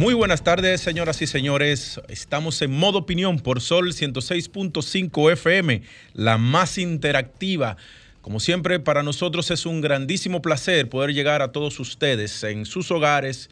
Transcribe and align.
Muy 0.00 0.14
buenas 0.14 0.42
tardes, 0.42 0.80
señoras 0.80 1.20
y 1.20 1.26
señores. 1.26 2.00
Estamos 2.08 2.62
en 2.62 2.70
modo 2.70 3.00
opinión 3.00 3.38
por 3.38 3.60
Sol 3.60 3.92
106.5 3.92 5.32
FM, 5.32 5.82
la 6.14 6.38
más 6.38 6.78
interactiva. 6.78 7.76
Como 8.22 8.40
siempre, 8.40 8.80
para 8.80 9.02
nosotros 9.02 9.50
es 9.50 9.66
un 9.66 9.82
grandísimo 9.82 10.40
placer 10.40 10.88
poder 10.88 11.12
llegar 11.12 11.42
a 11.42 11.52
todos 11.52 11.78
ustedes 11.80 12.42
en 12.44 12.64
sus 12.64 12.90
hogares, 12.90 13.50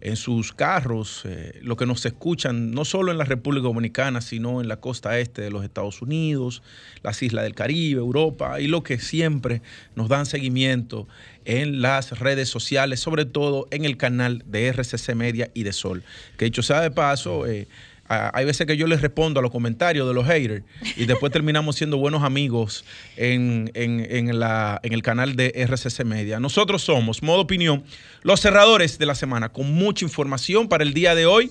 en 0.00 0.16
sus 0.16 0.52
carros, 0.52 1.22
eh, 1.24 1.58
lo 1.62 1.76
que 1.76 1.86
nos 1.86 2.04
escuchan 2.06 2.70
no 2.70 2.84
solo 2.84 3.10
en 3.10 3.18
la 3.18 3.24
República 3.24 3.64
Dominicana, 3.64 4.20
sino 4.20 4.60
en 4.60 4.68
la 4.68 4.76
costa 4.76 5.18
este 5.18 5.42
de 5.42 5.50
los 5.50 5.64
Estados 5.64 6.02
Unidos, 6.02 6.62
las 7.02 7.22
islas 7.22 7.44
del 7.44 7.54
Caribe, 7.54 8.00
Europa, 8.00 8.60
y 8.60 8.68
lo 8.68 8.82
que 8.82 8.98
siempre 8.98 9.62
nos 9.96 10.08
dan 10.08 10.26
seguimiento 10.26 11.08
en 11.44 11.82
las 11.82 12.18
redes 12.18 12.48
sociales, 12.48 13.00
sobre 13.00 13.24
todo 13.24 13.66
en 13.70 13.84
el 13.84 13.96
canal 13.96 14.44
de 14.46 14.68
RCC 14.68 15.14
Media 15.14 15.50
y 15.54 15.64
de 15.64 15.72
Sol. 15.72 16.04
Que 16.36 16.44
dicho 16.44 16.62
sea 16.62 16.80
de 16.80 16.90
paso, 16.90 17.46
eh, 17.46 17.66
hay 18.08 18.44
veces 18.44 18.66
que 18.66 18.76
yo 18.76 18.86
les 18.86 19.02
respondo 19.02 19.40
a 19.40 19.42
los 19.42 19.52
comentarios 19.52 20.08
de 20.08 20.14
los 20.14 20.26
haters 20.26 20.64
y 20.96 21.04
después 21.04 21.30
terminamos 21.38 21.76
siendo 21.76 21.98
buenos 21.98 22.22
amigos 22.22 22.84
en, 23.16 23.70
la, 23.74 24.80
en 24.82 24.92
el 24.92 25.02
canal 25.02 25.36
de 25.36 25.52
RCC 25.54 26.04
Media. 26.04 26.40
Nosotros 26.40 26.82
somos, 26.82 27.22
modo 27.22 27.40
opinión, 27.40 27.84
los 28.22 28.40
cerradores 28.40 28.98
de 28.98 29.06
la 29.06 29.14
semana, 29.14 29.50
con 29.50 29.72
mucha 29.72 30.04
información 30.04 30.68
para 30.68 30.84
el 30.84 30.94
día 30.94 31.14
de 31.14 31.26
hoy. 31.26 31.50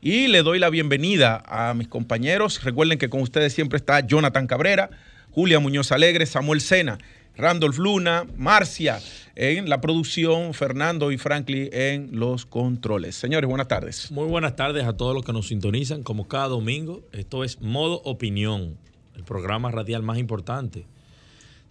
Y 0.00 0.28
le 0.28 0.42
doy 0.42 0.60
la 0.60 0.70
bienvenida 0.70 1.42
a 1.44 1.74
mis 1.74 1.88
compañeros. 1.88 2.62
Recuerden 2.62 2.98
que 2.98 3.08
con 3.08 3.20
ustedes 3.20 3.52
siempre 3.52 3.78
está 3.78 3.98
Jonathan 3.98 4.46
Cabrera, 4.46 4.90
Julia 5.32 5.58
Muñoz 5.58 5.90
Alegre, 5.90 6.24
Samuel 6.24 6.60
Sena, 6.60 6.98
Randolph 7.38 7.78
Luna, 7.78 8.26
Marcia 8.36 9.00
en 9.36 9.68
la 9.68 9.80
producción, 9.80 10.54
Fernando 10.54 11.12
y 11.12 11.18
Franklin 11.18 11.68
en 11.72 12.18
los 12.18 12.44
controles. 12.44 13.14
Señores, 13.14 13.48
buenas 13.48 13.68
tardes. 13.68 14.10
Muy 14.10 14.26
buenas 14.26 14.56
tardes 14.56 14.84
a 14.84 14.96
todos 14.96 15.14
los 15.14 15.24
que 15.24 15.32
nos 15.32 15.46
sintonizan, 15.46 16.02
como 16.02 16.26
cada 16.26 16.48
domingo. 16.48 17.04
Esto 17.12 17.44
es 17.44 17.60
Modo 17.60 18.02
Opinión, 18.02 18.76
el 19.14 19.22
programa 19.22 19.70
radial 19.70 20.02
más 20.02 20.18
importante 20.18 20.84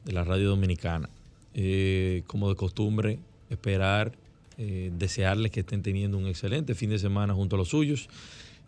de 0.05 0.13
la 0.13 0.23
radio 0.23 0.47
dominicana. 0.47 1.09
Eh, 1.53 2.23
como 2.27 2.47
de 2.47 2.55
costumbre, 2.55 3.19
esperar, 3.49 4.13
eh, 4.57 4.89
desearles 4.97 5.51
que 5.51 5.59
estén 5.59 5.81
teniendo 5.83 6.17
un 6.17 6.27
excelente 6.27 6.75
fin 6.75 6.91
de 6.91 6.99
semana 6.99 7.33
junto 7.33 7.57
a 7.57 7.59
los 7.59 7.67
suyos 7.67 8.07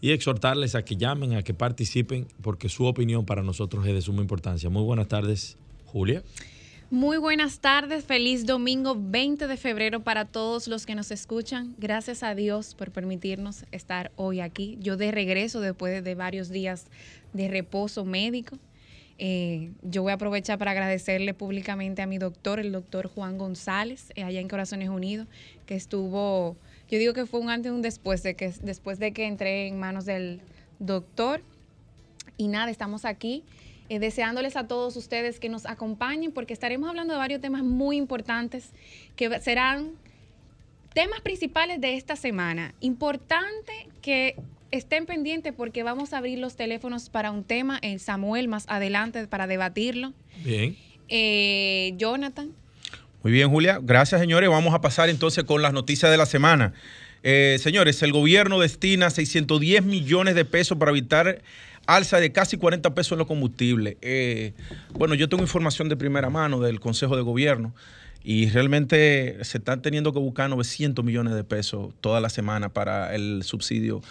y 0.02 0.12
exhortarles 0.12 0.76
a 0.76 0.84
que 0.84 0.98
llamen, 0.98 1.36
a 1.36 1.44
que 1.44 1.54
participen, 1.54 2.28
porque 2.42 2.68
su 2.68 2.84
opinión 2.84 3.26
para 3.26 3.42
nosotros 3.42 3.88
es 3.88 3.94
de 3.94 4.02
suma 4.02 4.22
importancia. 4.22 4.70
Muy 4.70 4.84
buenas 4.84 5.08
tardes, 5.08 5.56
Julia. 5.86 6.24
Muy 6.92 7.18
buenas 7.18 7.60
tardes, 7.60 8.04
feliz 8.04 8.48
domingo 8.48 8.98
20 8.98 9.46
de 9.46 9.58
febrero 9.58 10.00
para 10.00 10.26
todos 10.26 10.68
los 10.68 10.88
que 10.88 10.96
nos 10.96 11.12
escuchan. 11.12 11.76
Gracias 11.78 12.24
a 12.24 12.34
Dios 12.34 12.74
por 12.74 12.90
permitirnos 12.90 13.66
estar 13.72 14.12
hoy 14.16 14.40
aquí. 14.40 14.76
Yo 14.82 14.98
de 14.98 15.12
regreso 15.12 15.62
después 15.62 16.04
de 16.04 16.16
varios 16.16 16.50
días 16.50 16.88
de 17.32 17.48
reposo 17.48 18.06
médico. 18.06 18.58
Eh, 19.20 19.70
yo 19.84 20.02
voy 20.02 20.14
a 20.14 20.16
aprovechar 20.16 20.58
para 20.58 20.72
agradecerle 20.72 21.36
públicamente 21.36 22.02
a 22.02 22.08
mi 22.08 22.18
doctor, 22.18 22.60
el 22.60 22.72
doctor 22.72 23.08
Juan 23.08 23.38
González, 23.38 24.12
eh, 24.16 24.24
allá 24.24 24.40
en 24.40 24.48
Corazones 24.48 24.90
Unidos, 24.90 25.28
que 25.68 25.76
estuvo, 25.76 26.58
yo 26.90 26.98
digo 26.98 27.14
que 27.14 27.28
fue 27.28 27.40
un 27.40 27.52
antes 27.52 27.72
y 27.72 27.76
un 27.76 27.84
después 27.84 28.24
de 28.24 28.34
que, 28.34 28.52
después 28.64 28.98
de 28.98 29.12
que 29.12 29.28
entré 29.28 29.68
en 29.68 29.78
manos 29.78 30.06
del 30.06 30.42
doctor. 30.80 31.44
Y 32.36 32.48
nada, 32.48 32.72
estamos 32.72 33.06
aquí 33.06 33.44
eh, 33.90 34.00
deseándoles 34.00 34.56
a 34.56 34.68
todos 34.68 34.96
ustedes 34.96 35.40
que 35.40 35.50
nos 35.50 35.66
acompañen 35.66 36.32
porque 36.32 36.54
estaremos 36.54 36.90
hablando 36.90 37.14
de 37.14 37.20
varios 37.20 37.42
temas 37.42 37.64
muy 37.64 37.98
importantes 37.98 38.70
que 39.16 39.40
serán 39.42 39.92
temas 40.94 41.22
principales 41.22 41.82
de 41.82 41.96
esta 41.96 42.16
semana. 42.16 42.74
Importante 42.80 43.74
que 44.02 44.36
estén 44.72 45.06
pendientes 45.06 45.54
porque 45.56 45.84
vamos 45.84 46.14
a 46.14 46.20
abrir 46.20 46.40
los 46.40 46.56
teléfonos 46.56 47.10
para 47.10 47.32
un 47.32 47.44
tema, 47.44 47.80
en 47.82 48.00
Samuel 48.00 48.48
más 48.48 48.66
adelante 48.68 49.28
para 49.28 49.48
debatirlo. 49.48 50.14
Bien. 50.44 50.78
Eh, 51.08 51.94
Jonathan. 51.98 52.52
Muy 53.24 53.32
bien, 53.32 53.50
Julia. 53.50 53.80
Gracias, 53.82 54.22
señores. 54.22 54.50
Vamos 54.50 54.74
a 54.74 54.82
pasar 54.82 55.10
entonces 55.10 55.44
con 55.44 55.62
las 55.62 55.74
noticias 55.74 56.12
de 56.12 56.18
la 56.18 56.26
semana. 56.26 56.74
Eh, 57.24 57.58
señores, 57.60 58.02
el 58.02 58.14
gobierno 58.14 58.60
destina 58.60 59.10
610 59.10 59.84
millones 59.84 60.36
de 60.36 60.46
pesos 60.46 60.78
para 60.78 60.92
evitar 60.92 61.42
alza 61.96 62.20
de 62.20 62.32
casi 62.32 62.58
40 62.58 62.94
pesos 62.94 63.14
en 63.14 63.20
los 63.20 63.28
combustibles. 63.28 63.98
Eh, 64.02 64.54
bueno, 64.94 65.16
yo 65.16 65.28
tengo 65.28 65.44
información 65.44 65.90
de 65.90 65.98
primera 65.98 66.30
mano 66.30 66.60
del 66.60 66.80
Consejo 66.80 67.16
de 67.16 67.24
Gobierno 67.24 67.74
y 68.24 68.50
realmente 68.50 69.44
se 69.44 69.58
están 69.58 69.82
teniendo 69.82 70.14
que 70.14 70.20
buscar 70.20 70.50
900 70.50 71.04
millones 71.04 71.34
de 71.34 71.44
pesos 71.44 71.94
toda 72.02 72.22
la 72.22 72.30
semana 72.30 72.70
para 72.70 73.16
el 73.16 73.44
subsidio 73.44 74.02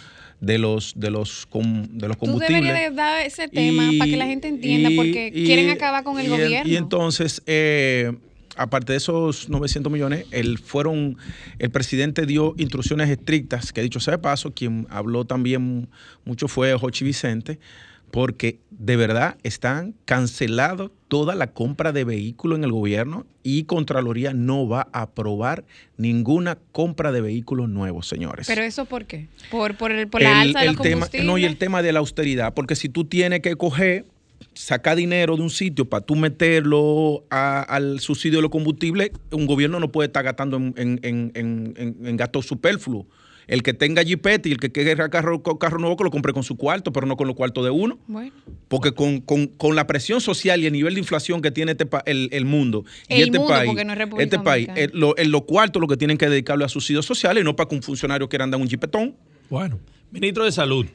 de 0.41 0.57
los 0.57 0.93
de 0.99 1.11
los 1.11 1.47
de 1.51 2.07
los 2.07 2.17
combustibles. 2.17 2.61
Tú 2.61 2.67
deberías 2.67 2.95
dar 2.95 3.25
ese 3.25 3.47
tema 3.47 3.91
para 3.97 4.09
que 4.09 4.17
la 4.17 4.25
gente 4.25 4.47
entienda 4.47 4.89
porque 4.95 5.31
quieren 5.31 5.69
acabar 5.69 6.03
con 6.03 6.19
el 6.19 6.29
gobierno. 6.29 6.69
y 6.69 6.75
entonces 6.75 7.41
eh, 7.45 8.13
aparte 8.59 8.91
de 8.93 8.97
esos 8.97 9.49
900 9.49 9.91
millones, 9.91 10.25
el, 10.31 10.59
fueron, 10.59 11.17
el 11.59 11.71
presidente 11.71 12.25
dio 12.25 12.53
instrucciones 12.57 13.09
estrictas, 13.09 13.71
que 13.71 13.81
dicho 13.81 13.99
sea 13.99 14.13
de 14.13 14.17
paso, 14.19 14.53
quien 14.53 14.85
habló 14.89 15.25
también 15.25 15.89
mucho 16.25 16.47
fue 16.47 16.73
Jochi 16.73 17.05
Vicente, 17.05 17.57
porque 18.11 18.59
de 18.71 18.97
verdad 18.97 19.37
están 19.43 19.95
cancelados 20.05 20.91
toda 21.07 21.35
la 21.35 21.47
compra 21.47 21.91
de 21.91 22.03
vehículos 22.03 22.57
en 22.57 22.63
el 22.63 22.71
gobierno 22.71 23.25
y 23.43 23.63
Contraloría 23.63 24.33
no 24.33 24.67
va 24.67 24.87
a 24.91 25.03
aprobar 25.03 25.63
ninguna 25.97 26.57
compra 26.71 27.11
de 27.11 27.21
vehículos 27.21 27.69
nuevos, 27.69 28.07
señores. 28.07 28.47
¿Pero 28.47 28.63
eso 28.63 28.85
por 28.85 29.05
qué? 29.05 29.27
¿Por, 29.51 29.75
por, 29.77 29.91
el, 29.91 30.07
por 30.07 30.21
la 30.21 30.41
alza 30.41 30.61
de 30.61 30.65
los 30.67 30.81
tema, 30.81 31.07
No, 31.23 31.37
y 31.37 31.45
el 31.45 31.57
tema 31.57 31.81
de 31.81 31.93
la 31.93 31.99
austeridad, 31.99 32.53
porque 32.53 32.75
si 32.75 32.89
tú 32.89 33.05
tienes 33.05 33.39
que 33.39 33.55
coger 33.55 34.05
saca 34.53 34.95
dinero 34.95 35.35
de 35.37 35.43
un 35.43 35.49
sitio 35.49 35.85
para 35.85 36.05
tú 36.05 36.15
meterlo 36.15 37.23
al 37.29 37.99
subsidio 37.99 38.39
de 38.39 38.41
los 38.43 38.51
combustibles, 38.51 39.11
un 39.31 39.45
gobierno 39.45 39.79
no 39.79 39.91
puede 39.91 40.07
estar 40.07 40.23
gastando 40.23 40.57
en, 40.57 40.99
en, 41.03 42.17
gastos 42.17 42.45
superfluos. 42.45 43.05
El 43.47 43.63
que 43.63 43.73
tenga 43.73 44.03
jipete 44.03 44.49
y 44.49 44.51
el 44.51 44.59
que 44.59 44.71
quiera 44.71 45.09
carro, 45.09 45.41
carro 45.41 45.79
nuevo 45.79 45.97
que 45.97 46.03
lo 46.03 46.11
compre 46.11 46.33
con 46.33 46.43
su 46.43 46.55
cuarto, 46.55 46.93
pero 46.93 47.07
no 47.07 47.17
con 47.17 47.25
los 47.25 47.35
cuartos 47.35 47.63
de 47.63 47.71
uno. 47.71 47.97
Porque 48.67 48.91
con, 48.91 49.75
la 49.75 49.87
presión 49.87 50.21
social 50.21 50.61
y 50.61 50.67
el 50.67 50.73
nivel 50.73 50.93
de 50.93 50.99
inflación 50.99 51.41
que 51.41 51.49
tiene 51.49 51.71
este 51.71 51.87
el, 52.05 52.45
mundo 52.45 52.85
y 53.07 53.21
este 53.23 53.39
país, 53.39 53.71
este 54.19 54.39
país, 54.39 54.69
en 54.75 55.31
los 55.31 55.41
cuartos 55.45 55.81
lo 55.81 55.87
que 55.87 55.97
tienen 55.97 56.17
que 56.17 56.29
dedicarlo 56.29 56.63
a 56.63 56.69
subsidios 56.69 57.05
sociales 57.05 57.41
y 57.41 57.43
no 57.43 57.55
para 57.55 57.67
que 57.69 57.75
un 57.75 57.81
funcionario 57.81 58.29
quiera 58.29 58.43
andar 58.43 58.61
un 58.61 58.67
jipetón. 58.67 59.15
Bueno, 59.49 59.79
ministro 60.11 60.45
de 60.45 60.51
Salud. 60.51 60.85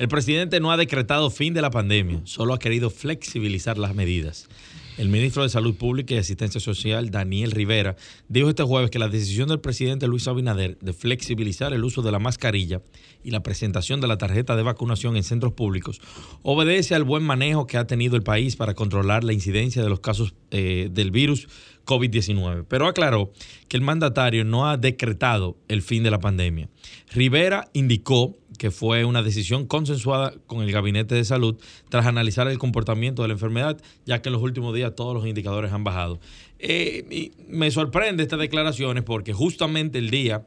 El 0.00 0.08
presidente 0.08 0.60
no 0.60 0.72
ha 0.72 0.78
decretado 0.78 1.28
fin 1.28 1.52
de 1.52 1.60
la 1.60 1.70
pandemia, 1.70 2.22
solo 2.24 2.54
ha 2.54 2.58
querido 2.58 2.88
flexibilizar 2.88 3.76
las 3.76 3.94
medidas. 3.94 4.48
El 4.96 5.10
ministro 5.10 5.42
de 5.42 5.50
Salud 5.50 5.74
Pública 5.76 6.14
y 6.14 6.16
Asistencia 6.16 6.58
Social, 6.58 7.10
Daniel 7.10 7.50
Rivera, 7.50 7.96
dijo 8.26 8.48
este 8.48 8.62
jueves 8.62 8.90
que 8.90 8.98
la 8.98 9.08
decisión 9.08 9.50
del 9.50 9.60
presidente 9.60 10.06
Luis 10.06 10.26
Abinader 10.26 10.78
de 10.78 10.94
flexibilizar 10.94 11.74
el 11.74 11.84
uso 11.84 12.00
de 12.00 12.12
la 12.12 12.18
mascarilla 12.18 12.80
y 13.22 13.30
la 13.30 13.42
presentación 13.42 14.00
de 14.00 14.08
la 14.08 14.16
tarjeta 14.16 14.56
de 14.56 14.62
vacunación 14.62 15.18
en 15.18 15.22
centros 15.22 15.52
públicos 15.52 16.00
obedece 16.40 16.94
al 16.94 17.04
buen 17.04 17.22
manejo 17.22 17.66
que 17.66 17.76
ha 17.76 17.86
tenido 17.86 18.16
el 18.16 18.22
país 18.22 18.56
para 18.56 18.72
controlar 18.72 19.22
la 19.22 19.34
incidencia 19.34 19.82
de 19.82 19.90
los 19.90 20.00
casos 20.00 20.32
eh, 20.50 20.88
del 20.90 21.10
virus 21.10 21.46
COVID-19. 21.84 22.64
Pero 22.68 22.86
aclaró 22.86 23.32
que 23.68 23.76
el 23.76 23.82
mandatario 23.82 24.44
no 24.44 24.68
ha 24.68 24.76
decretado 24.76 25.56
el 25.68 25.82
fin 25.82 26.02
de 26.02 26.10
la 26.10 26.20
pandemia. 26.20 26.68
Rivera 27.12 27.68
indicó 27.72 28.36
que 28.58 28.70
fue 28.70 29.04
una 29.04 29.22
decisión 29.22 29.66
consensuada 29.66 30.34
con 30.46 30.62
el 30.62 30.70
Gabinete 30.70 31.14
de 31.14 31.24
Salud 31.24 31.56
tras 31.88 32.06
analizar 32.06 32.46
el 32.48 32.58
comportamiento 32.58 33.22
de 33.22 33.28
la 33.28 33.34
enfermedad, 33.34 33.80
ya 34.04 34.20
que 34.20 34.28
en 34.28 34.34
los 34.34 34.42
últimos 34.42 34.74
días 34.74 34.94
todos 34.94 35.14
los 35.14 35.26
indicadores 35.26 35.72
han 35.72 35.82
bajado. 35.82 36.20
Eh, 36.58 37.30
me 37.48 37.70
sorprende 37.70 38.22
estas 38.22 38.38
declaraciones 38.38 39.02
porque 39.02 39.32
justamente 39.32 39.98
el 39.98 40.10
día, 40.10 40.46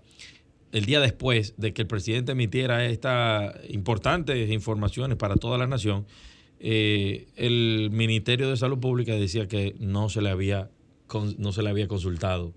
el 0.72 0.86
día 0.86 1.00
después 1.00 1.56
de 1.58 1.74
que 1.74 1.82
el 1.82 1.88
presidente 1.88 2.34
emitiera 2.34 2.86
estas 2.86 3.56
importantes 3.70 4.52
informaciones 4.52 5.18
para 5.18 5.36
toda 5.38 5.58
la 5.58 5.66
nación, 5.66 6.06
eh, 6.66 7.28
el 7.36 7.90
Ministerio 7.92 8.50
de 8.50 8.56
Salud 8.56 8.80
Pública 8.80 9.14
decía 9.16 9.48
que 9.48 9.76
no 9.80 10.08
se 10.08 10.22
le 10.22 10.30
había, 10.30 10.70
no 11.38 11.52
se 11.52 11.64
le 11.64 11.70
había 11.70 11.88
consultado. 11.88 12.54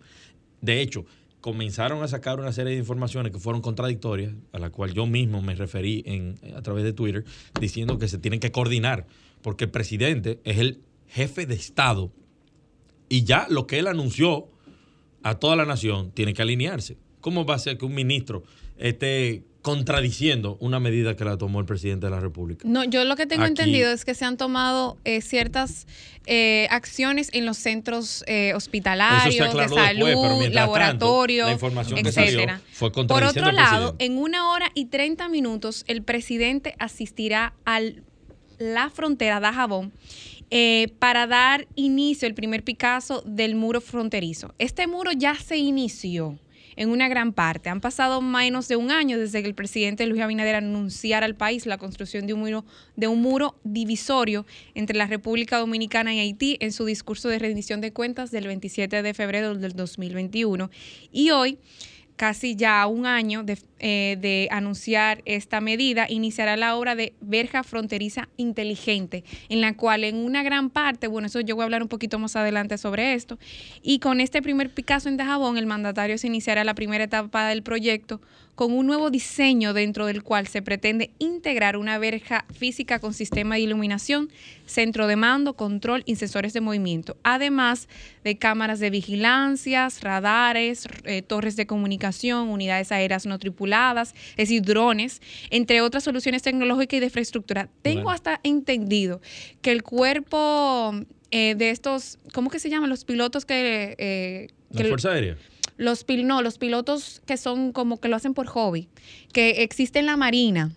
De 0.61 0.81
hecho, 0.81 1.05
comenzaron 1.41 2.03
a 2.03 2.09
sacar 2.09 2.41
una 2.41 2.53
serie 2.53 2.73
de 2.73 2.79
informaciones 2.79 3.33
que 3.33 3.39
fueron 3.39 3.63
contradictorias, 3.63 4.35
a 4.53 4.59
la 4.59 4.71
cual 4.71 4.93
yo 4.95 5.07
mismo 5.07 5.43
me 5.43 5.55
referí 5.55 6.03
en, 6.07 6.37
a 6.57 6.63
través 6.63 6.85
de 6.85 6.93
Twitter, 6.93 7.25
diciendo 7.61 7.99
que 7.99 8.09
se 8.09 8.19
tienen 8.19 8.41
que 8.41 8.51
coordinar, 8.51 9.07
porque 9.43 9.65
el 9.65 9.71
presidente 9.71 10.41
es 10.45 10.59
el 10.59 10.81
jefe 11.09 11.47
de 11.47 11.55
Estado 11.55 12.11
y 13.09 13.25
ya 13.25 13.47
lo 13.49 13.67
que 13.67 13.79
él 13.79 13.87
anunció 13.87 14.49
a 15.23 15.37
toda 15.37 15.57
la 15.57 15.65
nación 15.65 16.11
tiene 16.13 16.35
que 16.35 16.43
alinearse. 16.43 16.97
¿Cómo 17.21 17.45
va 17.45 17.55
a 17.55 17.59
ser 17.59 17.79
que 17.79 17.85
un 17.85 17.95
ministro 17.95 18.43
esté 18.77 19.45
contradiciendo 19.67 20.57
una 20.61 20.79
medida 20.79 21.17
que 21.17 21.25
la 21.25 21.37
tomó 21.37 21.59
el 21.59 21.67
presidente 21.67 22.07
de 22.07 22.11
la 22.13 22.21
República. 22.21 22.63
No, 22.69 22.85
yo 22.85 23.05
lo 23.05 23.17
que 23.17 23.27
tengo 23.27 23.47
entendido 23.47 23.91
es 23.91 24.05
que 24.05 24.15
se 24.15 24.25
han 24.25 24.37
tomado 24.37 24.97
eh, 25.05 25.21
ciertas 25.21 25.89
eh, 26.27 26.69
acciones 26.71 27.31
en 27.33 27.47
los 27.47 27.57
centros 27.57 28.23
eh, 28.29 28.53
hospitalarios, 28.55 29.53
de 29.53 29.69
salud, 29.69 30.47
laboratorio, 30.53 31.49
etcétera. 31.49 32.61
Por 32.79 33.25
otro 33.25 33.51
lado, 33.51 33.97
en 33.99 34.19
una 34.19 34.53
hora 34.53 34.71
y 34.73 34.85
30 34.85 35.29
minutos, 35.31 35.85
el 35.89 36.05
presidente 36.05 36.77
asistirá 36.79 37.53
a 37.65 37.81
la 38.61 38.89
frontera 38.91 39.41
de 39.41 39.49
Jabón 39.49 39.93
para 41.01 41.27
dar 41.27 41.67
inicio, 41.75 42.29
el 42.29 42.35
primer 42.35 42.63
Picasso 42.63 43.25
del 43.27 43.57
muro 43.57 43.81
fronterizo. 43.81 44.55
Este 44.61 44.87
muro 44.87 45.11
ya 45.11 45.35
se 45.35 45.57
inició 45.57 46.39
en 46.77 46.91
una 46.91 47.09
gran 47.09 47.33
parte. 47.33 47.69
Han 47.71 47.81
pasado 47.81 48.21
menos 48.21 48.69
de 48.69 48.77
un 48.77 48.91
año 48.91 49.19
desde 49.19 49.43
que 49.43 49.49
el 49.49 49.55
presidente 49.55 50.07
Luis 50.07 50.23
Abinader 50.23 50.57
anunciara 50.57 51.27
al 51.27 51.35
país 51.35 51.67
la 51.67 51.79
construcción 51.79 52.27
de 52.27 52.35
un 52.35 52.41
muro, 52.41 52.65
de 52.95 53.09
un 53.09 53.23
muro 53.23 53.59
divisorio 53.65 54.47
entre 54.75 54.97
la 54.97 55.07
República 55.07 55.59
Dominicana 55.59 56.15
y 56.15 56.21
Haití 56.21 56.57
en 56.61 56.73
su 56.73 56.85
discurso 56.85 57.29
de 57.29 57.39
rendición 57.39 57.81
de 57.81 57.93
cuentas 57.93 58.31
del 58.31 58.47
27 58.47 59.03
de 59.03 59.15
febrero 59.15 59.55
del 59.55 59.73
2021. 59.73 60.71
Y 61.13 61.31
hoy 61.31 61.59
casi 62.17 62.57
ya 62.57 62.87
un 62.87 63.07
año 63.07 63.45
eh, 63.79 64.17
de, 64.19 64.49
anunciar 64.51 65.23
esta 65.27 65.61
medida, 65.61 66.07
iniciará 66.09 66.57
la 66.57 66.77
obra 66.77 66.95
de 66.95 67.13
verja 67.21 67.63
fronteriza 67.63 68.29
inteligente, 68.37 69.23
en 69.49 69.61
la 69.61 69.77
cual 69.77 70.05
en 70.05 70.17
una 70.17 70.43
gran 70.43 70.71
parte, 70.71 71.07
bueno, 71.07 71.27
eso 71.27 71.41
yo 71.41 71.55
voy 71.55 71.63
a 71.63 71.67
hablar 71.67 71.83
un 71.83 71.89
poquito 71.89 72.19
más 72.19 72.35
adelante 72.37 72.79
sobre 72.79 73.15
esto, 73.15 73.39
y 73.83 73.99
con 73.99 74.21
este 74.21 74.43
primer 74.43 74.73
Picasso 74.73 75.09
en 75.09 75.17
Dajabón, 75.17 75.59
el 75.59 75.67
mandatario 75.67 76.19
se 76.19 76.27
iniciará 76.27 76.65
la 76.65 76.75
primera 76.75 77.05
etapa 77.05 77.49
del 77.49 77.63
proyecto 77.63 78.21
con 78.57 78.73
un 78.73 78.87
nuevo 78.87 79.11
diseño 79.11 79.75
dentro 79.75 80.07
del 80.07 80.23
cual 80.23 80.49
se 80.49 80.63
pretende 80.63 81.11
integrar 81.19 81.77
una 81.77 81.99
verja 81.99 82.47
física 82.53 82.99
con 82.99 83.13
sistema 83.13 83.55
de 83.55 83.61
iluminación, 83.61 84.31
centro 84.65 85.07
de 85.07 85.15
mando, 85.15 85.55
control 85.55 86.03
y 86.07 86.17
sensores 86.17 86.55
de 86.55 86.63
movimiento, 86.63 87.19
además 87.23 87.87
de 88.25 88.39
cámaras 88.39 88.81
de 88.81 88.89
vigilancia, 88.89 89.89
radares, 90.01 90.89
eh, 91.05 91.21
torres 91.21 91.55
de 91.57 91.67
comunicación, 91.67 92.49
unidades 92.49 92.93
aéreas 92.93 93.27
no 93.27 93.39
tripuladas, 93.39 94.15
es 94.31 94.49
decir, 94.49 94.63
drones, 94.63 95.21
entre 95.51 95.83
otras 95.83 96.03
soluciones 96.03 96.43
tecnológicas 96.43 96.97
y 96.97 97.01
de 97.01 97.07
infraestructura. 97.07 97.69
Tengo 97.83 98.11
hasta 98.11 98.41
entendido 98.43 99.21
que 99.61 99.71
el 99.71 99.83
cuerpo 99.83 100.95
eh, 101.31 101.55
de 101.57 101.71
estos, 101.71 102.19
¿cómo 102.33 102.49
que 102.49 102.59
se 102.59 102.71
llaman? 102.71 102.89
Los 102.89 103.05
pilotos 103.05 103.45
que... 103.45 103.95
Eh, 103.99 104.49
¿La 104.71 104.85
Fuerza 104.87 105.11
Aérea? 105.11 105.37
Los, 105.77 106.05
pil, 106.05 106.27
no, 106.27 106.43
los 106.43 106.59
pilotos 106.59 107.21
que 107.27 107.37
son 107.37 107.73
como 107.73 108.01
que 108.01 108.09
lo 108.09 108.17
hacen 108.17 108.35
por 108.35 108.47
hobby, 108.47 108.89
que 109.33 109.63
existe 109.63 109.99
en 109.99 110.07
la 110.07 110.17
Marina. 110.17 110.73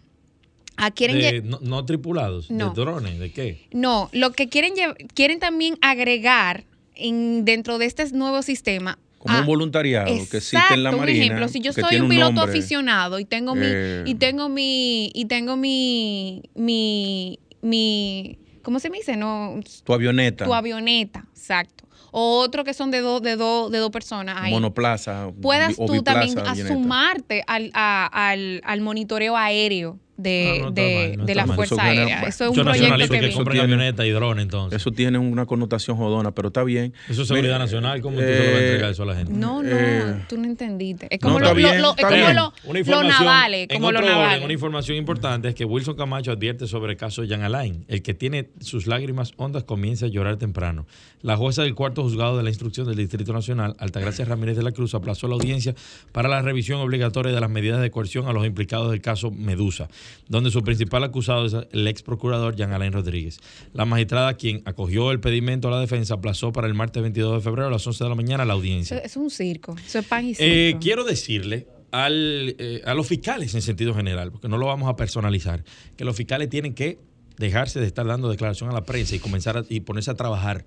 Ah, 0.75 0.92
quieren 0.92 1.50
no, 1.62 1.86
tripulados, 1.86 2.48
de 2.48 2.69
drones, 2.74 3.19
¿de 3.19 3.31
qué? 3.31 3.68
No, 3.72 4.10
lo 4.13 4.31
que 4.31 4.48
quieren 4.48 4.74
quieren 5.13 5.40
también 5.40 5.78
agregar 5.81 6.63
en, 6.96 7.44
dentro 7.44 7.78
de 7.78 7.86
este 7.86 8.10
nuevo 8.13 8.42
sistema 8.42 8.98
como 9.18 9.40
un 9.40 9.46
voluntariado 9.46 10.07
que 10.07 10.38
existe 10.38 10.74
en 10.74 10.84
la 10.84 10.92
Marina. 10.92 10.98
Por 10.98 11.10
ejemplo, 11.10 11.48
si 11.50 11.60
yo 11.60 11.74
soy 11.74 12.00
un 12.00 12.07
piloto 12.07 12.42
aficionado 12.42 13.19
y 13.19 13.25
tengo 13.25 13.56
mi 13.56 13.66
eh, 13.66 14.04
y 14.06 14.16
tengo 14.16 14.48
mi 14.48 15.12
y 15.13 15.25
tengo 15.25 15.57
mi 15.57 16.44
mi 16.56 17.40
mi 17.62 18.40
¿cómo 18.62 18.80
se 18.80 18.90
me 18.90 19.00
dice? 19.00 19.18
No, 19.18 19.60
tu 19.84 19.94
avioneta. 19.94 20.45
Tu 20.45 20.54
avioneta, 20.54 21.25
exacto 21.31 21.89
o 22.12 22.40
otro 22.40 22.64
que 22.64 22.74
son 22.74 22.92
de 22.92 23.02
dos 23.02 23.22
de 23.22 23.36
dos 23.36 23.72
de 23.72 23.78
dos 23.78 23.92
personas 23.92 24.38
ahí. 24.40 24.52
Monoplaza. 24.52 25.32
Puedas 25.42 25.76
tú 25.76 26.02
también 26.04 26.38
asumarte 26.40 27.44
al, 27.48 27.72
al, 27.74 28.62
al 28.64 28.82
monitoreo 28.82 29.36
aéreo 29.36 29.98
de, 30.19 30.63
ah, 30.66 30.71
de, 30.71 31.18
de 31.24 31.36
la 31.36 31.48
Fuerza 31.48 31.81
Aérea. 31.81 32.21
Eso 32.24 32.45
es 32.45 32.57
un 32.57 32.63
proyecto 32.63 33.07
que, 33.10 33.19
que 33.19 33.33
compren 33.33 33.62
avioneta 33.62 34.06
y 34.06 34.12
drones 34.12 34.44
entonces. 34.44 34.81
Eso 34.81 34.92
tiene 34.92 35.18
una 35.18 35.45
connotación 35.45 35.98
jodona, 35.98 36.31
pero 36.31 36.50
está 36.50 36.63
bien. 36.63 36.94
Eso 37.07 37.21
es 37.21 37.27
seguridad 37.27 37.60
nacional, 37.60 38.01
¿cómo 38.01 38.18
tú 38.18 38.21
se 38.21 38.38
lo 38.38 38.51
vas 38.51 38.54
a 38.54 38.60
entregar 38.60 38.92
eso 38.92 39.04
a 39.04 39.06
la 39.06 39.16
gente? 39.16 39.33
No, 39.33 39.63
no, 39.63 39.69
eh, 39.71 40.25
tú 40.27 40.38
no 40.38 40.45
entendiste. 40.45 41.07
Es 41.10 41.19
como, 41.19 41.39
lo, 41.39 41.54
lo, 41.54 41.54
lo, 41.54 41.95
es 41.95 42.06
como 42.06 43.01
lo, 43.01 43.04
navales, 43.04 43.68
como 43.71 43.92
lo 43.92 44.01
navales. 44.01 44.44
Una 44.44 44.54
información 44.54 44.98
importante 44.98 45.50
es 45.50 45.56
que 45.56 45.66
Wilson 45.66 45.95
Camacho 45.95 46.31
advierte 46.31 46.68
sobre 46.68 46.94
el 46.94 46.98
caso 46.98 47.21
de 47.21 47.30
Jan 47.30 47.44
Alain. 47.44 47.86
El 47.88 48.01
que 48.01 48.13
tiene 48.13 48.50
sus 48.60 48.88
lágrimas 48.88 49.33
hondas 49.38 49.63
comienza 49.63 50.06
a 50.06 50.10
llorar 50.10 50.38
temprano. 50.38 50.86
La 51.21 51.38
jueza 51.38 51.63
del 51.63 51.75
cuarto 51.75 52.04
juzgado 52.04 52.38
de 52.38 52.44
la 52.44 52.50
instrucción 52.50 52.88
del 52.88 52.95
Distrito 52.95 53.33
Nacional, 53.33 53.75
Altagracia 53.80 54.25
Ramírez 54.25 54.57
de 54.57 54.63
la 54.63 54.71
Cruz, 54.71 54.94
aplazó 54.95 55.27
la 55.27 55.36
audiencia 55.36 55.75
para 56.12 56.30
la 56.30 56.42
revisión 56.42 56.80
obligatoria 56.80 57.31
de 57.31 57.39
las 57.39 57.50
medidas 57.50 57.81
de 57.81 57.92
coerción 57.92 58.27
a 58.27 58.33
los 58.33 58.45
implicados 58.45 58.92
del 58.92 59.01
caso 59.01 59.31
Medusa 59.31 59.88
donde 60.28 60.52
su 60.52 60.64
principal 60.64 61.04
acusado 61.04 61.46
es 61.46 61.56
el 61.72 61.88
ex 61.88 62.02
procurador 62.02 62.56
Jean 62.56 62.72
Alain 62.72 62.94
Rodríguez. 62.94 63.40
La 63.74 63.86
magistrada, 63.86 64.34
quien 64.36 64.62
acogió 64.66 65.12
el 65.12 65.20
pedimento 65.20 65.68
a 65.68 65.72
la 65.72 65.80
defensa, 65.80 66.16
aplazó 66.16 66.52
para 66.52 66.68
el 66.68 66.74
martes 66.74 67.02
22 67.02 67.36
de 67.36 67.42
febrero 67.42 67.68
a 67.68 67.72
las 67.72 67.86
11 67.86 68.04
de 68.04 68.10
la 68.10 68.16
mañana 68.16 68.46
la 68.46 68.54
audiencia. 68.54 68.98
es 68.98 69.18
un 69.18 69.30
circo, 69.30 69.76
eso 69.86 70.00
es 70.00 70.06
pan 70.06 70.26
y 70.26 70.36
eh, 70.38 70.78
quiero 70.80 71.04
decirle 71.04 71.68
al, 71.92 72.56
eh, 72.58 72.82
a 72.86 72.94
los 72.94 73.08
fiscales 73.08 73.54
en 73.56 73.62
sentido 73.62 73.94
general, 73.94 74.32
porque 74.32 74.48
no 74.48 74.58
lo 74.58 74.68
vamos 74.68 74.90
a 74.90 74.96
personalizar, 74.96 75.64
que 75.96 76.06
los 76.06 76.16
fiscales 76.16 76.50
tienen 76.50 76.74
que 76.74 77.00
dejarse 77.38 77.80
de 77.80 77.88
estar 77.88 78.06
dando 78.06 78.30
declaración 78.30 78.70
a 78.70 78.74
la 78.74 78.84
prensa 78.84 79.16
y 79.16 79.20
comenzar 79.20 79.66
y 79.70 79.80
ponerse 79.80 80.12
a 80.12 80.16
trabajar. 80.16 80.66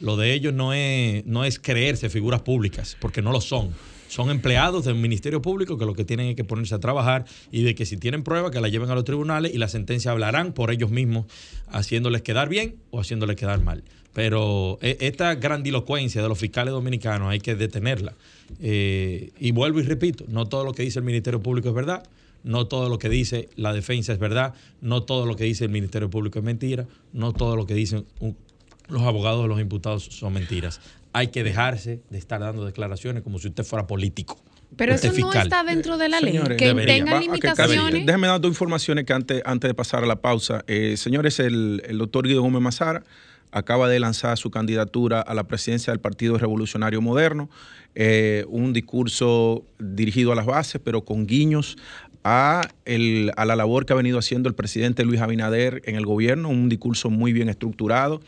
Lo 0.00 0.16
de 0.16 0.32
ellos 0.32 0.54
no 0.54 0.72
es, 0.72 1.26
no 1.26 1.44
es 1.44 1.58
creerse 1.58 2.08
figuras 2.08 2.42
públicas, 2.42 2.96
porque 3.00 3.22
no 3.22 3.32
lo 3.32 3.40
son 3.40 3.72
son 4.12 4.28
empleados 4.28 4.84
del 4.84 4.96
Ministerio 4.96 5.40
Público 5.40 5.78
que 5.78 5.86
lo 5.86 5.94
que 5.94 6.04
tienen 6.04 6.26
es 6.26 6.36
que 6.36 6.44
ponerse 6.44 6.74
a 6.74 6.78
trabajar 6.78 7.24
y 7.50 7.62
de 7.62 7.74
que 7.74 7.86
si 7.86 7.96
tienen 7.96 8.22
pruebas 8.22 8.50
que 8.50 8.60
la 8.60 8.68
lleven 8.68 8.90
a 8.90 8.94
los 8.94 9.04
tribunales 9.04 9.54
y 9.54 9.56
la 9.56 9.68
sentencia 9.68 10.10
hablarán 10.10 10.52
por 10.52 10.70
ellos 10.70 10.90
mismos, 10.90 11.24
haciéndoles 11.68 12.20
quedar 12.20 12.50
bien 12.50 12.76
o 12.90 13.00
haciéndoles 13.00 13.36
quedar 13.36 13.62
mal. 13.64 13.82
Pero 14.12 14.78
e, 14.82 14.98
esta 15.00 15.34
grandilocuencia 15.36 16.20
de 16.20 16.28
los 16.28 16.38
fiscales 16.38 16.72
dominicanos 16.72 17.30
hay 17.30 17.40
que 17.40 17.54
detenerla. 17.54 18.12
Eh, 18.60 19.30
y 19.40 19.52
vuelvo 19.52 19.80
y 19.80 19.84
repito, 19.84 20.26
no 20.28 20.44
todo 20.44 20.66
lo 20.66 20.74
que 20.74 20.82
dice 20.82 20.98
el 20.98 21.06
Ministerio 21.06 21.40
Público 21.40 21.70
es 21.70 21.74
verdad, 21.74 22.02
no 22.44 22.66
todo 22.66 22.90
lo 22.90 22.98
que 22.98 23.08
dice 23.08 23.48
la 23.56 23.72
defensa 23.72 24.12
es 24.12 24.18
verdad, 24.18 24.52
no 24.82 25.04
todo 25.04 25.24
lo 25.24 25.36
que 25.36 25.44
dice 25.44 25.64
el 25.64 25.70
Ministerio 25.70 26.10
Público 26.10 26.38
es 26.38 26.44
mentira, 26.44 26.86
no 27.14 27.32
todo 27.32 27.56
lo 27.56 27.64
que 27.64 27.72
dicen 27.72 28.04
los 28.88 29.02
abogados 29.02 29.42
de 29.44 29.48
los 29.48 29.58
imputados 29.58 30.04
son 30.04 30.34
mentiras 30.34 30.82
hay 31.12 31.28
que 31.28 31.44
dejarse 31.44 32.00
de 32.10 32.18
estar 32.18 32.40
dando 32.40 32.64
declaraciones 32.64 33.22
como 33.22 33.38
si 33.38 33.48
usted 33.48 33.64
fuera 33.64 33.86
político. 33.86 34.42
Pero 34.76 34.94
eso 34.94 35.12
no 35.12 35.32
está 35.32 35.64
dentro 35.64 35.98
de 35.98 36.08
la 36.08 36.20
ley. 36.20 36.38
que 36.56 36.74
tenga 36.74 37.20
limitaciones. 37.20 38.06
déjeme 38.06 38.26
dar 38.26 38.40
dos 38.40 38.50
informaciones 38.50 39.04
que 39.04 39.12
antes, 39.12 39.42
antes 39.44 39.68
de 39.68 39.74
pasar 39.74 40.02
a 40.02 40.06
la 40.06 40.16
pausa. 40.16 40.64
Eh, 40.66 40.96
señores, 40.96 41.38
el, 41.40 41.82
doctor 41.98 42.26
Guido 42.26 42.42
Gómez 42.42 42.62
Mazara 42.62 43.04
acaba 43.50 43.88
de 43.88 44.00
lanzar 44.00 44.38
su 44.38 44.50
candidatura 44.50 45.20
a 45.20 45.34
la 45.34 45.44
presidencia 45.44 45.92
del 45.92 46.00
Partido 46.00 46.38
Revolucionario 46.38 47.02
Moderno. 47.02 47.50
Eh, 47.94 48.46
un 48.48 48.72
discurso 48.72 49.66
dirigido 49.78 50.32
a 50.32 50.34
las 50.34 50.46
bases, 50.46 50.80
pero 50.82 51.04
con 51.04 51.26
guiños 51.26 51.76
a, 52.24 52.62
a 53.36 53.44
la 53.44 53.56
labor 53.56 53.84
que 53.84 53.92
ha 53.92 53.96
venido 53.96 54.18
haciendo 54.18 54.48
el 54.48 54.54
presidente 54.54 55.04
Luis 55.04 55.20
Abinader 55.20 55.82
en 55.84 55.96
el 55.96 56.06
gobierno. 56.06 56.48
Un 56.48 56.70
discurso 56.70 57.10
muy 57.10 57.34
bien 57.34 57.50
estructurado. 57.50 58.22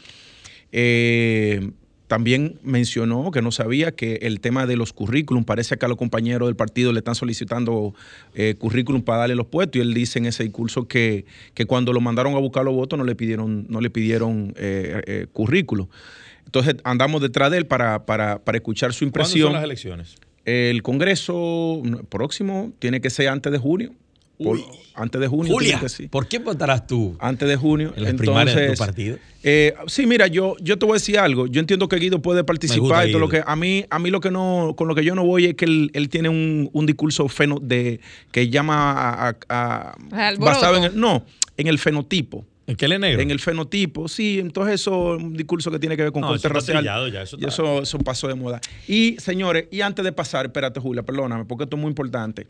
Eh, 0.73 1.71
también 2.07 2.59
mencionó 2.63 3.31
que 3.31 3.41
no 3.41 3.51
sabía 3.51 3.93
que 3.93 4.17
el 4.23 4.41
tema 4.41 4.67
de 4.67 4.77
los 4.77 4.93
currículum, 4.93 5.45
parece 5.45 5.77
que 5.77 5.87
a 5.87 5.89
los 5.89 5.97
compañeros 5.97 6.49
del 6.49 6.57
partido 6.57 6.93
le 6.93 6.99
están 6.99 7.15
solicitando 7.15 7.95
eh, 8.35 8.57
currículum 8.59 9.03
para 9.03 9.21
darle 9.21 9.35
los 9.35 9.47
puestos 9.47 9.77
y 9.79 9.81
él 9.81 9.95
dice 9.95 10.19
en 10.19 10.27
ese 10.27 10.43
discurso 10.43 10.87
que, 10.87 11.25
que, 11.55 11.65
cuando 11.65 11.93
lo 11.93 12.01
mandaron 12.01 12.35
a 12.35 12.39
buscar 12.39 12.65
los 12.65 12.75
votos 12.75 12.99
no 12.99 13.05
le 13.05 13.15
pidieron, 13.15 13.67
no 13.69 13.81
le 13.81 13.91
pidieron 13.91 14.55
eh, 14.57 15.03
eh, 15.07 15.27
currículum. 15.33 15.89
Entonces 16.45 16.77
andamos 16.85 17.23
detrás 17.23 17.51
de 17.51 17.59
él 17.59 17.67
para, 17.67 18.05
para, 18.05 18.39
para 18.39 18.59
escuchar 18.59 18.93
su 18.93 19.05
impresión. 19.05 19.45
¿Cuándo 19.45 19.47
son 19.47 19.53
las 19.55 19.65
elecciones? 19.65 20.17
El 20.45 20.83
Congreso 20.83 21.83
próximo 22.11 22.73
tiene 22.79 23.01
que 23.01 23.09
ser 23.09 23.29
antes 23.29 23.51
de 23.51 23.59
junio 23.59 23.95
antes 24.95 25.21
de 25.21 25.29
junio. 25.29 25.53
Julia, 25.53 25.81
¿por 26.11 26.26
qué 26.26 26.38
votarás 26.38 26.87
tú? 26.87 27.17
Antes 27.21 27.49
de 27.49 27.57
junio. 27.57 27.93
En 27.97 28.05
las 28.05 28.14
primarias 28.14 28.57
de 28.57 28.71
tu 28.71 28.76
partido. 28.76 29.19
Eh, 29.43 29.75
sí, 29.87 30.07
mira, 30.07 30.26
yo, 30.26 30.57
yo 30.61 30.79
te 30.79 30.87
voy 30.87 30.95
a 30.95 30.97
decir 30.97 31.19
algo. 31.19 31.47
Yo 31.47 31.61
entiendo 31.61 31.88
que 31.88 31.97
Guido 31.97 32.23
puede 32.23 32.45
participar. 32.45 33.09
lo 33.09 33.29
que, 33.29 33.43
a, 33.45 33.57
mí, 33.57 33.85
a 33.91 33.99
mí 33.99 34.11
lo 34.11 34.21
que 34.21 34.31
no, 34.31 34.75
con 34.76 34.88
lo 34.88 34.95
que 34.95 35.05
yo 35.05 35.14
no 35.14 35.25
voy 35.25 35.47
es 35.47 35.55
que 35.55 35.64
él, 35.64 36.09
tiene 36.11 36.29
un, 36.29 36.87
discurso 36.87 37.29
feno 37.29 37.59
de, 37.61 38.00
que 38.31 38.49
llama 38.49 39.37
a, 39.49 39.97
basado 40.38 40.76
en 40.76 40.85
el, 40.85 40.99
no, 40.99 41.25
en 41.57 41.67
el 41.67 41.79
fenotipo. 41.79 42.47
¿En 42.66 42.76
qué 42.76 42.87
él 42.87 42.92
es 42.92 43.00
negro? 43.00 43.21
En 43.21 43.30
el 43.30 43.40
fenotipo, 43.40 44.09
sí. 44.09 44.38
Entonces 44.38 44.76
eso 44.76 45.16
es 45.16 45.23
un 45.23 45.35
discurso 45.35 45.71
que 45.71 45.78
tiene 45.78 45.97
que 45.97 46.02
ver 46.04 46.12
con 46.12 46.23
No, 46.23 46.28
corte 46.28 46.47
eso 46.47 46.54
racial. 46.54 46.83
ya, 46.85 47.23
eso 47.23 47.37
y 47.37 47.40
está- 47.40 47.49
eso, 47.49 47.83
eso 47.83 47.99
pasó 47.99 48.26
de 48.28 48.35
moda. 48.35 48.61
Y, 48.88 49.16
señores, 49.18 49.66
y 49.71 49.83
antes 49.83 50.04
de 50.04 50.12
pasar, 50.12 50.47
espérate, 50.47 50.80
Julia, 50.80 51.02
perdóname, 51.02 51.44
porque 51.44 51.64
esto 51.64 51.76
es 51.76 51.83
muy 51.83 51.90
importante. 51.90 52.47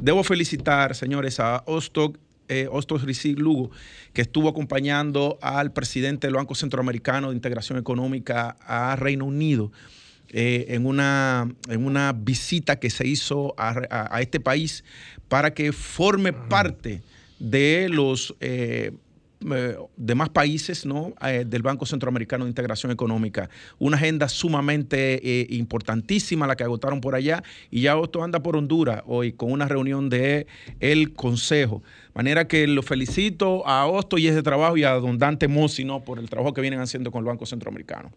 Debo 0.00 0.22
felicitar, 0.22 0.94
señores, 0.94 1.40
a 1.40 1.64
Ostok, 1.66 2.16
eh, 2.48 2.68
Rizik 3.04 3.40
Lugo, 3.40 3.72
que 4.12 4.22
estuvo 4.22 4.48
acompañando 4.48 5.36
al 5.42 5.72
presidente 5.72 6.28
del 6.28 6.36
Banco 6.36 6.54
Centroamericano 6.54 7.30
de 7.30 7.34
Integración 7.34 7.76
Económica 7.78 8.56
a 8.60 8.94
Reino 8.96 9.24
Unido. 9.24 9.72
eh, 10.32 10.74
en, 10.74 10.86
una, 10.86 11.48
en 11.68 11.86
una 11.86 12.12
visita 12.12 12.80
que 12.80 12.90
se 12.90 13.06
hizo 13.06 13.54
a, 13.56 13.68
a- 13.88 14.16
a 14.16 14.20
este 14.20 14.40
país 14.40 14.82
para 15.28 15.54
que 15.54 15.70
forme 15.72 16.32
parte 16.32 17.00
de 17.38 17.88
los 17.88 18.34
eh, 18.40 18.90
eh, 19.40 19.76
demás 19.96 20.30
países 20.30 20.86
¿no? 20.86 21.14
Eh, 21.22 21.44
del 21.46 21.62
Banco 21.62 21.84
Centroamericano 21.84 22.44
de 22.44 22.50
Integración 22.50 22.90
Económica. 22.90 23.50
Una 23.78 23.96
agenda 23.96 24.28
sumamente 24.28 25.20
eh, 25.22 25.46
importantísima 25.50 26.46
la 26.46 26.56
que 26.56 26.64
agotaron 26.64 27.00
por 27.00 27.14
allá 27.14 27.42
y 27.70 27.82
ya 27.82 27.96
esto 28.02 28.22
anda 28.22 28.42
por 28.42 28.56
Honduras 28.56 29.02
hoy 29.06 29.32
con 29.32 29.52
una 29.52 29.68
reunión 29.68 30.08
de 30.08 30.46
el 30.80 31.12
Consejo. 31.12 31.82
Manera 32.14 32.48
que 32.48 32.66
lo 32.66 32.82
felicito 32.82 33.66
a 33.66 33.86
Osto 33.86 34.18
y 34.18 34.26
ese 34.26 34.42
trabajo 34.42 34.76
y 34.76 34.84
a 34.84 34.92
don 34.92 35.18
Dante 35.18 35.48
Mossi 35.48 35.84
¿no? 35.84 36.02
por 36.02 36.18
el 36.18 36.30
trabajo 36.30 36.54
que 36.54 36.60
vienen 36.60 36.80
haciendo 36.80 37.10
con 37.10 37.20
el 37.20 37.26
Banco 37.26 37.46
Centroamericano. 37.46 38.10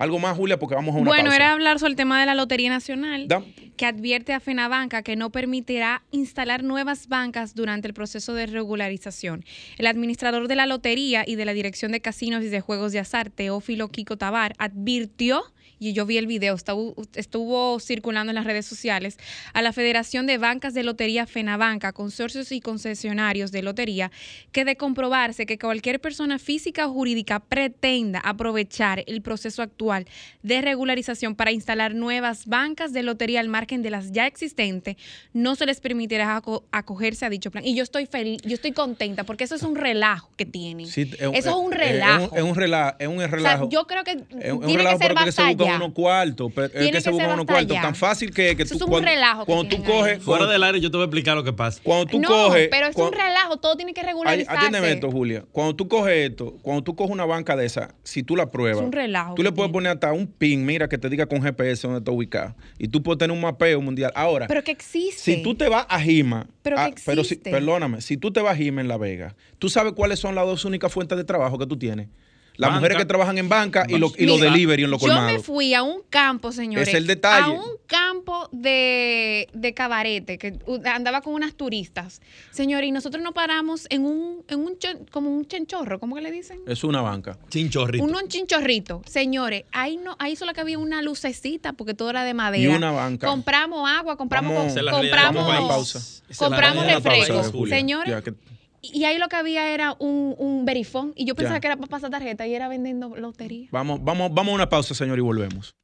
Algo 0.00 0.18
más, 0.18 0.34
Julia, 0.34 0.58
porque 0.58 0.74
vamos 0.74 0.94
a 0.94 0.98
una 0.98 1.08
Bueno, 1.10 1.24
pausa. 1.24 1.36
era 1.36 1.52
hablar 1.52 1.78
sobre 1.78 1.90
el 1.90 1.96
tema 1.96 2.18
de 2.18 2.24
la 2.24 2.34
Lotería 2.34 2.70
Nacional, 2.70 3.28
Da- 3.28 3.42
que 3.76 3.84
advierte 3.84 4.32
a 4.32 4.40
FENABanca 4.40 5.02
que 5.02 5.14
no 5.14 5.28
permitirá 5.30 6.02
instalar 6.10 6.64
nuevas 6.64 7.06
bancas 7.06 7.54
durante 7.54 7.86
el 7.86 7.92
proceso 7.92 8.32
de 8.32 8.46
regularización. 8.46 9.44
El 9.76 9.86
administrador 9.86 10.48
de 10.48 10.56
la 10.56 10.64
lotería 10.66 11.24
y 11.26 11.34
de 11.36 11.44
la 11.44 11.52
Dirección 11.52 11.92
de 11.92 12.00
Casinos 12.00 12.42
y 12.42 12.48
de 12.48 12.60
Juegos 12.62 12.92
de 12.92 12.98
Azar, 12.98 13.28
Teófilo 13.28 13.88
Kiko 13.88 14.16
Tabar, 14.16 14.54
advirtió, 14.58 15.42
y 15.80 15.92
yo 15.94 16.06
vi 16.06 16.18
el 16.18 16.26
video, 16.28 16.54
estuvo, 16.54 16.94
estuvo 17.14 17.80
circulando 17.80 18.30
en 18.30 18.34
las 18.36 18.44
redes 18.44 18.66
sociales, 18.66 19.16
a 19.54 19.62
la 19.62 19.72
Federación 19.72 20.26
de 20.26 20.36
Bancas 20.38 20.74
de 20.74 20.82
Lotería 20.84 21.26
FENABanca, 21.26 21.92
consorcios 21.92 22.52
y 22.52 22.60
concesionarios 22.60 23.50
de 23.50 23.62
lotería, 23.62 24.12
que 24.52 24.64
de 24.66 24.76
comprobarse 24.76 25.46
que 25.46 25.58
cualquier 25.58 25.98
persona 26.00 26.38
física 26.38 26.86
o 26.86 26.92
jurídica 26.92 27.40
pretenda 27.40 28.20
aprovechar 28.20 29.02
el 29.06 29.22
proceso 29.22 29.62
actual 29.62 30.06
de 30.42 30.60
regularización 30.60 31.34
para 31.34 31.50
instalar 31.50 31.94
nuevas 31.94 32.46
bancas 32.46 32.92
de 32.92 33.02
lotería 33.02 33.40
al 33.40 33.48
margen 33.48 33.80
de 33.82 33.88
las 33.90 34.12
ya 34.12 34.26
existentes, 34.26 34.96
no 35.32 35.56
se 35.56 35.64
les 35.64 35.80
permitirá 35.80 36.36
aco- 36.36 36.64
acogerse 36.72 37.24
a 37.24 37.30
dicho 37.30 37.50
plan. 37.50 37.64
Y 37.64 37.74
yo 37.74 37.82
estoy 37.82 38.04
feliz, 38.04 38.42
yo 38.44 38.52
estoy 38.54 38.72
contenta 38.72 39.24
porque 39.24 39.44
eso 39.44 39.54
es 39.54 39.62
un 39.62 39.76
relajo 39.76 40.30
que 40.36 40.44
tienen. 40.44 40.86
Sí, 40.88 41.10
eso 41.18 41.30
es 41.32 41.46
un 41.46 41.72
relajo. 41.72 42.24
Es 42.26 42.30
un, 42.32 42.38
es 42.38 42.44
un 42.44 42.54
relajo. 42.54 42.96
Es 42.98 43.08
un 43.08 43.14
O 43.16 43.18
sea, 43.20 43.28
relajo. 43.28 43.68
yo 43.70 43.86
creo 43.86 44.04
que 44.04 44.10
Es 44.40 44.52
un 44.52 44.60
tiene 44.66 44.76
relajo 44.82 44.98
que 44.98 45.04
ser 45.06 45.14
que 45.14 45.69
unos 45.76 45.92
cuartos. 45.92 46.52
pero 46.54 46.66
Es 46.66 46.90
que 46.90 47.00
se 47.00 47.10
basta 47.10 47.44
cuartos. 47.44 47.74
ya. 47.76 47.82
Tan 47.82 47.94
fácil 47.94 48.30
que, 48.32 48.56
que 48.56 48.62
Eso 48.64 48.74
tú. 48.74 48.76
es 48.76 48.82
un 48.82 48.88
cuando, 48.90 49.08
relajo 49.08 49.44
Cuando 49.46 49.68
tú 49.76 49.82
coges. 49.84 50.22
Fuera 50.22 50.46
del 50.46 50.62
aire 50.62 50.80
yo 50.80 50.90
te 50.90 50.96
voy 50.96 51.02
a 51.02 51.06
explicar 51.06 51.36
lo 51.36 51.44
que 51.44 51.52
pasa. 51.52 51.80
Cuando 51.82 52.06
tú 52.06 52.20
no, 52.20 52.28
coges. 52.28 52.68
pero 52.70 52.86
es 52.88 52.96
un 52.96 53.12
relajo, 53.12 53.56
todo 53.58 53.76
tiene 53.76 53.94
que 53.94 54.00
Ay, 54.00 54.06
regularizarse. 54.06 54.58
Atiéndeme 54.58 54.92
esto, 54.92 55.10
Julia. 55.10 55.44
Cuando 55.52 55.74
tú 55.76 55.88
coges 55.88 56.30
esto, 56.30 56.56
cuando 56.62 56.82
tú 56.82 56.94
coges 56.96 57.12
una 57.12 57.24
banca 57.24 57.56
de 57.56 57.66
esa, 57.66 57.94
si 58.02 58.22
tú 58.22 58.36
la 58.36 58.50
pruebas, 58.50 58.78
Es 58.80 58.86
un 58.86 58.92
relajo 58.92 59.34
tú 59.34 59.42
le 59.42 59.52
puedes 59.52 59.72
poner 59.72 59.92
hasta 59.92 60.12
un 60.12 60.26
pin, 60.26 60.64
mira, 60.64 60.88
que 60.88 60.98
te 60.98 61.08
diga 61.08 61.26
con 61.26 61.42
GPS 61.42 61.86
dónde 61.86 61.98
está 61.98 62.10
ubicado. 62.10 62.54
Y 62.78 62.88
tú 62.88 63.02
puedes 63.02 63.18
tener 63.18 63.34
un 63.34 63.40
mapeo 63.42 63.80
mundial. 63.80 64.12
Ahora, 64.14 64.46
Pero 64.46 64.62
que 64.64 64.72
existe. 64.72 65.20
si 65.36 65.42
tú 65.42 65.54
te 65.54 65.68
vas 65.68 65.86
a 65.88 66.00
Jima, 66.00 66.46
Pero 66.62 66.76
que 66.76 66.82
ah, 66.82 66.90
pero 67.04 67.24
si, 67.24 67.36
perdóname, 67.36 68.00
si 68.00 68.16
tú 68.16 68.32
te 68.32 68.40
vas 68.40 68.52
a 68.54 68.56
Jima 68.56 68.80
en 68.80 68.88
La 68.88 68.96
Vega, 68.96 69.34
¿tú 69.58 69.68
sabes 69.68 69.92
cuáles 69.94 70.18
son 70.18 70.34
las 70.34 70.44
dos 70.46 70.64
únicas 70.64 70.92
fuentes 70.92 71.16
de 71.16 71.24
trabajo 71.24 71.58
que 71.58 71.66
tú 71.66 71.78
tienes? 71.78 72.08
Las 72.56 72.68
Banca. 72.68 72.80
mujeres 72.80 72.98
que 72.98 73.04
trabajan 73.06 73.38
en 73.38 73.48
banca 73.48 73.86
y, 73.88 73.96
lo- 73.96 74.12
y 74.18 74.26
los 74.26 74.38
Mira, 74.38 74.50
delivery 74.52 74.82
en 74.84 74.90
los 74.90 75.00
Yo 75.00 75.18
me 75.22 75.38
fui 75.38 75.72
a 75.72 75.82
un 75.82 76.02
campo, 76.10 76.52
señores. 76.52 76.88
Es 76.88 76.94
el 76.94 77.06
detalle. 77.06 77.44
A 77.46 77.48
un 77.50 77.62
campo 77.86 78.48
de, 78.52 79.48
de 79.54 79.72
cabarete 79.74 80.36
que 80.36 80.58
andaba 80.84 81.22
con 81.22 81.32
unas 81.32 81.54
turistas. 81.54 82.20
Señores, 82.50 82.86
y 82.88 82.92
nosotros 82.92 83.22
nos 83.22 83.32
paramos 83.32 83.86
en 83.88 84.04
un, 84.04 84.44
en 84.48 84.60
un 84.60 84.76
como 85.10 85.30
un 85.30 85.46
chenchorro, 85.46 85.98
¿cómo 85.98 86.16
que 86.16 86.20
le 86.20 86.30
dicen? 86.30 86.60
Es 86.66 86.84
una 86.84 87.00
banca. 87.00 87.38
Chinchorrito. 87.48 88.04
Un, 88.04 88.14
un 88.14 88.28
chinchorrito. 88.28 89.02
Señores, 89.06 89.64
ahí 89.72 89.96
no, 89.96 90.16
ahí 90.18 90.36
solo 90.36 90.52
que 90.52 90.60
había 90.60 90.78
una 90.78 91.00
lucecita 91.00 91.72
porque 91.72 91.94
todo 91.94 92.10
era 92.10 92.24
de 92.24 92.34
madera. 92.34 92.62
Y 92.62 92.66
una 92.76 92.90
banca. 92.90 93.26
Compramos 93.26 93.88
agua, 93.88 94.16
compramos, 94.18 94.52
Vamos- 94.54 94.74
con- 94.74 94.90
compramos, 94.90 95.46
Vamos 95.46 95.64
a 95.64 95.68
pausa. 95.68 96.00
Compramos 96.36 96.84
realidad 96.84 96.94
del 96.94 97.02
país, 97.02 97.28
refresco. 97.28 97.58
Julia. 97.58 97.76
Señores, 97.76 98.10
Ya 98.10 98.22
que- 98.22 98.34
y 98.82 99.04
ahí 99.04 99.18
lo 99.18 99.28
que 99.28 99.36
había 99.36 99.72
era 99.72 99.94
un, 99.98 100.34
un 100.38 100.64
verifón. 100.64 101.12
Y 101.16 101.24
yo 101.26 101.34
pensaba 101.34 101.56
Ya. 101.56 101.60
que 101.60 101.66
era 101.68 101.76
para 101.76 101.88
pasar 101.88 102.10
tarjeta 102.10 102.46
y 102.46 102.54
era 102.54 102.68
vendiendo 102.68 103.14
lotería. 103.16 103.68
Vamos, 103.72 104.02
vamos, 104.02 104.32
vamos 104.32 104.52
a 104.52 104.54
una 104.54 104.68
pausa, 104.68 104.94
señor, 104.94 105.18
y 105.18 105.22
volvemos. 105.22 105.74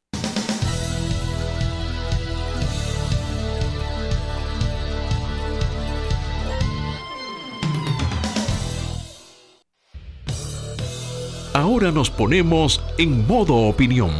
Ahora 11.53 11.91
nos 11.91 12.11
ponemos 12.11 12.81
en 12.99 13.27
modo 13.27 13.55
opinión. 13.55 14.11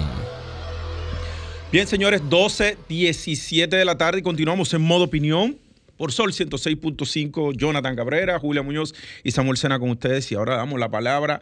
Bien, 1.71 1.87
señores, 1.87 2.23
12, 2.29 2.79
17 2.89 3.77
de 3.77 3.85
la 3.85 3.99
tarde 3.99 4.21
y 4.21 4.23
continuamos 4.23 4.73
en 4.73 4.81
modo 4.83 5.05
opinión 5.05 5.59
por 5.97 6.13
Sol 6.13 6.33
106.5. 6.33 7.57
Jonathan 7.57 7.97
Cabrera, 7.97 8.39
Julia 8.39 8.63
Muñoz 8.63 8.95
y 9.25 9.31
Samuel 9.31 9.57
Sena 9.57 9.79
con 9.79 9.91
ustedes. 9.91 10.31
Y 10.33 10.35
ahora 10.35 10.57
damos 10.57 10.79
la 10.79 10.91
palabra 10.91 11.41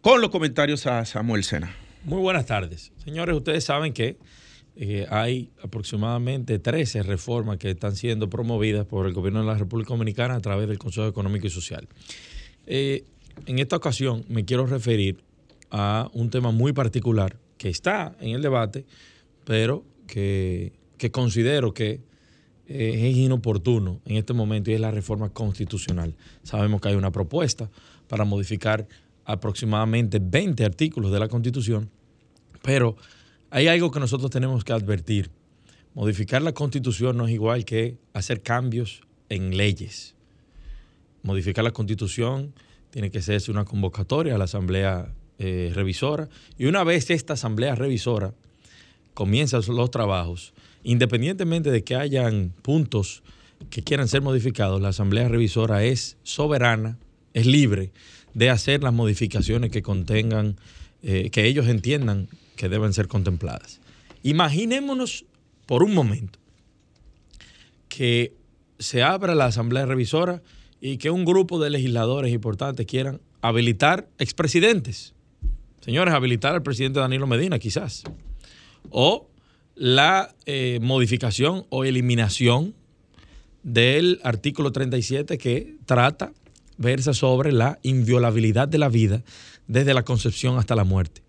con 0.00 0.20
los 0.20 0.30
comentarios 0.30 0.86
a 0.86 1.04
Samuel 1.04 1.44
Sena. 1.44 1.74
Muy 2.04 2.20
buenas 2.20 2.46
tardes. 2.46 2.92
Señores, 3.04 3.34
ustedes 3.34 3.64
saben 3.64 3.92
que 3.92 4.16
eh, 4.76 5.06
hay 5.10 5.50
aproximadamente 5.62 6.58
13 6.58 7.02
reformas 7.02 7.58
que 7.58 7.70
están 7.70 7.96
siendo 7.96 8.28
promovidas 8.28 8.86
por 8.86 9.06
el 9.06 9.14
gobierno 9.14 9.40
de 9.40 9.46
la 9.46 9.56
República 9.56 9.88
Dominicana 9.88 10.34
a 10.34 10.40
través 10.40 10.68
del 10.68 10.78
Consejo 10.78 11.08
Económico 11.08 11.46
y 11.46 11.50
Social. 11.50 11.88
Eh, 12.66 13.04
en 13.46 13.58
esta 13.58 13.76
ocasión 13.76 14.24
me 14.28 14.44
quiero 14.44 14.66
referir 14.66 15.24
a 15.70 16.10
un 16.12 16.30
tema 16.30 16.50
muy 16.50 16.72
particular 16.72 17.38
que 17.58 17.68
está 17.68 18.14
en 18.20 18.34
el 18.34 18.42
debate, 18.42 18.84
pero 19.44 19.84
que, 20.06 20.72
que 20.98 21.10
considero 21.10 21.72
que 21.74 22.00
eh, 22.68 23.08
es 23.10 23.16
inoportuno 23.16 24.00
en 24.04 24.16
este 24.16 24.32
momento 24.32 24.70
y 24.70 24.74
es 24.74 24.80
la 24.80 24.90
reforma 24.90 25.30
constitucional. 25.30 26.14
Sabemos 26.42 26.80
que 26.80 26.88
hay 26.88 26.94
una 26.94 27.12
propuesta 27.12 27.70
para 28.08 28.24
modificar 28.24 28.86
aproximadamente 29.24 30.18
20 30.20 30.64
artículos 30.64 31.12
de 31.12 31.18
la 31.18 31.28
Constitución, 31.28 31.90
pero 32.62 32.96
hay 33.50 33.68
algo 33.68 33.90
que 33.90 34.00
nosotros 34.00 34.30
tenemos 34.30 34.64
que 34.64 34.72
advertir. 34.72 35.30
Modificar 35.94 36.42
la 36.42 36.52
Constitución 36.52 37.16
no 37.16 37.26
es 37.26 37.32
igual 37.32 37.64
que 37.64 37.96
hacer 38.12 38.42
cambios 38.42 39.02
en 39.28 39.56
leyes. 39.56 40.14
Modificar 41.22 41.64
la 41.64 41.72
Constitución 41.72 42.52
tiene 42.90 43.10
que 43.10 43.18
hacerse 43.18 43.50
una 43.50 43.64
convocatoria 43.64 44.34
a 44.34 44.38
la 44.38 44.44
Asamblea 44.44 45.12
eh, 45.38 45.70
Revisora 45.74 46.28
y 46.56 46.66
una 46.66 46.84
vez 46.84 47.10
esta 47.10 47.34
Asamblea 47.34 47.74
Revisora 47.74 48.32
comienza 49.12 49.58
los 49.66 49.90
trabajos, 49.90 50.54
independientemente 50.86 51.72
de 51.72 51.82
que 51.82 51.96
hayan 51.96 52.52
puntos 52.62 53.24
que 53.70 53.82
quieran 53.82 54.06
ser 54.06 54.22
modificados, 54.22 54.80
la 54.80 54.88
Asamblea 54.88 55.28
Revisora 55.28 55.82
es 55.82 56.16
soberana, 56.22 56.96
es 57.34 57.44
libre 57.44 57.90
de 58.34 58.50
hacer 58.50 58.84
las 58.84 58.92
modificaciones 58.92 59.72
que 59.72 59.82
contengan, 59.82 60.56
eh, 61.02 61.30
que 61.30 61.46
ellos 61.46 61.66
entiendan 61.66 62.28
que 62.54 62.68
deben 62.68 62.92
ser 62.92 63.08
contempladas. 63.08 63.80
Imaginémonos 64.22 65.24
por 65.66 65.82
un 65.82 65.92
momento 65.92 66.38
que 67.88 68.34
se 68.78 69.02
abra 69.02 69.34
la 69.34 69.46
Asamblea 69.46 69.86
Revisora 69.86 70.40
y 70.80 70.98
que 70.98 71.10
un 71.10 71.24
grupo 71.24 71.58
de 71.58 71.70
legisladores 71.70 72.32
importantes 72.32 72.86
quieran 72.86 73.20
habilitar 73.40 74.08
expresidentes. 74.18 75.14
Señores, 75.80 76.14
habilitar 76.14 76.54
al 76.54 76.62
presidente 76.62 77.00
Danilo 77.00 77.26
Medina, 77.26 77.58
quizás 77.58 78.04
o 78.90 79.28
la 79.76 80.34
eh, 80.46 80.80
modificación 80.82 81.66
o 81.68 81.84
eliminación 81.84 82.74
del 83.62 84.20
artículo 84.24 84.72
37 84.72 85.38
que 85.38 85.76
trata, 85.84 86.32
versa 86.78 87.14
sobre 87.14 87.52
la 87.52 87.78
inviolabilidad 87.82 88.68
de 88.68 88.78
la 88.78 88.88
vida 88.88 89.22
desde 89.66 89.94
la 89.94 90.04
concepción 90.04 90.58
hasta 90.58 90.74
la 90.74 90.84
muerte. 90.84 91.22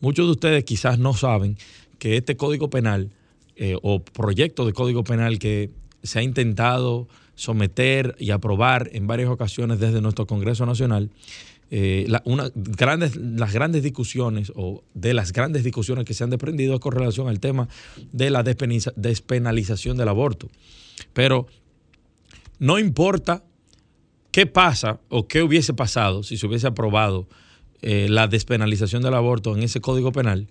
Muchos 0.00 0.26
de 0.26 0.32
ustedes 0.32 0.64
quizás 0.64 0.98
no 0.98 1.14
saben 1.14 1.56
que 1.98 2.16
este 2.16 2.36
código 2.36 2.70
penal 2.70 3.10
eh, 3.56 3.76
o 3.82 4.02
proyecto 4.02 4.66
de 4.66 4.72
código 4.72 5.04
penal 5.04 5.38
que 5.38 5.70
se 6.02 6.18
ha 6.18 6.22
intentado 6.22 7.08
someter 7.34 8.16
y 8.18 8.30
aprobar 8.30 8.90
en 8.92 9.06
varias 9.06 9.30
ocasiones 9.30 9.78
desde 9.80 10.00
nuestro 10.00 10.26
Congreso 10.26 10.66
Nacional, 10.66 11.10
eh, 11.70 12.06
grandes, 12.54 13.16
las 13.16 13.52
grandes 13.52 13.82
discusiones 13.82 14.52
o 14.54 14.84
de 14.94 15.14
las 15.14 15.32
grandes 15.32 15.64
discusiones 15.64 16.04
que 16.04 16.14
se 16.14 16.22
han 16.24 16.30
desprendido 16.30 16.74
es 16.74 16.80
con 16.80 16.92
relación 16.92 17.28
al 17.28 17.40
tema 17.40 17.68
de 18.12 18.30
la 18.30 18.44
despenaliza- 18.44 18.92
despenalización 18.96 19.96
del 19.96 20.08
aborto. 20.08 20.48
Pero 21.14 21.46
no 22.58 22.78
importa 22.78 23.42
¿Qué 24.32 24.46
pasa 24.46 24.98
o 25.10 25.28
qué 25.28 25.42
hubiese 25.42 25.74
pasado 25.74 26.22
si 26.22 26.38
se 26.38 26.46
hubiese 26.46 26.66
aprobado 26.66 27.28
eh, 27.82 28.06
la 28.08 28.28
despenalización 28.28 29.02
del 29.02 29.12
aborto 29.12 29.54
en 29.54 29.62
ese 29.62 29.82
código 29.82 30.10
penal? 30.10 30.48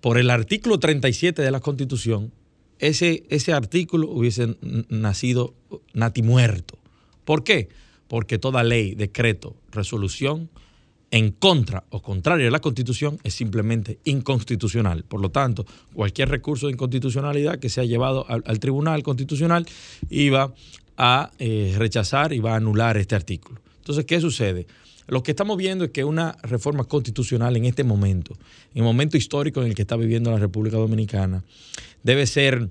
Por 0.00 0.16
el 0.16 0.30
artículo 0.30 0.78
37 0.78 1.42
de 1.42 1.50
la 1.50 1.60
Constitución, 1.60 2.32
ese, 2.80 3.24
ese 3.28 3.52
artículo 3.52 4.08
hubiese 4.08 4.56
nacido 4.88 5.54
natimuerto. 5.92 6.78
¿Por 7.24 7.44
qué? 7.44 7.68
Porque 8.08 8.38
toda 8.38 8.64
ley, 8.64 8.94
decreto, 8.94 9.54
resolución 9.70 10.50
en 11.10 11.32
contra 11.32 11.84
o 11.90 12.02
contrario 12.02 12.48
a 12.48 12.50
la 12.50 12.60
Constitución 12.60 13.18
es 13.24 13.34
simplemente 13.34 13.98
inconstitucional. 14.04 15.04
Por 15.04 15.20
lo 15.20 15.30
tanto, 15.30 15.66
cualquier 15.92 16.28
recurso 16.28 16.66
de 16.66 16.72
inconstitucionalidad 16.72 17.58
que 17.58 17.68
sea 17.68 17.84
llevado 17.84 18.26
al, 18.28 18.60
Tribunal 18.60 19.02
Constitucional 19.02 19.66
iba 20.08 20.54
a 20.96 21.30
eh, 21.38 21.74
rechazar 21.76 22.32
y 22.32 22.38
va 22.38 22.52
a 22.54 22.56
anular 22.56 22.96
este 22.96 23.14
artículo. 23.14 23.60
Entonces, 23.78 24.04
¿qué 24.04 24.20
sucede? 24.20 24.66
Lo 25.08 25.24
que 25.24 25.32
estamos 25.32 25.56
viendo 25.56 25.84
es 25.84 25.90
que 25.90 26.04
una 26.04 26.36
reforma 26.42 26.84
constitucional 26.84 27.56
en 27.56 27.64
este 27.64 27.82
momento, 27.82 28.34
en 28.72 28.78
el 28.78 28.84
momento 28.84 29.16
histórico 29.16 29.60
en 29.60 29.68
el 29.68 29.74
que 29.74 29.82
está 29.82 29.96
viviendo 29.96 30.30
la 30.30 30.38
República 30.38 30.76
Dominicana, 30.76 31.42
debe 32.02 32.26
ser 32.26 32.70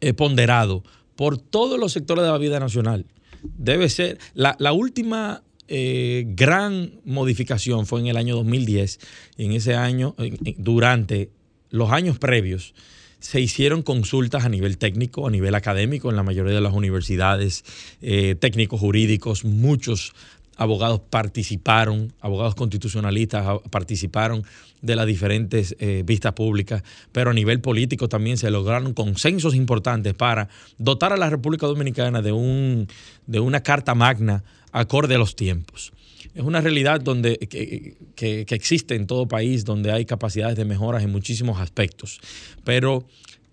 eh, 0.00 0.14
ponderado 0.14 0.82
por 1.16 1.38
todos 1.38 1.78
los 1.78 1.92
sectores 1.92 2.24
de 2.24 2.30
la 2.30 2.38
vida 2.38 2.58
nacional. 2.60 3.06
Debe 3.42 3.88
ser 3.88 4.18
la, 4.34 4.72
última 4.72 5.42
eh, 5.68 6.24
gran 6.28 7.00
modificación 7.04 7.86
fue 7.86 8.00
en 8.00 8.06
el 8.06 8.16
año 8.16 8.36
2010. 8.36 9.00
Y 9.36 9.44
en 9.46 9.52
ese 9.52 9.74
año, 9.74 10.14
durante 10.58 11.30
los 11.70 11.90
años 11.90 12.18
previos, 12.18 12.74
se 13.22 13.40
hicieron 13.40 13.82
consultas 13.82 14.44
a 14.44 14.48
nivel 14.48 14.78
técnico, 14.78 15.28
a 15.28 15.30
nivel 15.30 15.54
académico, 15.54 16.10
en 16.10 16.16
la 16.16 16.24
mayoría 16.24 16.54
de 16.54 16.60
las 16.60 16.74
universidades, 16.74 17.64
eh, 18.00 18.34
técnicos 18.34 18.80
jurídicos, 18.80 19.44
muchos 19.44 20.12
abogados 20.56 21.00
participaron, 21.08 22.12
abogados 22.20 22.56
constitucionalistas 22.56 23.60
participaron 23.70 24.44
de 24.82 24.96
las 24.96 25.06
diferentes 25.06 25.76
eh, 25.78 26.02
vistas 26.04 26.32
públicas, 26.32 26.82
pero 27.12 27.30
a 27.30 27.34
nivel 27.34 27.60
político 27.60 28.08
también 28.08 28.36
se 28.36 28.50
lograron 28.50 28.92
consensos 28.92 29.54
importantes 29.54 30.12
para 30.14 30.48
dotar 30.76 31.12
a 31.12 31.16
la 31.16 31.30
República 31.30 31.66
Dominicana 31.66 32.20
de, 32.20 32.32
un, 32.32 32.88
de 33.26 33.40
una 33.40 33.62
carta 33.62 33.94
magna 33.94 34.44
acorde 34.72 35.14
a 35.14 35.18
los 35.18 35.36
tiempos. 35.36 35.92
Es 36.34 36.42
una 36.42 36.60
realidad 36.60 37.00
donde, 37.00 37.36
que, 37.36 38.46
existe 38.48 38.94
en 38.94 39.06
todo 39.06 39.28
país, 39.28 39.64
donde 39.64 39.92
hay 39.92 40.04
capacidades 40.04 40.56
de 40.56 40.64
mejoras 40.64 41.02
en 41.02 41.10
muchísimos 41.10 41.60
aspectos. 41.60 42.20
Pero 42.64 43.06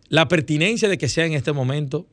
la 0.07 0.27
pertinencia 0.27 0.87
de 0.87 0.97
que 0.97 1.09
sea 1.09 1.25
en 1.25 1.33
este 1.33 1.51
momento 1.51 2.07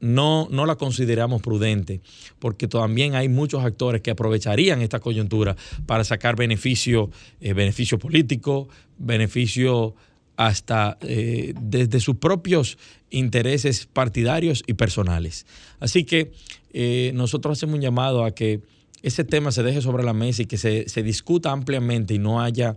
no, 0.00 0.48
no 0.50 0.66
la 0.66 0.76
consideramos 0.76 1.42
prudente, 1.42 2.00
porque 2.38 2.68
también 2.68 3.14
hay 3.14 3.28
muchos 3.28 3.64
actores 3.64 4.02
que 4.02 4.10
aprovecharían 4.10 4.82
esta 4.82 5.00
coyuntura 5.00 5.56
para 5.86 6.04
sacar 6.04 6.36
beneficio, 6.36 7.10
eh, 7.40 7.52
beneficio 7.52 7.98
político, 7.98 8.68
beneficio 8.98 9.94
hasta 10.36 10.98
eh, 11.02 11.54
desde 11.60 12.00
sus 12.00 12.16
propios 12.16 12.78
intereses 13.10 13.86
partidarios 13.86 14.62
y 14.66 14.74
personales. 14.74 15.46
Así 15.80 16.04
que 16.04 16.32
eh, 16.72 17.12
nosotros 17.14 17.56
hacemos 17.56 17.76
un 17.76 17.80
llamado 17.80 18.24
a 18.24 18.32
que 18.32 18.60
ese 19.02 19.22
tema 19.22 19.52
se 19.52 19.62
deje 19.62 19.80
sobre 19.80 20.02
la 20.02 20.14
mesa 20.14 20.42
y 20.42 20.46
que 20.46 20.56
se, 20.56 21.02
discuta 21.02 21.52
ampliamente 21.52 22.14
y 22.14 22.18
no 22.18 22.40
haya 22.40 22.76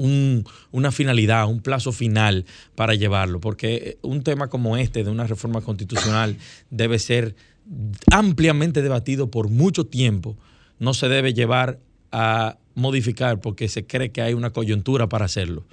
una 0.00 0.92
finalidad, 0.92 1.46
un 1.46 1.60
plazo 1.60 1.92
final 1.92 2.46
para 2.74 2.94
llevarlo, 2.94 3.40
porque 3.40 3.98
un 4.02 4.22
tema 4.22 4.48
como 4.48 4.76
este 4.76 5.04
de 5.04 5.10
una 5.10 5.26
reforma 5.26 5.60
constitucional 5.60 6.36
debe 6.70 6.98
ser 6.98 7.34
ampliamente 8.10 8.82
debatido 8.82 9.30
por 9.30 9.48
mucho 9.48 9.86
tiempo, 9.86 10.36
no 10.78 10.94
se 10.94 11.08
debe 11.08 11.34
llevar 11.34 11.78
a 12.12 12.56
modificar 12.74 13.40
porque 13.40 13.68
se 13.68 13.86
cree 13.86 14.10
que 14.10 14.22
hay 14.22 14.34
una 14.34 14.50
coyuntura 14.50 15.08
para 15.08 15.26
hacerlo. 15.26 15.64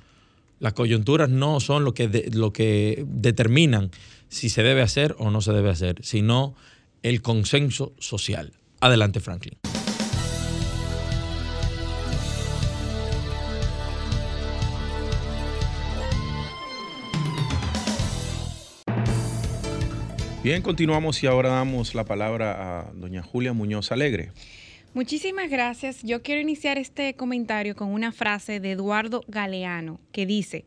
Las 0.60 0.74
coyunturas 0.74 1.30
no 1.30 1.60
son 1.60 1.84
lo 1.84 1.94
que, 1.94 2.30
lo 2.34 2.52
que 2.52 3.06
determinan 3.08 3.92
si 4.30 4.50
se 4.50 4.64
debe 4.64 4.82
hacer 4.82 5.16
o 5.20 5.32
no 5.32 5.42
se 5.42 5.54
debe 5.54 5.70
hacer, 5.70 6.04
sino 6.04 6.56
el 7.04 7.22
consenso 7.22 7.94
social. 8.00 8.54
Adelante, 8.80 9.20
Franklin. 9.20 9.58
Bien, 20.48 20.62
continuamos 20.62 21.22
y 21.24 21.28
ahora 21.28 21.50
damos 21.50 21.94
la 21.94 22.06
palabra 22.06 22.80
a 22.80 22.92
doña 22.94 23.22
Julia 23.22 23.52
Muñoz 23.52 23.92
Alegre. 23.92 24.32
Muchísimas 24.94 25.50
gracias. 25.50 26.04
Yo 26.04 26.24
quiero 26.24 26.40
iniciar 26.40 26.78
este 26.78 27.16
comentario 27.16 27.76
con 27.76 27.90
una 27.90 28.14
frase 28.14 28.62
de 28.62 28.72
Eduardo 28.72 29.26
Galeano 29.28 30.00
que 30.14 30.26
dice, 30.26 30.64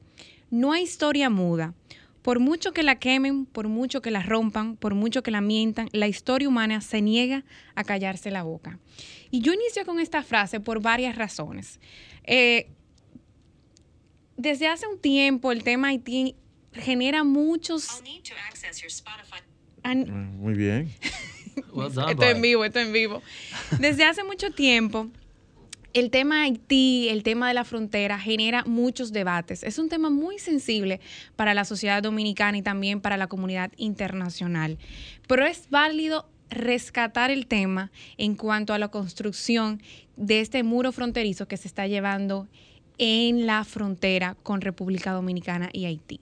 no 0.50 0.72
hay 0.72 0.82
historia 0.82 1.30
muda, 1.30 1.72
por 2.20 2.40
mucho 2.40 2.72
que 2.72 2.82
la 2.82 2.98
quemen, 2.98 3.46
por 3.46 3.68
mucho 3.68 4.02
que 4.02 4.10
la 4.10 4.22
rompan, 4.22 4.76
por 4.76 4.94
mucho 4.94 5.22
que 5.22 5.30
la 5.30 5.40
mientan, 5.40 5.88
la 5.92 6.08
historia 6.08 6.46
humana 6.46 6.82
se 6.82 7.00
niega 7.00 7.46
a 7.74 7.82
callarse 7.82 8.30
la 8.30 8.42
boca. 8.42 8.78
Y 9.30 9.40
yo 9.40 9.54
inicio 9.54 9.86
con 9.86 9.98
esta 9.98 10.22
frase 10.22 10.60
por 10.60 10.82
varias 10.82 11.16
razones. 11.16 11.80
Eh, 12.24 12.68
desde 14.36 14.66
hace 14.66 14.86
un 14.86 15.00
tiempo 15.00 15.52
el 15.52 15.64
tema 15.64 15.88
Haití 15.88 16.36
genera 16.74 17.24
muchos... 17.24 18.02
Ah, 19.82 19.94
muy 19.94 20.54
bien. 20.54 20.90
esto 22.08 22.24
en 22.24 22.42
vivo, 22.42 22.64
esto 22.64 22.78
en 22.78 22.92
vivo. 22.92 23.22
Desde 23.78 24.04
hace 24.04 24.24
mucho 24.24 24.50
tiempo 24.50 25.08
el 25.92 26.10
tema 26.10 26.42
Haití, 26.42 27.08
el 27.08 27.22
tema 27.22 27.48
de 27.48 27.54
la 27.54 27.64
frontera, 27.64 28.18
genera 28.18 28.64
muchos 28.64 29.12
debates. 29.12 29.64
Es 29.64 29.78
un 29.78 29.88
tema 29.88 30.08
muy 30.08 30.38
sensible 30.38 31.00
para 31.34 31.52
la 31.52 31.64
sociedad 31.64 32.02
dominicana 32.02 32.58
y 32.58 32.62
también 32.62 33.00
para 33.00 33.16
la 33.16 33.26
comunidad 33.26 33.72
internacional. 33.76 34.78
Pero 35.26 35.46
es 35.46 35.68
válido 35.68 36.28
rescatar 36.48 37.30
el 37.30 37.46
tema 37.46 37.90
en 38.18 38.36
cuanto 38.36 38.72
a 38.72 38.78
la 38.78 38.88
construcción 38.88 39.82
de 40.16 40.40
este 40.40 40.62
muro 40.62 40.92
fronterizo 40.92 41.48
que 41.48 41.56
se 41.56 41.68
está 41.68 41.86
llevando 41.86 42.46
en 42.98 43.46
la 43.46 43.64
frontera 43.64 44.36
con 44.42 44.60
República 44.60 45.12
Dominicana 45.12 45.70
y 45.72 45.86
Haití. 45.86 46.20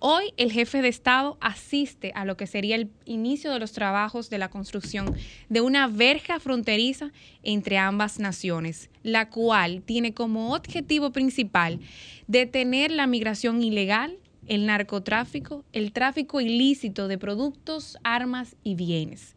Hoy 0.00 0.32
el 0.36 0.52
jefe 0.52 0.80
de 0.80 0.86
Estado 0.86 1.36
asiste 1.40 2.12
a 2.14 2.24
lo 2.24 2.36
que 2.36 2.46
sería 2.46 2.76
el 2.76 2.88
inicio 3.04 3.52
de 3.52 3.58
los 3.58 3.72
trabajos 3.72 4.30
de 4.30 4.38
la 4.38 4.48
construcción 4.48 5.16
de 5.48 5.60
una 5.60 5.88
verja 5.88 6.38
fronteriza 6.38 7.10
entre 7.42 7.78
ambas 7.78 8.20
naciones, 8.20 8.90
la 9.02 9.28
cual 9.28 9.82
tiene 9.82 10.14
como 10.14 10.54
objetivo 10.54 11.10
principal 11.10 11.80
detener 12.28 12.92
la 12.92 13.08
migración 13.08 13.60
ilegal, 13.60 14.18
el 14.46 14.66
narcotráfico, 14.66 15.64
el 15.72 15.92
tráfico 15.92 16.40
ilícito 16.40 17.08
de 17.08 17.18
productos, 17.18 17.98
armas 18.04 18.54
y 18.62 18.76
bienes. 18.76 19.34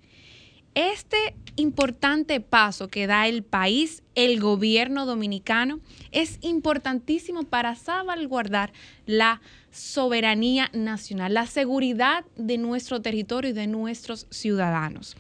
Este 0.76 1.36
importante 1.56 2.40
paso 2.40 2.88
que 2.88 3.08
da 3.08 3.28
el 3.28 3.44
país, 3.44 4.04
el 4.16 4.40
gobierno 4.40 5.06
dominicano, 5.06 5.80
es 6.12 6.38
importantísimo 6.42 7.44
para 7.44 7.76
salvaguardar 7.76 8.74
la 9.06 9.42
soberanía 9.72 10.70
nacional, 10.74 11.34
la 11.34 11.46
seguridad 11.46 12.26
de 12.36 12.58
nuestro 12.58 13.02
territorio 13.02 13.52
y 13.52 13.54
de 13.54 13.68
nuestros 13.68 14.28
ciudadanos. 14.30 15.16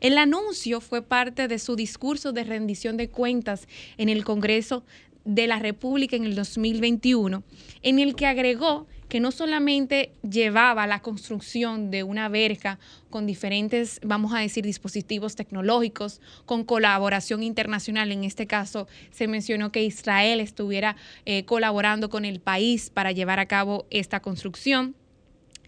El 0.00 0.18
anuncio 0.18 0.80
fue 0.80 1.02
parte 1.02 1.48
de 1.48 1.58
su 1.58 1.76
discurso 1.76 2.32
de 2.32 2.44
rendición 2.44 2.96
de 2.96 3.08
cuentas 3.08 3.66
en 3.96 4.08
el 4.08 4.24
Congreso 4.24 4.84
de 5.24 5.48
la 5.48 5.58
República 5.58 6.14
en 6.14 6.24
el 6.24 6.36
2021, 6.36 7.42
en 7.82 7.98
el 7.98 8.14
que 8.14 8.26
agregó 8.26 8.86
que 9.08 9.20
no 9.20 9.30
solamente 9.30 10.12
llevaba 10.28 10.86
la 10.86 11.00
construcción 11.00 11.90
de 11.90 12.02
una 12.02 12.28
verja 12.28 12.78
con 13.10 13.26
diferentes, 13.26 14.00
vamos 14.04 14.34
a 14.34 14.38
decir, 14.38 14.64
dispositivos 14.64 15.36
tecnológicos, 15.36 16.20
con 16.44 16.64
colaboración 16.64 17.42
internacional. 17.42 18.10
En 18.12 18.24
este 18.24 18.46
caso 18.46 18.88
se 19.10 19.28
mencionó 19.28 19.70
que 19.72 19.84
Israel 19.84 20.40
estuviera 20.40 20.96
eh, 21.24 21.44
colaborando 21.44 22.10
con 22.10 22.24
el 22.24 22.40
país 22.40 22.90
para 22.90 23.12
llevar 23.12 23.38
a 23.38 23.46
cabo 23.46 23.86
esta 23.90 24.20
construcción, 24.20 24.96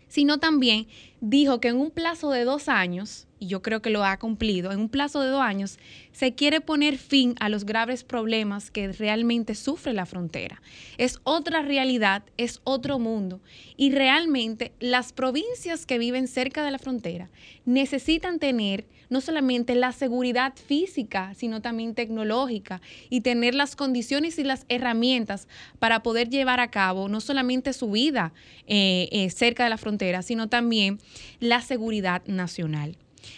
sino 0.09 0.39
también 0.39 0.89
dijo 1.21 1.61
que 1.61 1.69
en 1.69 1.77
un 1.77 1.91
plazo 1.91 2.31
de 2.31 2.45
dos 2.45 2.69
años, 2.69 3.27
y 3.39 3.47
yo 3.47 3.63
creo 3.63 3.83
que 3.83 3.91
lo 3.91 4.05
ha 4.05 4.19
cumplido, 4.19 4.73
en 4.73 4.81
un 4.81 4.89
plazo 4.89 5.21
de 5.21 5.29
dos 5.29 5.41
años, 5.41 5.79
se 6.13 6.35
quiere 6.35 6.61
poner 6.61 6.99
fin 6.99 7.35
a 7.41 7.49
los 7.49 7.65
graves 7.65 8.05
problemas 8.05 8.71
que 8.71 8.93
realmente 8.93 9.55
sufre 9.55 9.93
la 9.93 10.07
frontera. 10.07 10.61
Es 10.97 11.21
otra 11.25 11.63
realidad, 11.63 12.25
es 12.37 12.61
otro 12.65 12.99
mundo. 12.99 13.41
Y 13.77 13.93
realmente 13.93 14.73
las 14.81 15.13
provincias 15.13 15.87
que 15.87 15.99
viven 15.99 16.29
cerca 16.29 16.65
de 16.65 16.71
la 16.71 16.79
frontera 16.79 17.31
necesitan 17.65 18.39
tener 18.39 18.85
no 19.11 19.21
solamente 19.21 19.75
la 19.75 19.93
seguridad 19.93 20.55
física, 20.55 21.33
sino 21.35 21.63
también 21.63 21.95
tecnológica 21.95 22.81
y 23.09 23.23
tener 23.23 23.55
las 23.55 23.77
condiciones 23.77 24.39
y 24.39 24.45
las 24.45 24.67
herramientas 24.69 25.49
para 25.79 26.03
poder 26.03 26.29
llevar 26.29 26.61
a 26.61 26.71
cabo 26.71 27.09
no 27.09 27.21
solamente 27.21 27.73
su 27.73 27.91
vida 27.91 28.33
eh, 28.67 29.09
eh, 29.13 29.31
cerca 29.31 29.65
de 29.65 29.71
la 29.71 29.79
frontera, 29.79 30.23
sino 30.23 30.49
también 30.49 30.99
la 31.41 31.61
seguridad 31.61 32.23
nacional. 32.27 32.97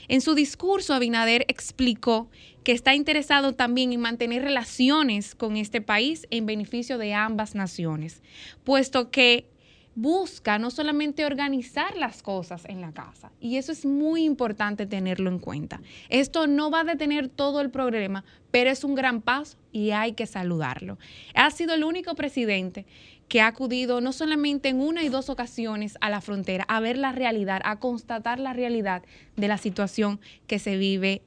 En 0.08 0.20
su 0.20 0.34
discurso, 0.34 0.94
Abinader 0.94 1.44
explicó 1.48 2.28
que 2.64 2.72
está 2.72 2.94
interesado 2.94 3.54
también 3.54 3.92
en 3.92 4.00
mantener 4.00 4.42
relaciones 4.42 5.34
con 5.34 5.56
este 5.56 5.80
país 5.80 6.26
en 6.30 6.46
beneficio 6.46 6.98
de 6.98 7.14
ambas 7.14 7.54
naciones, 7.54 8.22
puesto 8.64 9.10
que 9.10 9.46
busca 9.94 10.58
no 10.58 10.70
solamente 10.70 11.24
organizar 11.24 11.96
las 11.96 12.22
cosas 12.22 12.64
en 12.66 12.80
la 12.80 12.92
casa, 12.92 13.32
y 13.40 13.56
eso 13.56 13.72
es 13.72 13.84
muy 13.84 14.24
importante 14.24 14.86
tenerlo 14.86 15.30
en 15.30 15.38
cuenta. 15.38 15.80
Esto 16.08 16.46
no 16.46 16.70
va 16.70 16.80
a 16.80 16.84
detener 16.84 17.28
todo 17.28 17.60
el 17.60 17.70
problema, 17.70 18.24
pero 18.50 18.70
es 18.70 18.84
un 18.84 18.94
gran 18.94 19.20
paso 19.20 19.58
y 19.72 19.90
hay 19.90 20.12
que 20.12 20.26
saludarlo. 20.26 20.98
Ha 21.34 21.50
sido 21.50 21.74
el 21.74 21.84
único 21.84 22.14
presidente 22.14 22.86
que 23.28 23.40
ha 23.40 23.46
acudido 23.46 24.00
no 24.00 24.12
solamente 24.12 24.68
en 24.68 24.80
una 24.80 25.04
y 25.04 25.08
dos 25.08 25.28
ocasiones 25.28 25.96
a 26.00 26.10
la 26.10 26.20
frontera 26.20 26.64
a 26.68 26.80
ver 26.80 26.98
la 26.98 27.12
realidad, 27.12 27.60
a 27.64 27.78
constatar 27.78 28.40
la 28.40 28.52
realidad 28.52 29.04
de 29.36 29.46
la 29.46 29.56
situación 29.56 30.18
que 30.48 30.58
se 30.58 30.76
vive 30.76 31.22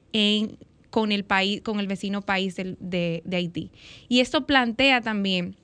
con 0.90 1.12
el 1.12 1.24
país, 1.24 1.62
con 1.62 1.80
el 1.80 1.86
vecino 1.86 2.20
país 2.20 2.56
de, 2.56 3.22
de 3.24 3.36
Haití. 3.36 3.72
Y 4.08 4.20
esto 4.20 4.46
plantea 4.46 5.00
también 5.00 5.56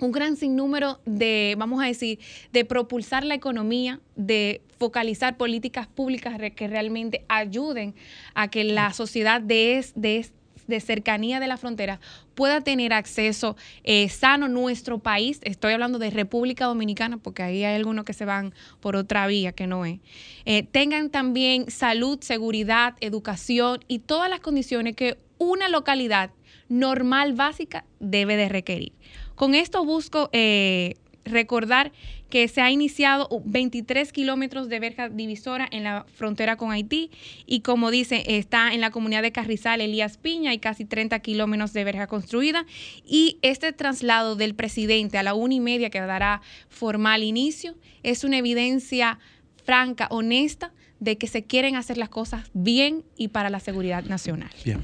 un 0.00 0.12
gran 0.12 0.36
sinnúmero 0.36 1.00
de, 1.04 1.54
vamos 1.58 1.82
a 1.82 1.86
decir, 1.86 2.18
de 2.52 2.64
propulsar 2.64 3.24
la 3.24 3.34
economía, 3.34 4.00
de 4.16 4.62
focalizar 4.78 5.36
políticas 5.36 5.86
públicas 5.86 6.38
que 6.54 6.68
realmente 6.68 7.24
ayuden 7.28 7.94
a 8.34 8.48
que 8.48 8.64
la 8.64 8.92
sociedad 8.92 9.40
de, 9.40 9.84
de, 9.96 10.26
de 10.66 10.80
cercanía 10.80 11.40
de 11.40 11.48
la 11.48 11.56
frontera 11.56 12.00
pueda 12.34 12.60
tener 12.60 12.92
acceso 12.92 13.56
eh, 13.82 14.08
sano 14.08 14.46
a 14.46 14.48
nuestro 14.48 15.00
país. 15.00 15.40
Estoy 15.42 15.72
hablando 15.72 15.98
de 15.98 16.10
República 16.10 16.66
Dominicana, 16.66 17.16
porque 17.18 17.42
ahí 17.42 17.64
hay 17.64 17.74
algunos 17.74 18.04
que 18.04 18.12
se 18.12 18.24
van 18.24 18.54
por 18.80 18.94
otra 18.94 19.26
vía 19.26 19.52
que 19.52 19.66
no 19.66 19.84
es. 19.84 19.98
Eh, 20.44 20.62
tengan 20.62 21.10
también 21.10 21.70
salud, 21.70 22.18
seguridad, 22.20 22.94
educación 23.00 23.80
y 23.88 23.98
todas 23.98 24.30
las 24.30 24.40
condiciones 24.40 24.94
que 24.94 25.18
una 25.38 25.68
localidad 25.68 26.30
normal 26.68 27.32
básica 27.32 27.84
debe 27.98 28.36
de 28.36 28.48
requerir. 28.48 28.92
Con 29.38 29.54
esto 29.54 29.84
busco 29.84 30.30
eh, 30.32 30.96
recordar 31.24 31.92
que 32.28 32.48
se 32.48 32.60
ha 32.60 32.72
iniciado 32.72 33.28
23 33.44 34.12
kilómetros 34.12 34.68
de 34.68 34.80
verja 34.80 35.08
divisora 35.08 35.68
en 35.70 35.84
la 35.84 36.04
frontera 36.12 36.56
con 36.56 36.72
Haití 36.72 37.12
y 37.46 37.60
como 37.60 37.92
dice, 37.92 38.24
está 38.26 38.74
en 38.74 38.80
la 38.80 38.90
comunidad 38.90 39.22
de 39.22 39.30
Carrizal, 39.30 39.80
Elías 39.80 40.18
Piña, 40.18 40.50
hay 40.50 40.58
casi 40.58 40.84
30 40.84 41.20
kilómetros 41.20 41.72
de 41.72 41.84
verja 41.84 42.08
construida 42.08 42.66
y 43.06 43.38
este 43.42 43.72
traslado 43.72 44.34
del 44.34 44.56
presidente 44.56 45.18
a 45.18 45.22
la 45.22 45.34
una 45.34 45.54
y 45.54 45.60
media 45.60 45.88
que 45.88 46.00
dará 46.00 46.42
formal 46.68 47.22
inicio 47.22 47.76
es 48.02 48.24
una 48.24 48.38
evidencia 48.38 49.20
franca, 49.64 50.08
honesta, 50.10 50.72
de 50.98 51.16
que 51.16 51.28
se 51.28 51.44
quieren 51.44 51.76
hacer 51.76 51.96
las 51.96 52.08
cosas 52.08 52.50
bien 52.54 53.04
y 53.16 53.28
para 53.28 53.50
la 53.50 53.60
seguridad 53.60 54.02
nacional. 54.02 54.50
Bien. 54.64 54.80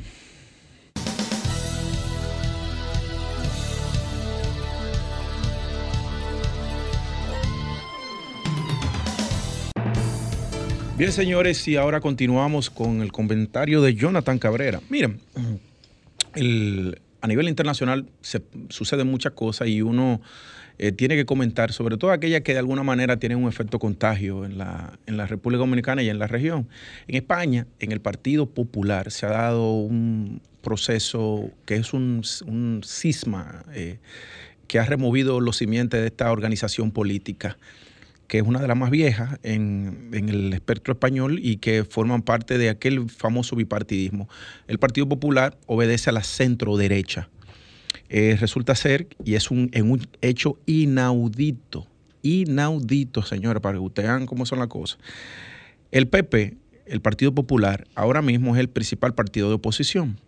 Bien, 10.97 11.11
señores, 11.11 11.67
y 11.67 11.75
ahora 11.75 12.01
continuamos 12.01 12.71
con 12.71 13.03
el 13.03 13.11
comentario 13.11 13.83
de 13.83 13.97
Jonathan 13.97 14.39
Cabrera. 14.39 14.81
Miren, 14.91 15.19
a 17.21 17.27
nivel 17.27 17.49
internacional 17.49 18.07
se 18.21 18.43
suceden 18.69 19.09
muchas 19.09 19.33
cosas 19.33 19.67
y 19.67 19.83
uno 19.83 20.21
eh, 20.79 20.93
tiene 20.93 21.17
que 21.17 21.27
comentar, 21.27 21.73
sobre 21.73 21.97
todo 21.97 22.13
aquellas 22.13 22.43
que 22.43 22.53
de 22.53 22.61
alguna 22.61 22.85
manera 22.85 23.17
tienen 23.17 23.43
un 23.43 23.49
efecto 23.49 23.81
contagio 23.81 24.45
en 24.45 24.57
la, 24.57 24.97
en 25.07 25.17
la 25.17 25.27
República 25.27 25.59
Dominicana 25.59 26.01
y 26.05 26.11
en 26.11 26.21
la 26.21 26.29
región. 26.29 26.69
En 27.09 27.17
España, 27.17 27.67
en 27.81 27.91
el 27.91 28.01
Partido 28.01 28.47
Popular, 28.47 29.11
se 29.11 29.27
ha 29.27 29.31
dado 29.31 29.73
un 29.73 30.43
proceso 30.63 31.51
que 31.65 31.75
es 31.75 31.93
un, 31.93 32.23
cisma 32.85 33.65
eh, 33.73 33.99
que 34.69 34.79
ha 34.79 34.85
removido 34.85 35.41
los 35.41 35.57
simientes 35.57 36.01
de 36.01 36.07
esta 36.07 36.31
organización 36.31 36.93
política 36.93 37.59
que 38.35 38.41
es 38.41 38.47
una 38.49 38.61
de 38.61 38.67
las 38.67 38.77
más 38.77 38.91
viejas 38.91 39.39
en, 39.45 40.11
el 40.13 40.53
espectro 40.53 40.95
español 40.95 41.39
y 41.41 41.59
que 41.59 41.85
forman 41.85 42.23
parte 42.23 42.59
de 42.59 42.69
aquel 42.69 43.09
famoso 43.09 43.55
bipartidismo. 43.55 44.29
El 44.67 44.81
Partido 44.81 45.09
Popular 45.09 45.57
obedece 45.67 46.11
a 46.11 46.13
la 46.13 46.25
centro 46.25 46.77
derecha. 46.77 47.29
Eh, 48.09 48.37
resulta 48.41 48.75
ser, 48.75 49.07
y 49.25 49.37
es 49.37 49.53
un, 49.53 49.71
un 49.73 50.09
hecho 50.21 50.59
inaudito, 50.67 51.87
inaudito, 52.23 53.23
señores, 53.23 53.63
para 53.63 53.79
que 53.79 53.85
ustedes 53.85 54.09
vean 54.09 54.27
cómo 54.27 54.47
son 54.47 54.59
las 54.59 54.67
cosas. 54.67 54.99
El 55.93 56.09
PP, 56.09 56.57
el 56.87 57.01
Partido 57.01 57.33
Popular, 57.33 57.87
ahora 57.95 58.21
mismo 58.21 58.57
es 58.57 58.61
el 58.61 58.69
principal 58.69 59.15
partido 59.15 59.49
de 59.49 59.55
oposición. 59.55 60.19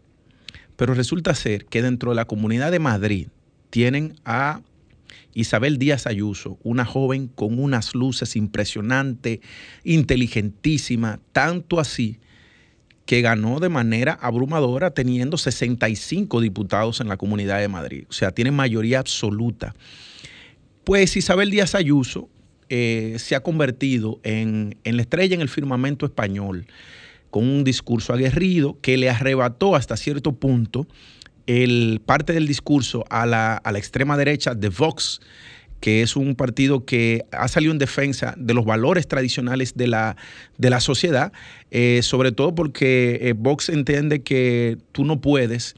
Pero 0.76 0.94
resulta 0.94 1.34
ser 1.34 1.64
que 1.64 1.82
dentro 1.82 2.10
de 2.10 2.14
la 2.14 2.26
Comunidad 2.26 2.70
de 2.70 2.78
Madrid 2.78 3.26
tienen 3.70 4.14
a 4.24 4.60
Isabel 5.36 5.76
Díaz 5.76 6.06
Ayuso, 6.06 6.58
una 6.62 6.86
joven 6.86 7.28
con 7.28 7.58
unas 7.58 7.94
luces 7.94 8.36
impresionantes, 8.36 9.40
inteligentísima, 9.84 11.20
tanto 11.32 11.78
así 11.78 12.18
que 13.04 13.20
ganó 13.20 13.60
de 13.60 13.68
manera 13.68 14.14
abrumadora 14.14 14.92
teniendo 14.92 15.36
65 15.36 16.40
diputados 16.40 17.02
en 17.02 17.08
la 17.08 17.18
Comunidad 17.18 17.60
de 17.60 17.68
Madrid. 17.68 18.04
O 18.08 18.14
sea, 18.14 18.30
tiene 18.30 18.50
mayoría 18.50 18.98
absoluta. 18.98 19.74
Pues 20.84 21.18
Isabel 21.18 21.50
Díaz 21.50 21.74
Ayuso 21.74 22.30
eh, 22.70 23.16
se 23.18 23.36
ha 23.36 23.42
convertido 23.42 24.20
en, 24.22 24.78
en 24.84 24.96
la 24.96 25.02
estrella 25.02 25.34
en 25.34 25.42
el 25.42 25.50
firmamento 25.50 26.06
español, 26.06 26.66
con 27.30 27.46
un 27.46 27.62
discurso 27.62 28.14
aguerrido 28.14 28.78
que 28.80 28.96
le 28.96 29.10
arrebató 29.10 29.76
hasta 29.76 29.98
cierto 29.98 30.32
punto 30.32 30.88
el 31.46 32.02
parte 32.04 32.32
del 32.32 32.46
discurso 32.46 33.04
a 33.08 33.26
la, 33.26 33.60
extrema 33.76 34.16
derecha 34.16 34.54
de 34.54 34.68
Vox, 34.68 35.20
que 35.80 36.02
es 36.02 36.16
un 36.16 36.34
partido 36.34 36.84
que 36.84 37.24
ha 37.32 37.48
salido 37.48 37.72
en 37.72 37.78
defensa 37.78 38.34
de 38.36 38.54
los 38.54 38.64
valores 38.64 39.06
tradicionales 39.06 39.74
de 39.74 39.86
la, 39.86 40.16
de 40.58 40.70
la 40.70 40.80
sociedad, 40.80 41.32
eh, 41.70 42.00
sobre 42.02 42.32
todo 42.32 42.54
porque 42.54 43.18
eh, 43.22 43.34
Vox 43.36 43.68
entiende 43.68 44.22
que 44.22 44.78
tú 44.92 45.04
no 45.04 45.20
puedes 45.20 45.76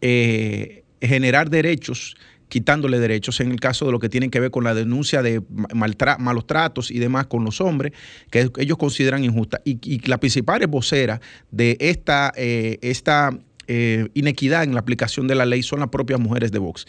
eh, 0.00 0.84
generar 1.00 1.50
derechos 1.50 2.16
quitándole 2.48 3.00
derechos 3.00 3.40
en 3.40 3.50
el 3.50 3.58
caso 3.58 3.86
de 3.86 3.92
lo 3.92 3.98
que 3.98 4.08
tiene 4.08 4.30
que 4.30 4.38
ver 4.38 4.52
con 4.52 4.62
la 4.62 4.72
denuncia 4.72 5.20
de 5.20 5.42
malos 5.74 6.46
tratos 6.46 6.92
y 6.92 7.00
demás 7.00 7.26
con 7.26 7.44
los 7.44 7.60
hombres, 7.60 7.92
que 8.30 8.48
ellos 8.58 8.78
consideran 8.78 9.24
injusta. 9.24 9.60
Y, 9.64 9.98
la 10.06 10.18
principal 10.18 10.64
vocera 10.68 11.20
de 11.50 11.76
esta, 11.80 12.32
esta 12.36 13.36
eh, 13.68 14.08
inequidad 14.14 14.64
en 14.64 14.74
la 14.74 14.80
aplicación 14.80 15.26
de 15.26 15.34
la 15.34 15.44
ley 15.46 15.62
son 15.62 15.80
las 15.80 15.88
propias 15.88 16.20
mujeres 16.20 16.52
de 16.52 16.58
Vox. 16.58 16.86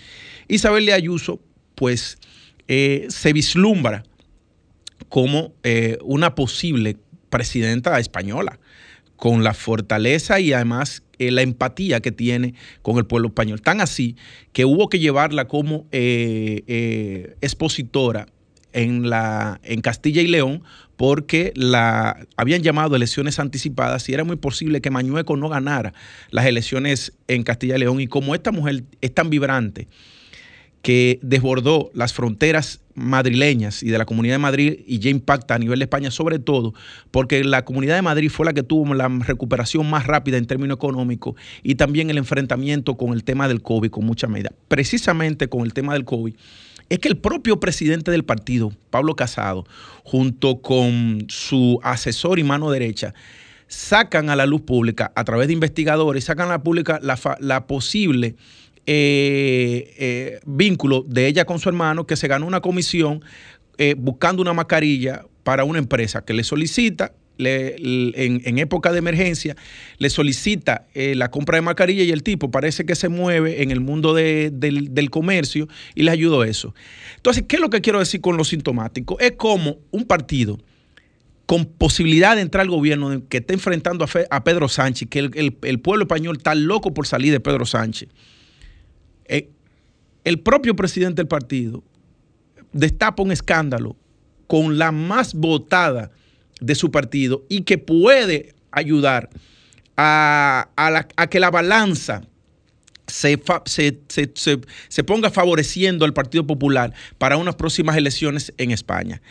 Isabel 0.47 0.85
de 0.85 0.93
Ayuso, 0.93 1.41
pues, 1.75 2.17
eh, 2.67 3.07
se 3.09 3.33
vislumbra 3.33 4.03
como 5.09 5.53
eh, 5.63 5.97
una 6.01 6.35
posible 6.35 6.97
presidenta 7.29 7.99
española, 7.99 8.59
con 9.15 9.43
la 9.43 9.55
fortaleza 9.55 10.39
y 10.39 10.53
además 10.53 11.01
la 11.17 11.41
empatía 11.41 11.99
que 12.01 12.11
tiene 12.11 12.53
con 12.83 12.97
el 12.97 13.07
pueblo 13.07 13.29
español. 13.29 13.61
Tan 13.61 13.81
así 13.81 14.15
que 14.53 14.63
hubo 14.65 14.89
que 14.89 14.99
llevarla 14.99 15.47
como 15.47 15.87
expositora 17.41 18.27
en, 18.77 19.09
la, 19.09 19.59
en 19.63 19.81
Castilla 19.81 20.21
y 20.21 20.27
León 20.27 20.63
porque 20.97 21.51
la, 21.55 22.27
habían 22.37 22.61
llamado 22.61 22.95
elecciones 22.95 23.39
anticipadas 23.39 24.07
y 24.07 24.13
era 24.13 24.23
muy 24.23 24.35
posible 24.35 24.81
que 24.81 24.91
Mañueco 24.91 25.35
no 25.35 25.49
ganara 25.49 25.93
las 26.29 26.45
elecciones 26.45 27.13
en 27.27 27.43
Castilla 27.43 27.75
y 27.75 27.79
León. 27.79 27.99
Y 27.99 28.07
como 28.07 28.35
esta 28.35 28.51
mujer 28.51 28.83
es 29.01 29.13
tan 29.13 29.29
vibrante, 29.29 29.87
que 30.83 31.19
desbordó 31.21 31.89
las 31.93 32.13
fronteras 32.13 32.81
madrileñas 32.93 33.83
y 33.83 33.89
de 33.89 33.97
la 33.97 34.05
Comunidad 34.05 34.35
de 34.35 34.39
Madrid 34.39 34.79
y 34.85 34.99
ya 34.99 35.09
impacta 35.09 35.55
a 35.55 35.59
nivel 35.59 35.79
de 35.79 35.85
España, 35.85 36.11
sobre 36.11 36.39
todo 36.39 36.73
porque 37.11 37.43
la 37.43 37.65
Comunidad 37.65 37.95
de 37.95 38.03
Madrid 38.03 38.29
fue 38.29 38.45
la 38.45 38.53
que 38.53 38.63
tuvo 38.63 38.93
la 38.93 39.07
recuperación 39.07 39.89
más 39.89 40.05
rápida 40.05 40.37
en 40.37 40.45
términos 40.45 40.75
económicos 40.75 41.35
y 41.63 41.75
también 41.75 42.09
el 42.09 42.17
enfrentamiento 42.17 42.95
con 42.95 43.13
el 43.13 43.23
tema 43.23 43.47
del 43.47 43.61
COVID 43.61 43.89
con 43.89 44.05
mucha 44.05 44.27
medida. 44.27 44.51
Precisamente 44.67 45.49
con 45.49 45.63
el 45.63 45.73
tema 45.73 45.93
del 45.93 46.05
COVID 46.05 46.35
es 46.89 47.00
que 47.00 47.10
el 47.10 47.17
propio 47.17 47.60
presidente 47.60 48.12
del 48.12 48.23
partido, 48.23 48.71
Pablo 48.89 49.15
Casado, 49.15 49.65
junto 50.04 50.62
con 50.62 51.26
su 51.28 51.80
asesor 51.84 52.39
y 52.39 52.43
mano 52.43 52.71
derecha, 52.71 53.13
sacan 53.67 54.30
a 54.30 54.36
la 54.36 54.45
luz 54.45 54.62
pública 54.62 55.12
a 55.15 55.23
través 55.23 55.47
de 55.47 55.54
investigadores, 55.54 56.23
sacan 56.23 56.47
a 56.47 56.52
la 56.52 56.63
pública 56.63 57.00
la, 57.02 57.67
posible 57.67 58.36
eh, 58.86 59.93
eh, 59.97 60.39
vínculo 60.45 61.04
de 61.06 61.28
ella 61.28 61.45
con 61.45 61.60
su 61.60 61.67
hermano, 61.67 62.08
que 62.08 62.15
se 62.15 62.28
ganó 62.28 62.45
una 62.45 62.62
comisión 62.62 63.21
eh, 63.78 63.95
buscando 63.97 64.41
una 64.41 64.54
mascarilla 64.54 65.26
para 65.43 65.65
una 65.65 65.80
empresa 65.80 66.23
que 66.23 66.34
le 66.34 66.43
solicita 66.43 67.13
en, 67.39 68.58
época 68.58 68.91
de 68.91 69.00
emergencia, 69.00 69.56
le 69.97 70.10
solicita 70.10 70.88
eh, 70.93 71.15
la 71.15 71.30
compra 71.30 71.58
de 71.58 71.62
mascarilla 71.62 72.04
y 72.04 72.12
el 72.12 72.23
tipo 72.23 72.52
parece 72.52 72.86
que 72.86 72.95
se 72.95 73.10
mueve 73.10 73.63
en 73.63 73.71
el 73.71 73.80
mundo 73.80 74.13
del, 74.13 75.10
comercio 75.10 75.67
y 75.95 76.04
le 76.04 76.12
ayudó 76.12 76.43
eso. 76.43 76.73
Entonces, 77.15 77.43
¿qué 77.47 77.58
es 77.58 77.62
lo 77.62 77.69
que 77.69 77.82
quiero 77.82 78.00
decir 78.00 78.21
con 78.21 78.38
lo 78.38 78.43
sintomático? 78.43 79.19
Es 79.19 79.34
como 79.34 79.78
un 79.91 80.06
partido 80.06 80.60
con 81.45 81.65
posibilidad 81.65 82.36
de 82.36 82.41
entrar 82.41 82.63
al 82.63 82.69
gobierno, 82.69 83.23
que 83.30 83.38
está 83.38 83.54
enfrentando 83.54 84.06
a, 84.30 84.43
Pedro 84.43 84.67
Sánchez, 84.67 85.08
que 85.10 85.19
el, 85.19 85.80
pueblo 85.80 86.04
español 86.04 86.38
está 86.38 86.54
loco 86.56 86.93
por 86.93 87.08
salir 87.08 87.32
de 87.32 87.39
Pedro 87.39 87.65
Sánchez. 87.65 88.10
Eh, 89.26 89.50
el 90.26 90.39
propio 90.39 90.76
presidente 90.76 91.21
del 91.21 91.28
partido 91.30 91.84
destapa 92.73 93.23
un 93.23 93.32
escándalo 93.32 93.95
con 94.47 94.78
la 94.78 94.91
más 94.91 95.34
votada 95.34 96.12
de 96.60 96.76
su 96.76 96.91
partido 96.91 97.46
y 97.50 97.62
que 97.62 97.78
puede 97.78 98.54
ayudar 98.72 99.30
a, 99.96 100.70
a 100.76 101.28
que 101.28 101.39
la 101.39 101.52
balanza 101.52 102.22
se, 103.08 103.41
se, 104.89 105.04
ponga 105.04 105.30
favoreciendo 105.30 106.06
al 106.06 106.13
Partido 106.13 106.46
Popular 106.46 106.93
para 107.17 107.38
unas 107.38 107.56
próximas 107.56 107.96
elecciones 107.96 108.54
en 108.58 108.72
España. 108.72 109.22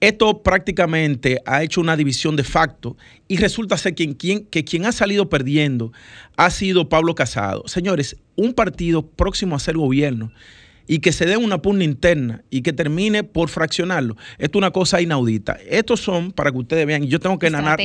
Esto 0.00 0.42
prácticamente 0.42 1.40
ha 1.44 1.62
hecho 1.62 1.80
una 1.80 1.96
división 1.96 2.36
de 2.36 2.44
facto 2.44 2.96
y 3.28 3.36
resulta 3.38 3.76
ser 3.76 3.94
que 3.94 4.64
quien 4.64 4.86
ha 4.86 4.92
salido 4.92 5.28
perdiendo 5.28 5.92
ha 6.36 6.50
sido 6.50 6.88
Pablo 6.88 7.14
Casado. 7.14 7.64
Señores, 7.66 8.16
un 8.36 8.54
partido 8.54 9.06
próximo 9.06 9.56
a 9.56 9.60
ser 9.60 9.76
gobierno 9.76 10.32
y 10.86 11.00
que 11.00 11.12
se 11.12 11.26
dé 11.26 11.36
una 11.36 11.62
pugna 11.62 11.84
interna 11.84 12.42
y 12.50 12.62
que 12.62 12.72
termine 12.72 13.24
por 13.24 13.48
fraccionarlo. 13.48 14.16
Esto 14.38 14.58
es 14.58 14.60
una 14.60 14.70
cosa 14.70 15.00
inaudita. 15.00 15.58
Estos 15.68 16.00
son, 16.00 16.32
para 16.32 16.50
que 16.52 16.58
ustedes 16.58 16.86
vean, 16.86 17.04
yo 17.04 17.20
tengo 17.20 17.38
que 17.38 17.50
narrar, 17.50 17.78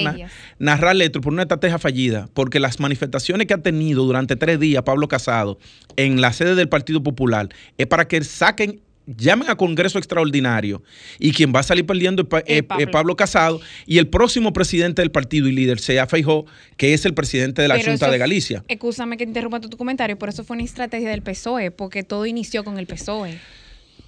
narrarle 0.60 1.06
esto 1.06 1.22
por 1.22 1.34
una 1.34 1.44
estrategia 1.44 1.80
fallida, 1.80 2.30
porque 2.34 2.60
las 2.60 2.80
manifestaciones 2.80 3.48
que 3.48 3.54
ha 3.54 3.62
tenido 3.62 4.06
durante 4.06 4.36
tres 4.36 4.60
días 4.60 4.84
Pablo 4.84 5.08
Casado 5.08 5.58
en 5.96 6.22
la 6.22 6.34
sede 6.34 6.56
del 6.56 6.70
Partido 6.70 7.04
Popular 7.04 7.50
es 7.78 7.88
para 7.88 8.08
que 8.08 8.24
saquen 8.24 8.82
llamen 9.06 9.50
a 9.50 9.56
Congreso 9.56 9.98
Extraordinario 9.98 10.82
y 11.20 11.32
quien 11.32 11.54
va 11.54 11.62
a 11.62 11.64
salir 11.64 11.86
perdiendo 11.86 12.28
es, 12.46 12.64
Pablo. 12.64 13.16
Casado 13.16 13.60
y 13.86 13.98
el 13.98 14.08
próximo 14.08 14.54
presidente 14.54 15.02
del 15.02 15.12
partido 15.12 15.48
y 15.48 15.52
líder 15.52 15.80
sea 15.80 16.08
Feijó, 16.08 16.46
que 16.78 16.94
es 16.94 17.06
el 17.06 17.14
presidente 17.14 17.62
de 17.62 17.68
la 17.68 17.82
Junta 17.84 18.10
de 18.10 18.18
Galicia. 18.18 18.64
Escúchame 18.68 19.18
que 19.18 19.24
interrumpa 19.24 19.60
tu 19.60 19.76
comentario, 19.78 20.18
pero 20.18 20.32
eso 20.32 20.44
fue 20.44 20.56
una 20.56 20.64
estrategia 20.64 21.10
del 21.10 21.22
PSOE, 21.22 21.72
porque 21.72 22.04
todo 22.04 22.26
inició 22.26 22.64
con 22.64 22.78
el 22.78 22.88
PSOE. 22.88 23.40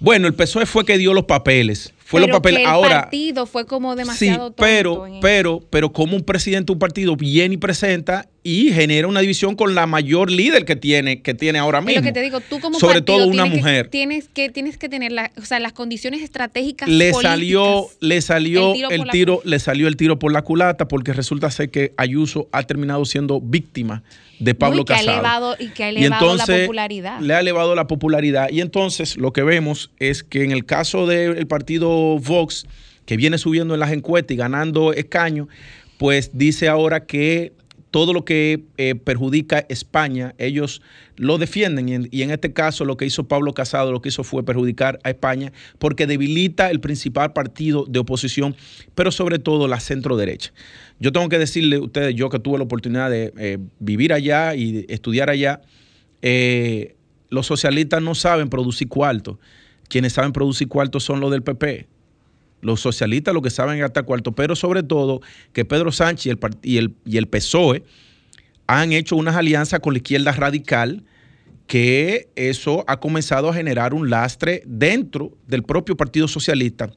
Bueno, 0.00 0.26
el 0.26 0.34
PSOE 0.34 0.66
fue 0.66 0.84
que 0.84 0.98
dio 0.98 1.14
los 1.14 1.24
papeles. 1.24 1.92
Fue 1.98 2.20
los 2.20 2.30
papeles. 2.30 2.60
el 2.60 2.66
Ahora, 2.66 3.02
partido 3.02 3.46
fue 3.46 3.66
como 3.66 3.96
demasiado 3.96 4.48
sí, 4.48 4.54
pero, 4.58 5.06
pero, 5.20 5.60
pero 5.70 5.92
como 5.92 6.16
un 6.16 6.22
presidente 6.22 6.66
de 6.66 6.72
un 6.72 6.78
partido 6.78 7.16
viene 7.16 7.54
y 7.54 7.58
presenta 7.58 8.28
y 8.46 8.72
genera 8.74 9.08
una 9.08 9.20
división 9.20 9.56
con 9.56 9.74
la 9.74 9.86
mayor 9.86 10.30
líder 10.30 10.66
que 10.66 10.76
tiene, 10.76 11.22
que 11.22 11.32
tiene 11.32 11.58
ahora 11.58 11.80
mismo. 11.80 12.02
lo 12.02 12.06
que 12.06 12.12
te 12.12 12.20
digo, 12.20 12.40
tú 12.40 12.60
como 12.60 12.78
sobre 12.78 13.00
todo 13.00 13.26
una 13.26 13.46
mujer. 13.46 13.88
tienes 13.88 14.28
que 14.28 14.50
tienes 14.50 14.76
que 14.76 14.90
tener 14.90 15.12
o 15.38 15.44
sea, 15.46 15.60
las 15.60 15.72
condiciones 15.72 16.20
estratégicas. 16.22 16.86
Le 16.86 17.14
salió, 17.14 17.88
le 18.00 18.20
salió 18.20 18.74
el 18.90 19.04
tiro, 19.10 19.40
le 19.44 19.58
salió 19.58 19.88
el 19.88 19.96
tiro 19.96 20.18
por 20.18 20.30
la 20.30 20.42
culata 20.42 20.86
porque 20.88 21.14
resulta 21.14 21.50
ser 21.50 21.70
que 21.70 21.94
Ayuso 21.96 22.46
ha 22.52 22.62
terminado 22.64 23.06
siendo 23.06 23.40
víctima 23.40 24.02
de 24.38 24.54
Pablo 24.54 24.84
Casado. 24.84 25.08
Ha 25.08 25.14
elevado, 25.14 25.56
y 25.58 25.68
que 25.68 25.84
ha 25.84 25.88
elevado 25.88 26.36
la 26.36 26.46
popularidad. 26.46 27.20
Le 27.20 27.34
ha 27.34 27.40
elevado 27.40 27.74
la 27.74 27.86
popularidad. 27.86 28.50
Y 28.50 28.60
entonces 28.60 29.16
lo 29.16 29.32
que 29.32 29.42
vemos 29.42 29.90
es 29.98 30.22
que 30.22 30.44
en 30.44 30.50
el 30.50 30.66
caso 30.66 31.06
del 31.06 31.46
partido 31.46 32.18
Vox, 32.18 32.66
que 33.06 33.16
viene 33.16 33.38
subiendo 33.38 33.72
en 33.72 33.80
las 33.80 33.92
encuestas 33.92 34.34
y 34.34 34.36
ganando 34.36 34.92
escaños, 34.92 35.48
pues 35.96 36.36
dice 36.36 36.68
ahora 36.68 37.06
que 37.06 37.52
todo 37.94 38.12
lo 38.12 38.24
que 38.24 38.64
eh, 38.76 38.96
perjudica 38.96 39.66
España, 39.68 40.34
ellos 40.38 40.82
lo 41.14 41.38
defienden. 41.38 42.08
Y 42.10 42.22
en, 42.22 42.30
este 42.32 42.52
caso 42.52 42.84
lo 42.84 42.96
que 42.96 43.06
hizo 43.06 43.28
Pablo 43.28 43.54
Casado, 43.54 43.92
lo 43.92 44.02
que 44.02 44.08
hizo 44.08 44.24
fue 44.24 44.44
perjudicar 44.44 44.98
a 45.04 45.10
España 45.10 45.52
porque 45.78 46.08
debilita 46.08 46.72
el 46.72 46.80
principal 46.80 47.32
partido 47.32 47.84
de 47.88 48.00
oposición, 48.00 48.56
pero 48.96 49.12
sobre 49.12 49.38
todo 49.38 49.68
la 49.68 49.78
centro 49.78 50.16
derecha. 50.16 50.52
Yo 50.98 51.12
tengo 51.12 51.28
que 51.28 51.38
decirle 51.38 51.76
a 51.76 51.82
ustedes, 51.82 52.16
yo 52.16 52.30
que 52.30 52.40
tuve 52.40 52.58
la 52.58 52.64
oportunidad 52.64 53.10
de 53.10 53.32
eh, 53.38 53.58
vivir 53.78 54.12
allá 54.12 54.56
y 54.56 54.86
estudiar 54.88 55.30
allá, 55.30 55.60
eh, 56.20 56.96
los 57.28 57.46
socialistas 57.46 58.02
no 58.02 58.16
saben 58.16 58.48
producir 58.48 58.88
cuartos. 58.88 59.38
Quienes 59.88 60.14
saben 60.14 60.32
producir 60.32 60.66
cuartos 60.66 61.04
son 61.04 61.20
los 61.20 61.30
del 61.30 61.44
PP 61.44 61.93
los 62.64 62.80
socialistas 62.80 63.34
lo 63.34 63.42
que 63.42 63.50
saben 63.50 63.78
gastar 63.78 64.04
cuarto, 64.04 64.32
pero 64.32 64.56
sobre 64.56 64.82
todo 64.82 65.20
que 65.52 65.64
Pedro 65.64 65.92
Sánchez 65.92 66.36
y 66.62 66.78
el, 66.78 66.94
y 67.04 67.16
el, 67.18 67.28
PSOE 67.28 67.84
han 68.66 68.92
hecho 68.92 69.16
unas 69.16 69.36
alianzas 69.36 69.80
con 69.80 69.92
la 69.92 69.98
izquierda 69.98 70.32
radical 70.32 71.04
que 71.66 72.28
eso 72.36 72.84
ha 72.88 73.00
comenzado 73.00 73.48
a 73.48 73.54
generar 73.54 73.94
un 73.94 74.10
lastre 74.10 74.62
dentro 74.66 75.36
del 75.46 75.62
propio 75.62 75.96
Partido 75.96 76.26
Socialista 76.28 76.90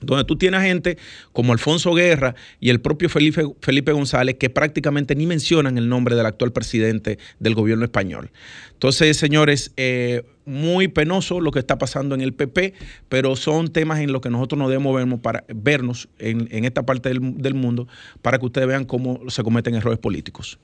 donde 0.00 0.24
tú 0.24 0.36
tienes 0.36 0.62
gente 0.62 0.98
como 1.32 1.52
Alfonso 1.52 1.94
Guerra 1.94 2.34
y 2.60 2.70
el 2.70 2.80
propio 2.80 3.08
Felipe, 3.08 3.44
Felipe 3.60 3.92
González 3.92 4.36
que 4.38 4.50
prácticamente 4.50 5.14
ni 5.14 5.26
mencionan 5.26 5.78
el 5.78 5.88
nombre 5.88 6.14
del 6.14 6.26
actual 6.26 6.52
presidente 6.52 7.18
del 7.38 7.54
gobierno 7.54 7.84
español. 7.84 8.30
Entonces, 8.72 9.16
señores, 9.16 9.72
eh, 9.76 10.22
muy 10.44 10.88
penoso 10.88 11.40
lo 11.40 11.50
que 11.50 11.58
está 11.58 11.78
pasando 11.78 12.14
en 12.14 12.20
el 12.20 12.34
PP, 12.34 12.74
pero 13.08 13.36
son 13.36 13.72
temas 13.72 14.00
en 14.00 14.12
los 14.12 14.20
que 14.20 14.30
nosotros 14.30 14.58
nos 14.58 14.68
debemos 14.68 14.94
vernos, 14.94 15.20
para, 15.20 15.44
vernos 15.48 16.08
en, 16.18 16.64
esta 16.64 16.84
parte 16.84 17.08
del, 17.08 17.38
del 17.38 17.54
mundo 17.54 17.88
para 18.22 18.38
que 18.38 18.46
ustedes 18.46 18.68
vean 18.68 18.84
cómo 18.84 19.20
se 19.28 19.42
cometen 19.42 19.74
errores 19.74 19.98
políticos. 19.98 20.58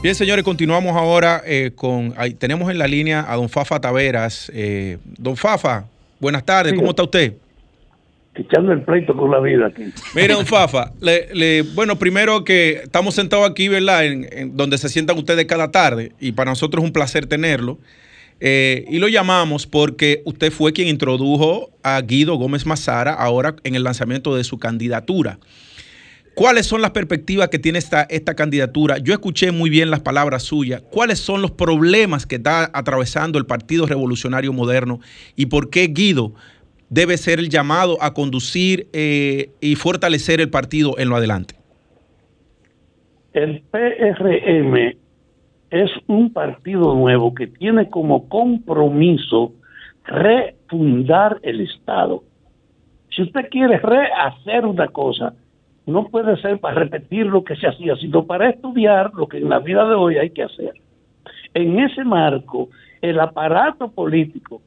Bien, 0.00 0.14
señores, 0.14 0.44
continuamos 0.44 0.96
ahora 0.96 1.42
eh, 1.44 1.72
con. 1.74 2.14
tenemos 2.38 2.70
en 2.70 2.78
la 2.78 2.86
línea 2.86 3.26
a 3.28 3.34
don 3.34 3.48
Fafa 3.48 3.80
Taveras. 3.80 4.48
Eh, 4.54 4.98
don 5.04 5.36
Fafa, 5.36 5.86
buenas 6.20 6.44
tardes, 6.44 6.72
¿cómo 6.74 6.90
está 6.90 7.02
usted? 7.02 7.34
Echando 8.38 8.72
el 8.72 8.82
pleito 8.82 9.16
con 9.16 9.32
la 9.32 9.40
vida 9.40 9.66
aquí. 9.66 9.82
Mire, 10.14 10.34
don 10.34 10.46
Fafa, 10.46 10.92
bueno, 11.74 11.98
primero 11.98 12.44
que 12.44 12.82
estamos 12.84 13.16
sentados 13.16 13.50
aquí, 13.50 13.66
¿verdad? 13.66 14.06
En, 14.06 14.56
donde 14.56 14.78
se 14.78 14.88
sientan 14.88 15.18
ustedes 15.18 15.44
cada 15.46 15.72
tarde, 15.72 16.12
y 16.20 16.32
para 16.32 16.52
nosotros 16.52 16.84
es 16.84 16.86
un 16.86 16.92
placer 16.92 17.26
tenerlo. 17.26 17.78
Eh, 18.40 18.84
y 18.88 19.00
lo 19.00 19.08
llamamos 19.08 19.66
porque 19.66 20.22
usted 20.24 20.52
fue 20.52 20.72
quien 20.72 20.86
introdujo 20.86 21.70
a 21.82 22.00
Guido 22.00 22.36
Gómez 22.36 22.64
Mazara 22.64 23.12
ahora 23.12 23.56
en 23.64 23.74
el 23.74 23.82
lanzamiento 23.82 24.36
de 24.36 24.44
su 24.44 24.60
candidatura. 24.60 25.40
¿Cuáles 26.36 26.66
son 26.66 26.80
las 26.80 26.92
perspectivas 26.92 27.48
que 27.48 27.58
tiene 27.58 27.80
esta, 27.80 28.02
esta 28.02 28.36
candidatura? 28.36 28.98
Yo 28.98 29.12
escuché 29.12 29.50
muy 29.50 29.70
bien 29.70 29.90
las 29.90 29.98
palabras 29.98 30.44
suyas. 30.44 30.82
¿Cuáles 30.88 31.18
son 31.18 31.42
los 31.42 31.50
problemas 31.50 32.26
que 32.26 32.36
está 32.36 32.70
atravesando 32.72 33.40
el 33.40 33.46
Partido 33.46 33.86
Revolucionario 33.86 34.52
Moderno 34.52 35.00
y 35.34 35.46
por 35.46 35.68
qué 35.68 35.88
Guido 35.88 36.34
debe 36.90 37.16
ser 37.16 37.38
el 37.38 37.48
llamado 37.48 37.98
a 38.00 38.14
conducir 38.14 38.88
eh, 38.92 39.50
y 39.60 39.74
fortalecer 39.76 40.40
el 40.40 40.50
partido 40.50 40.98
en 40.98 41.08
lo 41.08 41.16
adelante? 41.16 41.54
El 43.32 43.62
PRM 43.70 44.96
es 45.70 45.90
un 46.06 46.32
partido 46.32 46.94
nuevo 46.94 47.34
que 47.34 47.46
tiene 47.46 47.90
como 47.90 48.28
compromiso 48.28 49.52
refundar 50.04 51.38
el 51.42 51.60
Estado. 51.60 52.24
Si 53.10 53.22
usted 53.22 53.48
quiere 53.50 53.78
rehacer 53.78 54.64
una 54.64 54.88
cosa, 54.88 55.34
no 55.86 56.06
puede 56.08 56.40
ser 56.40 56.58
para 56.58 56.80
repetir 56.80 57.26
lo 57.26 57.44
que 57.44 57.56
se 57.56 57.66
hacía, 57.66 57.96
sino 57.96 58.24
para 58.26 58.50
estudiar 58.50 59.12
lo 59.14 59.26
que 59.26 59.38
en 59.38 59.48
la 59.48 59.58
vida 59.58 59.88
de 59.88 59.94
hoy 59.94 60.16
hay 60.16 60.30
que 60.30 60.42
hacer. 60.42 60.72
En 61.54 61.78
ese 61.78 62.04
marco, 62.04 62.68
el 63.00 63.20
aparato 63.20 63.90
político, 63.90 64.62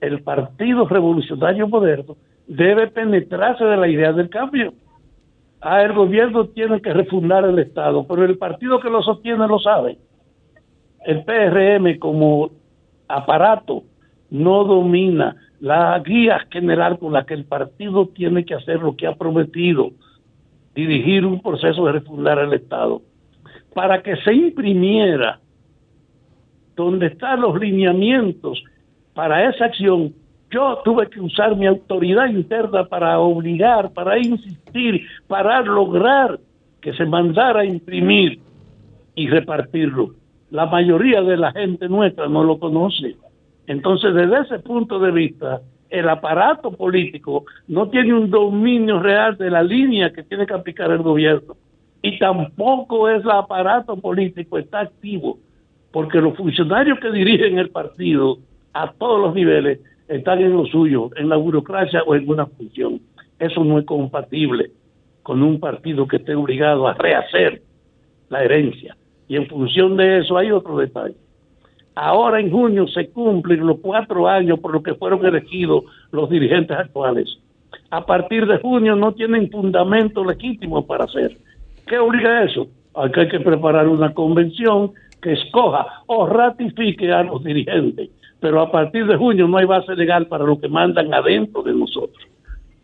el 0.00 0.22
Partido 0.22 0.86
Revolucionario 0.86 1.68
Moderno, 1.68 2.16
debe 2.46 2.88
penetrarse 2.88 3.64
de 3.64 3.76
la 3.76 3.88
idea 3.88 4.12
del 4.12 4.28
cambio. 4.28 4.72
Ah, 5.60 5.82
el 5.82 5.92
gobierno 5.94 6.46
tiene 6.48 6.80
que 6.80 6.92
refundar 6.92 7.44
el 7.44 7.58
Estado, 7.58 8.06
pero 8.06 8.24
el 8.24 8.38
partido 8.38 8.78
que 8.80 8.90
lo 8.90 9.02
sostiene 9.02 9.48
lo 9.48 9.58
sabe. 9.58 9.98
El 11.04 11.24
PRM 11.24 11.98
como 11.98 12.50
aparato 13.08 13.84
no 14.30 14.64
domina 14.64 15.36
la 15.60 15.98
guía 16.00 16.40
general 16.50 16.98
con 16.98 17.12
la 17.12 17.24
que 17.24 17.34
el 17.34 17.44
partido 17.44 18.08
tiene 18.08 18.44
que 18.44 18.54
hacer 18.54 18.80
lo 18.80 18.96
que 18.96 19.06
ha 19.06 19.14
prometido 19.14 19.90
dirigir 20.74 21.24
un 21.24 21.40
proceso 21.40 21.86
de 21.86 21.92
refundar 21.92 22.38
el 22.38 22.52
Estado, 22.52 23.00
para 23.74 24.02
que 24.02 24.14
se 24.16 24.34
imprimiera 24.34 25.40
donde 26.76 27.06
están 27.06 27.40
los 27.40 27.58
lineamientos 27.58 28.62
para 29.16 29.48
esa 29.48 29.64
acción, 29.64 30.12
yo 30.50 30.78
tuve 30.84 31.08
que 31.08 31.20
usar 31.20 31.56
mi 31.56 31.66
autoridad 31.66 32.28
interna 32.28 32.84
para 32.84 33.18
obligar, 33.18 33.90
para 33.94 34.18
insistir, 34.18 35.06
para 35.26 35.62
lograr 35.62 36.38
que 36.82 36.92
se 36.92 37.06
mandara 37.06 37.60
a 37.60 37.64
imprimir 37.64 38.38
y 39.14 39.28
repartirlo. 39.28 40.10
La 40.50 40.66
mayoría 40.66 41.22
de 41.22 41.38
la 41.38 41.50
gente 41.52 41.88
nuestra 41.88 42.28
no 42.28 42.44
lo 42.44 42.58
conoce. 42.58 43.16
Entonces, 43.66 44.14
desde 44.14 44.42
ese 44.42 44.58
punto 44.58 44.98
de 44.98 45.10
vista, 45.10 45.62
el 45.88 46.10
aparato 46.10 46.70
político 46.72 47.46
no 47.68 47.88
tiene 47.88 48.12
un 48.12 48.30
dominio 48.30 49.00
real 49.00 49.38
de 49.38 49.50
la 49.50 49.62
línea 49.62 50.12
que 50.12 50.24
tiene 50.24 50.46
que 50.46 50.52
aplicar 50.52 50.90
el 50.90 50.98
gobierno 50.98 51.56
y 52.02 52.18
tampoco 52.18 53.08
es 53.08 53.24
el 53.24 53.30
aparato 53.30 53.96
político 53.96 54.58
está 54.58 54.80
activo 54.80 55.38
porque 55.90 56.20
los 56.20 56.36
funcionarios 56.36 56.98
que 57.00 57.10
dirigen 57.10 57.58
el 57.58 57.70
partido 57.70 58.38
a 58.82 58.92
todos 58.92 59.20
los 59.20 59.34
niveles 59.34 59.80
están 60.08 60.40
en 60.40 60.52
lo 60.52 60.66
suyo, 60.66 61.10
en 61.16 61.28
la 61.28 61.36
burocracia 61.36 62.02
o 62.04 62.14
en 62.14 62.28
una 62.28 62.46
función. 62.46 63.00
Eso 63.38 63.64
no 63.64 63.78
es 63.78 63.86
compatible 63.86 64.70
con 65.22 65.42
un 65.42 65.58
partido 65.58 66.06
que 66.06 66.16
esté 66.16 66.34
obligado 66.34 66.86
a 66.86 66.94
rehacer 66.94 67.62
la 68.28 68.44
herencia. 68.44 68.96
Y 69.28 69.36
en 69.36 69.46
función 69.48 69.96
de 69.96 70.18
eso 70.18 70.36
hay 70.36 70.52
otro 70.52 70.78
detalle. 70.78 71.16
Ahora 71.94 72.40
en 72.40 72.50
junio 72.50 72.86
se 72.88 73.08
cumplen 73.08 73.66
los 73.66 73.78
cuatro 73.80 74.28
años 74.28 74.60
por 74.60 74.72
los 74.72 74.82
que 74.82 74.94
fueron 74.94 75.24
elegidos 75.24 75.84
los 76.12 76.28
dirigentes 76.28 76.76
actuales. 76.76 77.38
A 77.90 78.04
partir 78.04 78.46
de 78.46 78.58
junio 78.58 78.94
no 78.94 79.12
tienen 79.12 79.50
fundamento 79.50 80.24
legítimo 80.24 80.86
para 80.86 81.04
hacer. 81.04 81.36
¿Qué 81.86 81.98
obliga 81.98 82.44
eso? 82.44 82.68
A 82.94 83.08
que 83.08 83.20
hay 83.20 83.28
que 83.28 83.40
preparar 83.40 83.88
una 83.88 84.12
convención 84.12 84.92
que 85.22 85.32
escoja 85.32 85.86
o 86.06 86.26
ratifique 86.26 87.10
a 87.10 87.22
los 87.22 87.42
dirigentes. 87.42 88.10
Pero 88.40 88.60
a 88.60 88.70
partir 88.70 89.06
de 89.06 89.16
junio 89.16 89.48
no 89.48 89.56
hay 89.56 89.66
base 89.66 89.94
legal 89.94 90.26
para 90.26 90.44
lo 90.44 90.58
que 90.58 90.68
mandan 90.68 91.12
adentro 91.12 91.62
de 91.62 91.72
nosotros. 91.72 92.22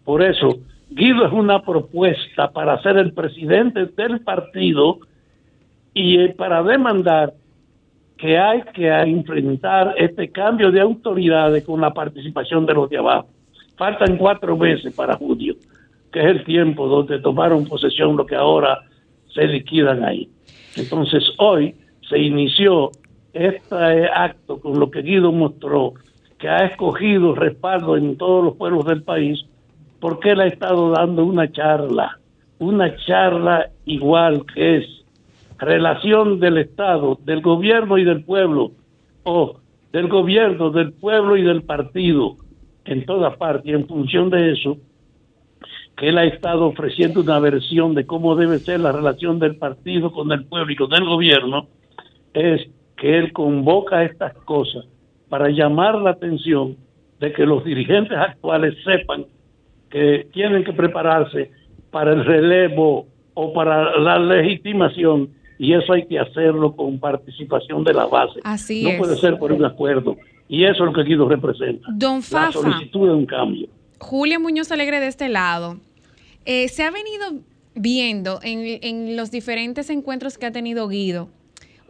Por 0.04 0.22
eso, 0.22 0.58
Guido 0.90 1.26
es 1.26 1.32
una 1.32 1.62
propuesta 1.62 2.50
para 2.50 2.80
ser 2.82 2.96
el 2.96 3.12
presidente 3.12 3.86
del 3.86 4.20
partido 4.20 4.98
y 5.94 6.18
eh, 6.18 6.34
para 6.36 6.62
demandar 6.62 7.34
que 8.16 8.38
hay 8.38 8.62
que 8.74 8.88
enfrentar 8.88 9.94
este 9.96 10.30
cambio 10.30 10.70
de 10.70 10.80
autoridades 10.80 11.64
con 11.64 11.80
la 11.80 11.92
participación 11.92 12.66
de 12.66 12.74
los 12.74 12.88
de 12.88 12.98
abajo. 12.98 13.28
Faltan 13.76 14.16
cuatro 14.16 14.56
meses 14.56 14.94
para 14.94 15.16
junio, 15.16 15.54
que 16.12 16.20
es 16.20 16.26
el 16.26 16.44
tiempo 16.44 16.86
donde 16.86 17.18
tomaron 17.18 17.64
posesión 17.64 18.16
lo 18.16 18.26
que 18.26 18.36
ahora 18.36 18.78
se 19.34 19.46
liquidan 19.46 20.04
ahí. 20.04 20.28
Entonces 20.76 21.24
hoy 21.38 21.74
se 22.08 22.18
inició 22.18 22.92
este 23.32 24.06
acto 24.06 24.60
con 24.60 24.78
lo 24.78 24.90
que 24.90 25.02
Guido 25.02 25.32
mostró, 25.32 25.94
que 26.38 26.48
ha 26.48 26.66
escogido 26.66 27.34
respaldo 27.34 27.96
en 27.96 28.16
todos 28.16 28.44
los 28.44 28.56
pueblos 28.56 28.84
del 28.84 29.02
país, 29.02 29.44
porque 30.00 30.30
él 30.30 30.40
ha 30.40 30.46
estado 30.46 30.90
dando 30.90 31.24
una 31.24 31.50
charla, 31.50 32.18
una 32.58 32.96
charla 32.96 33.70
igual 33.84 34.44
que 34.52 34.78
es 34.78 35.02
relación 35.58 36.40
del 36.40 36.58
Estado, 36.58 37.18
del 37.24 37.40
gobierno 37.40 37.96
y 37.96 38.04
del 38.04 38.24
pueblo, 38.24 38.72
o 39.22 39.60
del 39.92 40.08
gobierno, 40.08 40.70
del 40.70 40.92
pueblo 40.92 41.36
y 41.36 41.42
del 41.42 41.62
partido, 41.62 42.36
en 42.84 43.06
toda 43.06 43.36
parte, 43.36 43.70
y 43.70 43.72
en 43.74 43.86
función 43.86 44.28
de 44.28 44.52
eso, 44.52 44.78
que 45.96 46.08
él 46.08 46.18
ha 46.18 46.24
estado 46.24 46.66
ofreciendo 46.66 47.20
una 47.20 47.38
versión 47.38 47.94
de 47.94 48.06
cómo 48.06 48.34
debe 48.34 48.58
ser 48.58 48.80
la 48.80 48.90
relación 48.90 49.38
del 49.38 49.56
partido 49.56 50.10
con 50.10 50.32
el 50.32 50.46
pueblo 50.46 50.72
y 50.72 50.76
con 50.76 50.92
el 50.94 51.04
gobierno, 51.04 51.68
es 52.34 52.68
que 53.02 53.18
él 53.18 53.32
convoca 53.32 54.04
estas 54.04 54.32
cosas 54.44 54.84
para 55.28 55.48
llamar 55.48 55.96
la 55.96 56.10
atención 56.10 56.76
de 57.18 57.32
que 57.32 57.44
los 57.44 57.64
dirigentes 57.64 58.16
actuales 58.16 58.76
sepan 58.84 59.26
que 59.90 60.28
tienen 60.32 60.62
que 60.62 60.72
prepararse 60.72 61.50
para 61.90 62.12
el 62.12 62.24
relevo 62.24 63.08
o 63.34 63.52
para 63.52 63.98
la 63.98 64.20
legitimación 64.20 65.30
y 65.58 65.72
eso 65.72 65.94
hay 65.94 66.06
que 66.06 66.16
hacerlo 66.16 66.76
con 66.76 67.00
participación 67.00 67.82
de 67.82 67.92
la 67.92 68.06
base. 68.06 68.38
Así 68.44 68.84
no 68.84 68.96
puede 68.98 69.16
ser 69.16 69.36
por 69.36 69.50
un 69.50 69.64
acuerdo 69.64 70.16
y 70.46 70.62
eso 70.62 70.84
es 70.84 70.86
lo 70.86 70.92
que 70.92 71.02
Guido 71.02 71.28
representa. 71.28 71.88
Don 71.94 72.22
Fafa, 72.22 72.46
la 72.46 72.52
solicitud 72.52 73.08
de 73.08 73.14
un 73.14 73.26
cambio. 73.26 73.66
Julia 73.98 74.38
Muñoz 74.38 74.70
Alegre 74.70 75.00
de 75.00 75.08
este 75.08 75.28
lado. 75.28 75.78
Eh, 76.44 76.68
se 76.68 76.84
ha 76.84 76.92
venido 76.92 77.42
viendo 77.74 78.38
en, 78.44 78.78
en 78.80 79.16
los 79.16 79.32
diferentes 79.32 79.90
encuentros 79.90 80.38
que 80.38 80.46
ha 80.46 80.52
tenido 80.52 80.86
Guido 80.86 81.30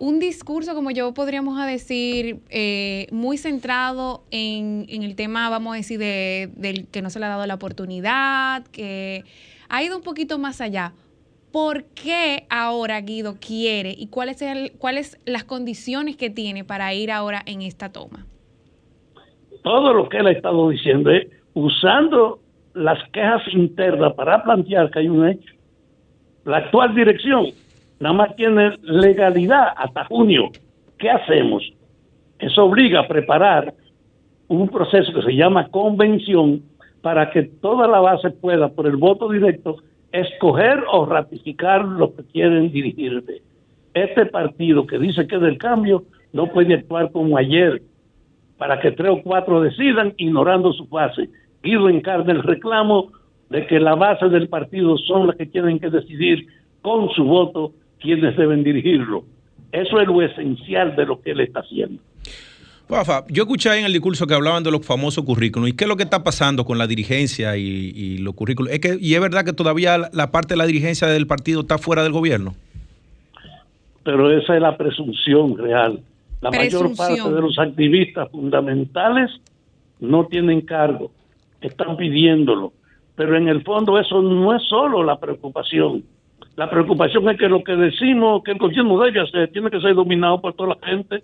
un 0.03 0.19
discurso, 0.19 0.75
como 0.75 0.91
yo 0.91 1.15
podríamos 1.15 1.65
decir, 1.65 2.41
eh, 2.51 3.07
muy 3.13 3.39
centrado 3.39 4.25
en, 4.33 4.85
el 4.89 5.15
tema, 5.15 5.49
vamos 5.49 5.75
a 5.75 5.77
decir, 5.77 5.97
de, 6.01 6.51
del 6.57 6.89
que 6.89 7.03
no 7.03 7.09
se 7.09 7.21
le 7.21 7.27
ha 7.27 7.29
dado 7.29 7.47
la 7.47 7.55
oportunidad, 7.55 8.67
que 8.73 9.23
ha 9.69 9.81
ido 9.85 9.97
un 9.97 10.03
poquito 10.03 10.41
más 10.41 10.61
allá. 10.61 10.93
¿Por 11.53 11.85
qué 11.95 12.47
ahora 12.51 13.01
Guido 13.01 13.37
quiere 13.41 13.95
y 13.97 14.09
cuáles 14.09 14.45
cuáles 14.79 15.21
las 15.25 15.45
condiciones 15.45 16.17
que 16.17 16.31
tiene 16.31 16.65
para 16.65 16.93
ir 16.95 17.13
ahora 17.13 17.41
en 17.47 17.63
esta 17.63 17.93
toma? 17.93 18.27
Todo 19.63 19.95
lo 19.95 20.09
que 20.09 20.17
él 20.17 20.27
ha 20.27 20.33
estado 20.33 20.69
diciendo 20.71 21.13
es 21.13 21.29
usando 21.55 22.41
las 22.75 22.99
quejas 23.11 23.43
internas 23.53 24.15
para 24.15 24.43
plantear 24.43 24.91
que 24.91 24.99
hay 24.99 25.09
un 25.09 25.29
hecho. 25.29 25.55
La 26.45 26.57
actual 26.57 26.93
dirección 26.93 27.53
nada 28.03 28.15
más 28.15 28.35
tiene 28.35 28.77
legalidad 28.83 29.69
hasta 29.77 30.05
junio. 30.07 30.51
¿Qué 30.99 31.09
hacemos? 31.09 31.63
Eso 32.41 32.65
obliga 32.65 33.01
a 33.01 33.07
preparar 33.07 33.73
un 34.49 34.69
proceso 34.69 35.13
que 35.15 35.23
se 35.23 35.37
llama 35.37 35.69
convención 35.69 36.63
para 37.01 37.31
que 37.31 37.45
toda 37.45 37.87
la 37.87 38.01
base 38.01 38.31
pueda, 38.31 38.71
por 38.71 38.89
el 38.89 38.97
voto 38.97 39.31
directo, 39.31 39.77
escoger 40.11 40.83
o 40.91 41.07
ratificar 41.07 41.85
lo 41.85 42.13
que 42.13 42.25
quieren 42.25 42.73
dirigirse. 42.73 43.41
Este 43.95 44.27
partido 44.27 44.85
que 44.85 44.99
dice 44.99 45.29
que 45.29 45.37
es 45.37 45.43
del 45.43 45.59
cambio 45.59 46.03
no 46.33 46.49
puede 46.49 46.75
actuar 46.75 47.13
como 47.13 47.37
ayer 47.37 47.83
para 48.59 48.81
que 48.81 48.91
tres 48.91 49.13
o 49.13 49.23
cuatro 49.23 49.61
decidan 49.61 50.13
ignorando 50.17 50.73
su 50.73 50.89
base. 50.89 51.29
Guido 51.63 51.89
encarna 51.89 52.33
el 52.33 52.43
reclamo 52.43 53.13
de 53.49 53.65
que 53.69 53.79
la 53.79 53.95
base 53.95 54.29
del 54.29 54.49
partido 54.49 54.99
son 54.99 55.29
las 55.29 55.37
que 55.37 55.47
tienen 55.47 55.79
que 55.79 55.89
decidir 55.89 56.49
con 56.81 57.09
su 57.11 57.23
voto 57.23 57.73
quienes 58.03 58.37
deben 58.37 58.65
dirigirlo. 58.65 59.25
Eso 59.71 60.01
es 60.01 60.07
lo 60.07 60.21
esencial 60.21 60.95
de 60.97 61.07
lo 61.07 61.21
que 61.21 61.31
él 61.31 61.41
está 61.41 61.61
haciendo. 61.61 62.03
Rafa, 62.89 63.25
yo 63.29 63.45
escuché 63.45 63.79
en 63.79 63.87
el 63.87 63.93
discurso 63.93 64.27
que 64.27 64.35
hablaban 64.35 64.63
de 64.63 64.71
los 64.71 64.85
famosos 64.85 65.25
currículos. 65.25 65.71
¿Y 65.71 65.73
qué 65.73 65.85
es 65.85 65.89
lo 65.89 65.97
que 65.97 66.03
está 66.03 66.23
pasando 66.23 66.65
con 66.67 66.77
la 66.77 66.87
dirigencia 66.87 67.57
y, 67.57 68.19
los 68.19 68.35
currículos? 68.35 68.71
Es 68.71 68.81
que, 68.81 68.99
¿Y 69.01 69.15
es 69.15 69.21
verdad 69.21 69.45
que 69.45 69.55
todavía 69.55 70.11
la 70.13 70.31
parte 70.31 70.55
de 70.55 70.59
la 70.59 70.67
dirigencia 70.67 71.09
del 71.09 71.27
partido 71.27 71.63
está 71.63 71.79
fuera 71.79 72.03
del 72.03 72.13
gobierno? 72.13 72.55
Pero 74.05 74.31
esa 74.37 74.57
es 74.57 74.61
la 74.61 74.77
presunción 74.77 75.57
real. 75.57 76.01
La 76.43 76.51
mayor 76.51 76.95
parte 76.95 77.23
de 77.23 77.41
los 77.41 77.59
activistas 77.59 78.29
fundamentales 78.31 79.31
no 80.01 80.27
tienen 80.27 80.61
cargo, 80.63 81.13
están 81.61 81.97
pidiéndolo. 81.97 82.73
Pero 83.15 83.37
en 83.37 83.49
el 83.49 83.63
fondo 83.63 83.99
eso 83.99 84.21
no 84.21 84.55
es 84.55 84.63
solo 84.69 85.05
la 85.05 85.19
preocupación. 85.19 86.03
La 86.57 86.69
preocupación 86.69 87.29
es 87.31 87.39
que 87.39 87.49
lo 87.49 87.65
que 87.65 87.75
decimos, 87.75 88.43
que 88.45 88.53
el 88.53 88.59
gobierno 88.59 89.01
debe 89.01 89.21
hacer, 89.21 89.51
tiene 89.53 89.71
que 89.71 89.81
ser 89.81 89.95
dominado 89.95 90.41
por 90.41 90.53
toda 90.53 90.77
la 90.81 90.87
gente. 90.87 91.23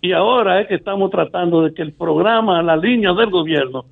Y 0.00 0.12
ahora 0.12 0.60
es 0.60 0.66
que 0.66 0.74
estamos 0.74 1.10
tratando 1.10 1.62
de 1.62 1.72
que 1.72 1.82
el 1.82 1.92
programa, 1.92 2.62
la 2.62 2.76
línea 2.76 3.12
del 3.12 3.30
gobierno, 3.30 3.84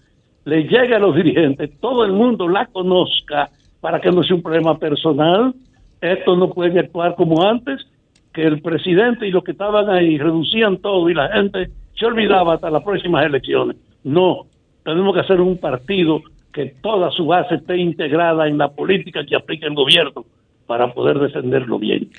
le 0.45 0.65
llegue 0.65 0.97
a 0.97 0.99
los 0.99 1.15
dirigentes, 1.15 1.79
todo 1.81 2.05
el 2.05 2.13
mundo 2.13 2.49
la 2.49 2.67
conozca 2.67 3.49
para 3.81 4.01
que 4.01 4.11
no 4.11 4.25
sea 4.25 4.37
un 4.37 4.43
problema 4.43 4.77
personal. 4.77 5.55
Esto 6.01 6.35
no 6.37 6.51
puede 6.51 6.81
actuar 6.81 7.15
como 7.15 7.47
antes, 7.47 7.87
que 8.33 8.43
el 8.43 8.61
presidente 8.61 9.29
y 9.29 9.31
los 9.31 9.45
que 9.45 9.53
estaban 9.53 9.89
ahí 9.89 10.19
reducían 10.19 10.79
todo 10.79 11.09
y 11.09 11.15
la 11.15 11.29
gente 11.29 11.71
se 11.95 12.07
olvidaba 12.07 12.55
hasta 12.55 12.71
las 12.71 12.83
próximas 12.83 13.25
elecciones. 13.25 13.77
No, 14.03 14.47
tenemos 14.83 15.15
que 15.15 15.21
hacer 15.21 15.41
un 15.41 15.59
partido 15.59 16.23
que 16.53 16.75
toda 16.83 17.13
su 17.13 17.27
base 17.27 17.55
esté 17.55 17.77
integrada 17.77 18.49
en 18.49 18.59
la 18.59 18.69
política 18.69 19.25
que 19.25 19.37
aplica 19.37 19.67
el 19.69 19.75
gobierno 19.75 20.25
para 20.73 20.95
poder 20.95 21.19
defenderlo 21.19 21.79
bien. 21.79 22.11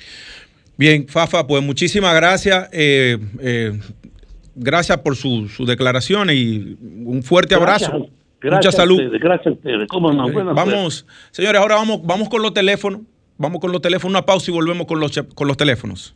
Bien, 0.76 1.08
Fafa, 1.08 1.44
pues 1.44 1.60
muchísimas 1.60 2.14
gracias. 2.14 2.68
Eh, 2.70 3.18
eh, 3.40 3.72
gracias 4.54 4.96
por 4.98 5.16
su, 5.16 5.48
su, 5.48 5.66
declaración 5.66 6.30
y 6.30 6.76
un 7.04 7.24
fuerte 7.24 7.56
abrazo. 7.56 8.08
Mucha 8.44 8.70
salud. 8.70 9.00
gracias 9.20 9.48
a 9.48 9.50
ustedes. 9.50 9.88
¿Cómo 9.88 10.12
no? 10.12 10.28
Eh, 10.28 10.44
vamos, 10.54 11.04
señores, 11.32 11.60
ahora 11.60 11.74
vamos, 11.74 12.00
vamos 12.04 12.28
con 12.28 12.42
los 12.42 12.54
teléfonos. 12.54 13.00
Vamos 13.38 13.60
con 13.60 13.72
los 13.72 13.82
teléfonos, 13.82 14.12
una 14.12 14.24
pausa 14.24 14.52
y 14.52 14.54
volvemos 14.54 14.86
con 14.86 15.00
los, 15.00 15.20
con 15.34 15.48
los 15.48 15.56
teléfonos. 15.56 16.14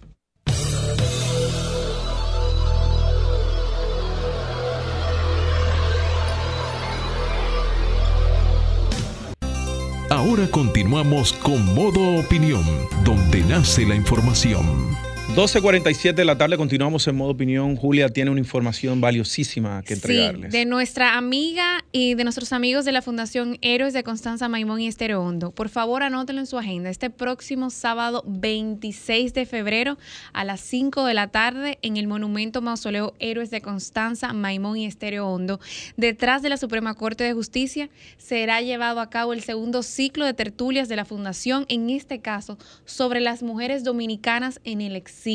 Ahora 10.28 10.46
continuamos 10.50 11.32
con 11.32 11.74
Modo 11.74 12.18
Opinión, 12.18 12.62
donde 13.02 13.40
nace 13.44 13.86
la 13.86 13.94
información. 13.94 15.07
12.47 15.38 16.14
de 16.14 16.24
la 16.24 16.36
tarde, 16.36 16.56
continuamos 16.56 17.06
en 17.06 17.14
modo 17.14 17.30
opinión. 17.30 17.76
Julia 17.76 18.08
tiene 18.08 18.28
una 18.32 18.40
información 18.40 19.00
valiosísima 19.00 19.84
que 19.84 19.94
entregarles. 19.94 20.50
Sí, 20.50 20.58
de 20.58 20.64
nuestra 20.64 21.16
amiga 21.16 21.84
y 21.92 22.14
de 22.14 22.24
nuestros 22.24 22.52
amigos 22.52 22.84
de 22.84 22.90
la 22.90 23.02
Fundación 23.02 23.56
Héroes 23.62 23.92
de 23.92 24.02
Constanza 24.02 24.48
Maimón 24.48 24.80
y 24.80 24.88
Estero 24.88 25.22
Hondo. 25.22 25.52
Por 25.52 25.68
favor, 25.68 26.02
anótenlo 26.02 26.40
en 26.40 26.48
su 26.48 26.58
agenda. 26.58 26.90
Este 26.90 27.08
próximo 27.08 27.70
sábado 27.70 28.24
26 28.26 29.32
de 29.32 29.46
febrero 29.46 29.96
a 30.32 30.42
las 30.42 30.58
5 30.58 31.04
de 31.04 31.14
la 31.14 31.28
tarde 31.28 31.78
en 31.82 31.98
el 31.98 32.08
Monumento 32.08 32.60
Mausoleo 32.60 33.14
Héroes 33.20 33.50
de 33.50 33.60
Constanza 33.60 34.32
Maimón 34.32 34.76
y 34.76 34.86
Estero 34.86 35.28
Hondo, 35.28 35.60
detrás 35.96 36.42
de 36.42 36.48
la 36.48 36.56
Suprema 36.56 36.94
Corte 36.94 37.22
de 37.22 37.32
Justicia, 37.32 37.90
será 38.16 38.60
llevado 38.60 38.98
a 38.98 39.08
cabo 39.08 39.32
el 39.32 39.44
segundo 39.44 39.84
ciclo 39.84 40.26
de 40.26 40.34
tertulias 40.34 40.88
de 40.88 40.96
la 40.96 41.04
Fundación, 41.04 41.64
en 41.68 41.90
este 41.90 42.18
caso 42.18 42.58
sobre 42.86 43.20
las 43.20 43.44
mujeres 43.44 43.84
dominicanas 43.84 44.58
en 44.64 44.80
el 44.80 44.96
exilio 44.96 45.27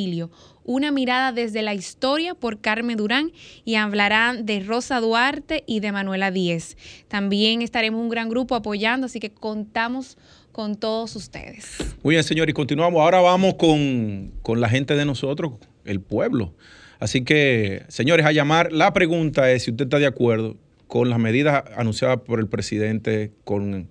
Una 0.66 0.91
mirada 0.91 1.32
desde 1.32 1.62
la 1.62 1.74
historia 1.74 2.34
por 2.34 2.60
Carmen 2.60 2.98
Durán 2.98 3.32
y 3.64 3.76
hablarán 3.76 4.46
de 4.46 4.62
Rosa 4.62 5.00
Duarte 5.00 5.64
y 5.68 5.82
de 5.82 5.91
Manuela 5.91 6.32
Díez. 6.32 6.78
También 7.08 7.62
estaremos 7.62 8.02
un 8.02 8.10
gran 8.10 8.30
grupo 8.30 8.56
apoyando, 8.56 9.06
así 9.06 9.20
que 9.20 9.30
contamos 9.30 10.18
con 10.52 10.76
todos 10.76 11.16
ustedes. 11.16 11.78
Muy 12.02 12.16
bien, 12.16 12.24
señor, 12.24 12.50
y 12.50 12.54
continuamos. 12.54 13.02
Ahora 13.02 13.22
vamos 13.22 13.54
con, 13.56 14.32
con 14.41 14.62
la 14.62 14.70
gente 14.70 14.96
de 14.96 15.06
nosotros, 15.06 15.54
el 15.86 16.02
pueblo. 16.02 16.54
Así 17.00 17.24
que, 17.24 17.84
señores, 17.89 18.26
a 18.26 18.32
llamar. 18.32 18.72
La 18.72 18.94
pregunta 18.94 19.52
es 19.52 19.64
si 19.64 19.72
usted 19.72 19.86
está 19.86 20.00
de 20.00 20.08
acuerdo 20.08 20.56
con 20.88 21.10
las 21.10 21.20
medidas 21.20 21.64
anunciadas 21.76 22.20
por 22.22 22.39
el 22.39 22.48
presidente, 22.48 23.32
con 23.44 23.89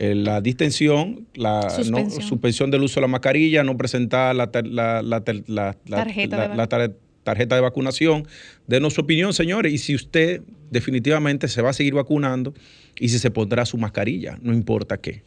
eh, 0.00 0.14
la 0.14 0.40
distensión, 0.40 1.26
la 1.34 1.60
no- 1.90 2.08
Suspensión. 2.20 2.70
del 2.70 2.82
uso 2.84 3.00
de 3.00 3.02
la 3.02 3.08
mascarilla, 3.08 3.64
no 3.64 3.76
presentar 3.76 4.34
la, 4.36 4.52
tar- 4.52 4.64
la- 4.66 5.02
la 5.02 5.24
tar- 5.24 5.42
la- 5.48 5.76
la- 5.86 5.96
Tarjeta 5.96 6.36
la- 6.36 6.48
de 6.48 6.54
la 6.56 6.66
tar- 6.68 6.92
tarjeta 7.24 7.56
de 7.56 7.60
vacunación. 7.60 8.26
Denos 8.68 8.94
su 8.94 9.00
opinión, 9.00 9.32
señores, 9.34 9.72
y 9.72 9.78
si 9.78 9.94
usted 9.96 10.42
definitivamente 10.70 11.48
se 11.48 11.62
va 11.62 11.70
a 11.70 11.72
seguir 11.72 11.94
vacunando 11.94 12.54
y 12.98 13.08
si 13.08 13.18
se 13.18 13.30
pondrá 13.30 13.66
su 13.66 13.76
mascarilla, 13.76 14.38
no 14.40 14.54
importa 14.54 14.98
qué. 14.98 15.22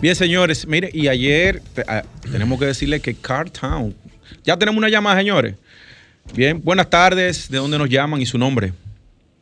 Bien, 0.00 0.16
señores, 0.16 0.66
mire, 0.66 0.90
y 0.92 1.06
ayer 1.06 1.62
ah, 1.86 2.02
tenemos 2.32 2.58
que 2.58 2.66
decirle 2.66 2.98
que 3.00 3.14
Cartown. 3.14 3.94
Ya 4.42 4.56
tenemos 4.56 4.78
una 4.78 4.88
llamada, 4.88 5.18
señores. 5.18 5.54
Bien, 6.34 6.60
buenas 6.62 6.90
tardes. 6.90 7.48
¿De 7.48 7.58
dónde 7.58 7.78
nos 7.78 7.88
llaman 7.88 8.20
y 8.20 8.26
su 8.26 8.38
nombre? 8.38 8.72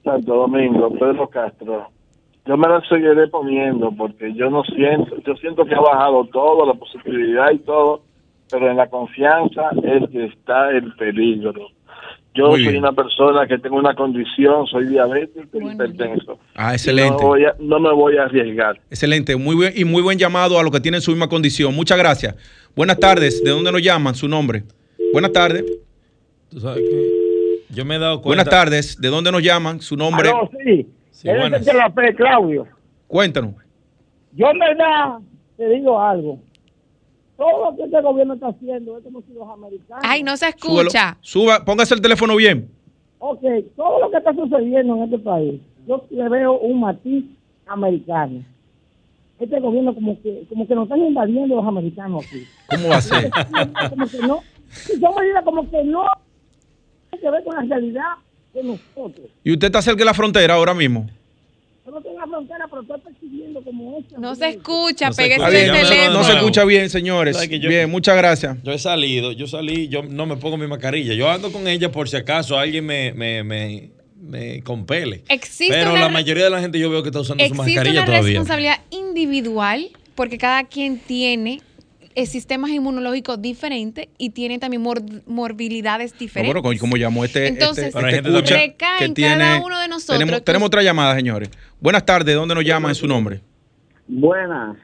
Santo 0.04 0.34
Domingo, 0.34 0.90
Pedro 0.90 1.28
Castro. 1.28 1.88
Yo 2.46 2.56
me 2.58 2.68
la 2.68 2.80
seguiré 2.88 3.26
poniendo 3.28 3.90
porque 3.96 4.34
yo 4.34 4.50
no 4.50 4.62
siento, 4.64 5.16
yo 5.26 5.34
siento 5.36 5.64
que 5.64 5.74
ha 5.74 5.80
bajado 5.80 6.26
todo, 6.26 6.66
la 6.66 6.74
positividad 6.74 7.50
y 7.52 7.58
todo, 7.60 8.02
pero 8.50 8.70
en 8.70 8.76
la 8.76 8.86
confianza 8.88 9.70
es 9.82 10.10
que 10.10 10.26
está 10.26 10.70
el 10.70 10.92
peligro. 10.96 11.54
Yo 12.34 12.48
Muy 12.48 12.64
soy 12.64 12.72
bien. 12.72 12.82
una 12.84 12.92
persona 12.92 13.46
que 13.46 13.58
tengo 13.58 13.76
una 13.76 13.94
condición, 13.94 14.66
soy 14.66 14.86
diabético 14.88 15.58
y 15.60 15.72
hipertenso. 15.72 16.38
Ah, 16.56 16.72
excelente. 16.72 17.22
No, 17.22 17.28
voy 17.28 17.44
a- 17.44 17.54
no 17.60 17.78
me 17.80 17.92
voy 17.92 18.16
a 18.18 18.24
arriesgar. 18.24 18.76
Excelente. 18.90 19.36
Muy 19.36 19.54
buen, 19.54 19.72
y 19.74 19.84
muy 19.84 20.02
buen 20.02 20.18
llamado 20.18 20.58
a 20.58 20.62
los 20.64 20.72
que 20.72 20.80
tienen 20.80 21.00
su 21.00 21.12
misma 21.12 21.28
condición. 21.28 21.74
Muchas 21.74 21.96
gracias. 21.96 22.34
Buenas 22.76 22.98
tardes. 22.98 23.42
¿De 23.42 23.50
dónde 23.50 23.70
nos 23.72 23.80
llaman? 23.82 24.14
Su 24.16 24.26
nombre. 24.28 24.64
Buenas 25.12 25.30
tardes. 25.32 25.64
Tú 26.50 26.58
sabes 26.60 26.82
que 26.82 27.23
yo 27.74 27.84
me 27.84 27.96
he 27.96 27.98
dado 27.98 28.22
cuenta. 28.22 28.44
Buenas 28.44 28.48
tardes. 28.48 29.00
¿De 29.00 29.08
dónde 29.08 29.32
nos 29.32 29.42
llaman? 29.42 29.80
Su 29.80 29.96
nombre. 29.96 30.28
Aló, 30.28 30.50
sí. 30.64 30.88
Sí, 31.10 31.28
es 31.28 31.44
el 31.44 31.64
de 31.64 31.74
la 31.74 31.90
Fe, 31.90 32.14
Claudio. 32.14 32.66
Cuéntanos. 33.06 33.54
Yo 34.32 34.50
en 34.50 34.58
verdad 34.58 35.18
te 35.56 35.68
digo 35.68 36.00
algo. 36.00 36.38
Todo 37.36 37.70
lo 37.70 37.76
que 37.76 37.84
este 37.84 38.00
gobierno 38.00 38.34
está 38.34 38.48
haciendo 38.48 38.98
es 38.98 39.04
como 39.04 39.22
si 39.22 39.32
los 39.32 39.48
americanos... 39.48 40.04
Ay, 40.06 40.22
no 40.22 40.36
se 40.36 40.48
escucha. 40.48 41.18
Suba, 41.20 41.64
póngase 41.64 41.94
el 41.94 42.00
teléfono 42.00 42.36
bien. 42.36 42.70
Ok, 43.18 43.42
todo 43.76 44.00
lo 44.00 44.10
que 44.10 44.18
está 44.18 44.34
sucediendo 44.34 44.96
en 44.96 45.02
este 45.04 45.18
país, 45.18 45.60
yo 45.86 46.04
le 46.10 46.28
veo 46.28 46.58
un 46.58 46.80
matiz 46.80 47.24
americano. 47.66 48.44
Este 49.40 49.58
gobierno 49.58 49.94
como 49.94 50.20
que 50.22 50.44
como 50.48 50.66
que 50.66 50.74
nos 50.74 50.84
están 50.84 51.00
invadiendo 51.00 51.56
los 51.56 51.66
americanos 51.66 52.24
aquí. 52.24 52.44
¿Cómo 52.68 52.88
va 52.88 52.96
a 52.96 53.00
ser? 53.00 53.30
como 53.90 54.06
que 54.06 54.18
no, 54.18 54.40
y 54.94 55.00
son 55.00 55.14
medidas 55.18 55.44
como 55.44 55.70
que 55.70 55.84
no 55.84 56.06
que 57.24 57.30
ver 57.30 57.44
con 57.44 57.54
la 57.56 57.62
realidad 57.74 58.02
de 58.52 58.62
nosotros. 58.62 59.26
¿Y 59.42 59.52
usted 59.52 59.66
está 59.66 59.82
cerca 59.82 59.98
de 60.00 60.04
la 60.04 60.14
frontera 60.14 60.54
ahora 60.54 60.74
mismo? 60.74 61.08
Yo 61.86 61.90
no 61.92 61.98
en 61.98 62.16
la 62.16 62.26
frontera, 62.26 62.66
pero 62.70 62.82
estoy 62.82 63.00
percibiendo 63.00 63.62
como 63.62 63.98
eso. 63.98 64.18
No 64.18 64.34
se 64.34 64.48
escucha, 64.48 65.08
No 65.08 65.12
se 65.12 65.22
pégese 65.22 65.44
el 65.44 65.72
teléfono. 65.72 66.12
no 66.18 66.24
se 66.24 66.32
escucha 66.32 66.64
bien, 66.64 66.88
señores. 66.88 67.36
¿Sabe 67.36 67.48
que 67.50 67.58
yo- 67.60 67.68
Bien, 67.68 67.90
muchas 67.90 68.16
gracias. 68.16 68.56
Yo 68.62 68.72
he 68.72 68.78
salido, 68.78 69.32
yo 69.32 69.46
salí, 69.46 69.88
yo 69.88 70.02
no 70.02 70.24
me 70.26 70.36
pongo 70.36 70.56
mi 70.56 70.66
mascarilla. 70.66 71.12
Yo 71.14 71.28
ando 71.30 71.52
con 71.52 71.68
ella 71.68 71.90
por 71.92 72.08
si 72.08 72.16
acaso 72.16 72.58
alguien 72.58 72.86
me, 72.86 73.12
me, 73.12 73.44
me, 73.44 73.90
me 74.18 74.62
compele. 74.62 75.24
Existe 75.28 75.74
Pero 75.74 75.92
una 75.92 76.00
la 76.02 76.08
mayoría 76.08 76.44
de 76.44 76.50
la 76.50 76.60
gente 76.60 76.78
yo 76.78 76.88
veo 76.88 77.02
que 77.02 77.10
está 77.10 77.20
usando 77.20 77.44
su 77.44 77.52
Existe 77.52 77.62
mascarilla 77.74 78.00
una 78.00 78.06
todavía. 78.06 78.28
responsabilidad 78.28 78.80
individual 78.90 79.88
porque 80.14 80.38
cada 80.38 80.64
quien 80.64 80.98
tiene 81.00 81.60
sistemas 82.26 82.70
inmunológicos 82.70 83.40
diferentes 83.42 84.08
y 84.18 84.30
tiene 84.30 84.58
también 84.58 84.82
mor- 84.82 85.02
morbilidades 85.26 86.12
No, 86.12 86.18
diferentes. 86.20 86.62
bueno, 86.62 86.78
como 86.78 86.96
llamó 86.96 87.24
este, 87.24 87.48
Entonces, 87.48 87.86
este, 87.88 87.98
hay 88.06 88.14
este 88.14 88.28
escucha 88.28 88.64
en 88.64 88.72
cada 89.14 89.60
uno 89.64 89.78
de 89.80 89.88
nosotros 89.88 90.18
Tenemos, 90.18 90.40
que 90.40 90.44
tenemos 90.44 90.66
us- 90.66 90.68
otra 90.68 90.82
llamada, 90.82 91.14
señores. 91.16 91.50
Buenas 91.80 92.04
tardes. 92.06 92.26
¿De 92.26 92.34
dónde 92.34 92.54
nos 92.54 92.64
llaman 92.64 92.90
en 92.90 92.94
su 92.94 93.06
nombre? 93.08 93.40
Buenas, 94.06 94.76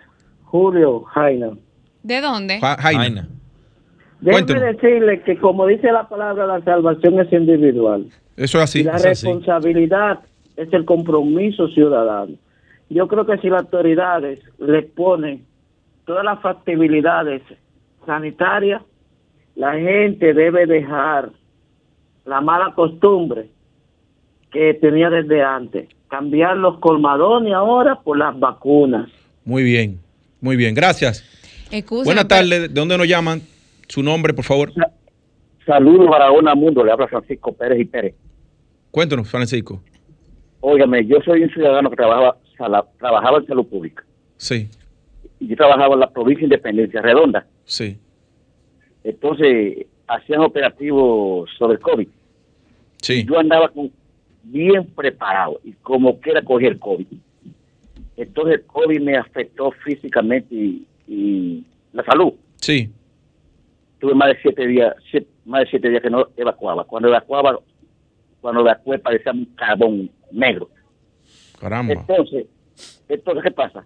Julio 0.45 1.03
Jaina. 1.05 1.51
¿De 2.03 2.21
dónde? 2.21 2.59
Ja- 2.61 2.77
Jaina. 2.81 3.03
Jaina. 3.03 3.29
Déjeme 4.21 4.61
decirle 4.75 5.23
que 5.23 5.39
como 5.39 5.67
dice 5.67 5.91
la 5.93 6.09
palabra, 6.09 6.47
la 6.47 6.63
salvación 6.63 7.21
es 7.21 7.33
individual. 7.33 8.07
Eso 8.37 8.59
es 8.59 8.65
así. 8.65 8.81
y 8.81 8.83
la 8.85 8.97
es 8.97 9.07
así. 9.07 9.27
responsabilidad 9.27 10.21
es 10.57 10.73
el 10.73 10.85
compromiso 10.85 11.69
ciudadano. 11.69 12.35
Yo 12.91 13.07
creo 13.09 13.25
que 13.25 13.39
si 13.39 13.49
las 13.49 13.63
autoridades 13.63 14.41
le 14.59 14.83
ponen 14.83 15.45
todas 16.11 16.25
las 16.25 16.41
factibilidades 16.41 17.41
sanitarias, 18.05 18.83
la 19.55 19.75
gente 19.75 20.35
debe 20.35 20.67
dejar 20.67 21.31
la 22.25 22.41
mala 22.41 22.75
costumbre 22.75 23.49
que 24.51 24.75
tenía 24.75 25.09
desde 25.09 25.41
antes. 25.45 25.89
Cambiar 26.09 26.57
los 26.57 26.81
colmadones 26.81 27.53
ahora 27.55 28.01
por 28.01 28.19
las 28.19 28.37
vacunas. 28.41 29.09
Muy 29.45 29.63
bien. 29.63 30.01
Muy 30.41 30.57
bien. 30.57 30.75
Gracias. 30.75 31.23
Excusa, 31.71 32.07
Buenas 32.07 32.27
tardes. 32.27 32.63
¿De 32.63 32.69
dónde 32.81 32.99
nos 32.99 33.07
llaman? 33.07 33.41
Su 33.87 34.03
nombre, 34.03 34.35
por 34.35 34.45
favor. 34.45 34.73
Saludos 35.65 36.09
para 36.11 36.33
una 36.33 36.57
mundo, 36.57 36.85
le 36.85 36.91
habla 36.91 37.07
Francisco 37.07 37.53
Pérez 37.53 37.79
y 37.83 37.85
Pérez. 37.85 38.15
Cuéntanos, 38.91 39.31
Francisco. 39.31 39.81
Óigame, 40.59 41.07
yo 41.07 41.19
soy 41.25 41.45
un 41.45 41.51
ciudadano 41.51 41.89
que 41.89 41.95
trabajaba, 41.95 42.37
sala- 42.59 42.85
trabajaba 42.99 43.39
en 43.39 43.47
salud 43.47 43.67
pública. 43.69 44.03
Sí, 44.39 44.69
Y 45.41 45.49
yo 45.49 45.57
trabajaba 45.57 45.95
en 45.95 46.01
la 46.01 46.11
provincia 46.11 46.41
de 46.47 46.55
Independencia 46.55 47.01
Redonda. 47.03 47.47
sí. 47.65 47.99
Entonces, 49.03 49.87
hacían 50.07 50.41
operativos 50.43 51.49
sobre 51.59 51.75
el 51.75 51.81
COVID. 51.81 52.09
Sí. 53.01 53.25
Yo 53.25 53.39
andaba 53.39 53.69
con, 53.71 53.91
bien 54.43 54.85
preparado 54.95 55.59
y 55.65 55.73
como 55.73 56.21
quiera 56.21 56.43
cogí 56.43 56.67
el 56.67 56.79
COVID. 56.79 57.07
Entonces, 58.19 58.57
el 58.61 58.67
COVID 58.67 59.01
me 59.01 59.17
afectó 59.17 59.71
físicamente 59.83 60.55
y, 60.55 60.87
y 61.09 61.65
la 61.95 62.05
salud. 62.05 62.35
Sí. 62.57 62.91
Tuve 63.99 64.15
más 64.15 64.29
de 64.29 64.39
siete 64.43 64.67
días, 64.67 64.95
siete- 65.11 65.29
más 65.47 65.63
de 65.63 65.71
siete 65.71 65.89
días 65.89 66.03
que 66.03 66.11
no 66.11 66.29
evacuaba. 66.37 66.85
Cuando 66.85 67.09
evacuaba, 67.09 67.59
cuando 68.43 68.61
evacué 68.61 68.99
parecía 68.99 69.33
un 69.33 69.47
carbón 69.57 70.11
negro. 70.31 70.69
Caramba. 71.59 71.95
Entonces, 71.95 72.47
entonces 73.09 73.45
¿qué 73.45 73.51
pasa? 73.51 73.85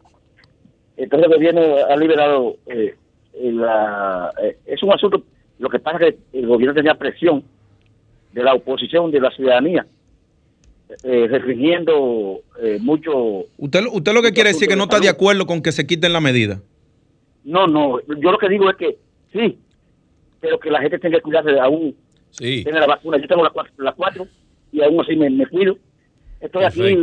Entonces 0.96 1.28
el 1.28 1.34
gobierno 1.36 1.62
ha 1.88 1.96
liberado, 1.96 2.56
eh, 2.66 2.94
la, 3.40 4.32
eh, 4.42 4.56
es 4.66 4.82
un 4.82 4.92
asunto, 4.92 5.22
lo 5.58 5.68
que 5.68 5.78
pasa 5.78 5.98
es 6.06 6.14
que 6.32 6.38
el 6.38 6.46
gobierno 6.46 6.74
tenía 6.74 6.94
presión 6.94 7.42
de 8.32 8.42
la 8.42 8.54
oposición, 8.54 9.10
de 9.10 9.20
la 9.20 9.30
ciudadanía, 9.30 9.86
eh, 11.02 11.26
restringiendo 11.28 12.40
eh, 12.62 12.78
mucho, 12.80 13.44
Usted, 13.58 13.82
lo- 13.82 13.92
usted 13.92 14.12
lo 14.12 14.22
que 14.22 14.32
quiere 14.32 14.50
decir 14.50 14.64
es 14.64 14.68
que 14.68 14.76
no 14.76 14.84
está 14.84 15.00
de 15.00 15.08
acuerdo 15.08 15.46
con 15.46 15.62
que 15.62 15.72
se 15.72 15.86
quiten 15.86 16.12
la 16.12 16.20
medida. 16.20 16.60
no, 17.44 17.66
no, 17.66 18.00
yo 18.06 18.30
lo 18.32 18.38
que 18.38 18.48
digo 18.48 18.70
es 18.70 18.76
que 18.76 18.96
sí, 19.32 19.58
pero 20.40 20.58
que 20.60 20.70
la 20.70 20.80
gente 20.80 20.98
tenga 20.98 21.16
que 21.18 21.22
cuidarse 21.22 21.50
de 21.52 21.60
aún, 21.60 21.94
Sí. 22.30 22.62
tiene 22.64 22.80
la 22.80 22.86
vacuna, 22.86 23.16
yo 23.18 23.26
tengo 23.28 23.42
las 23.44 23.52
cuatro, 23.52 23.72
las 23.78 23.94
cuatro 23.94 24.26
y 24.72 24.82
aún 24.82 25.00
así 25.00 25.14
me, 25.16 25.30
me 25.30 25.46
cuido. 25.46 25.76
Estoy 26.40 26.64
aquí, 26.64 26.98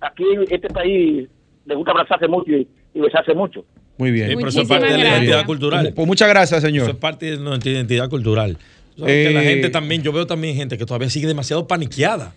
aquí 0.00 0.24
en 0.32 0.42
este 0.50 0.68
país 0.70 1.28
le 1.66 1.74
gusta 1.74 1.90
abrazarse 1.92 2.26
mucho 2.28 2.50
y, 2.52 2.66
y 2.94 3.00
besarse 3.00 3.34
mucho. 3.34 3.64
Muy 3.98 4.10
bien. 4.10 4.28
Sí, 4.30 4.36
pero 4.36 4.48
eso 4.48 4.62
es 4.62 4.68
parte 4.68 4.86
de 4.86 4.98
la 4.98 5.08
identidad 5.08 5.44
cultural. 5.46 5.92
Pues 5.94 6.06
muchas 6.06 6.28
gracias, 6.28 6.58
Eso 6.58 6.66
señor. 6.68 6.90
es 6.90 6.96
parte 6.96 7.32
de 7.32 7.36
nuestra 7.38 7.70
identidad 7.70 8.08
cultural. 8.08 8.56
Que 8.96 9.30
la 9.30 9.42
Eh, 9.42 9.46
gente 9.46 9.70
también, 9.70 10.02
yo 10.02 10.12
veo 10.12 10.26
también 10.26 10.56
gente 10.56 10.78
que 10.78 10.86
todavía 10.86 11.10
sigue 11.10 11.26
demasiado 11.26 11.66
paniqueada. 11.66 12.34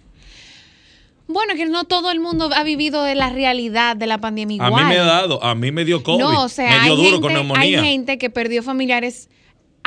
Bueno, 1.28 1.56
que 1.56 1.66
no 1.66 1.84
todo 1.84 2.10
el 2.12 2.20
mundo 2.20 2.50
ha 2.56 2.64
vivido 2.64 3.04
de 3.04 3.14
la 3.14 3.30
realidad 3.30 3.98
de 3.98 4.08
la 4.08 4.18
pandemia 4.18 4.64
A 4.64 4.68
igual. 4.68 4.86
mí 4.86 4.90
me 4.92 4.98
ha 4.98 5.04
dado, 5.04 5.44
a 5.44 5.56
mí 5.56 5.72
me 5.72 5.84
dio 5.84 6.02
COVID. 6.02 6.20
No, 6.24 6.44
o 6.44 6.50
sea, 6.50 6.70
me 6.70 6.84
dio 6.86 6.94
hay, 6.94 6.98
duro 6.98 7.04
gente, 7.10 7.22
con 7.22 7.34
neumonía. 7.34 7.80
hay 7.82 7.86
gente 7.86 8.18
que 8.18 8.30
perdió 8.30 8.64
familiares 8.64 9.30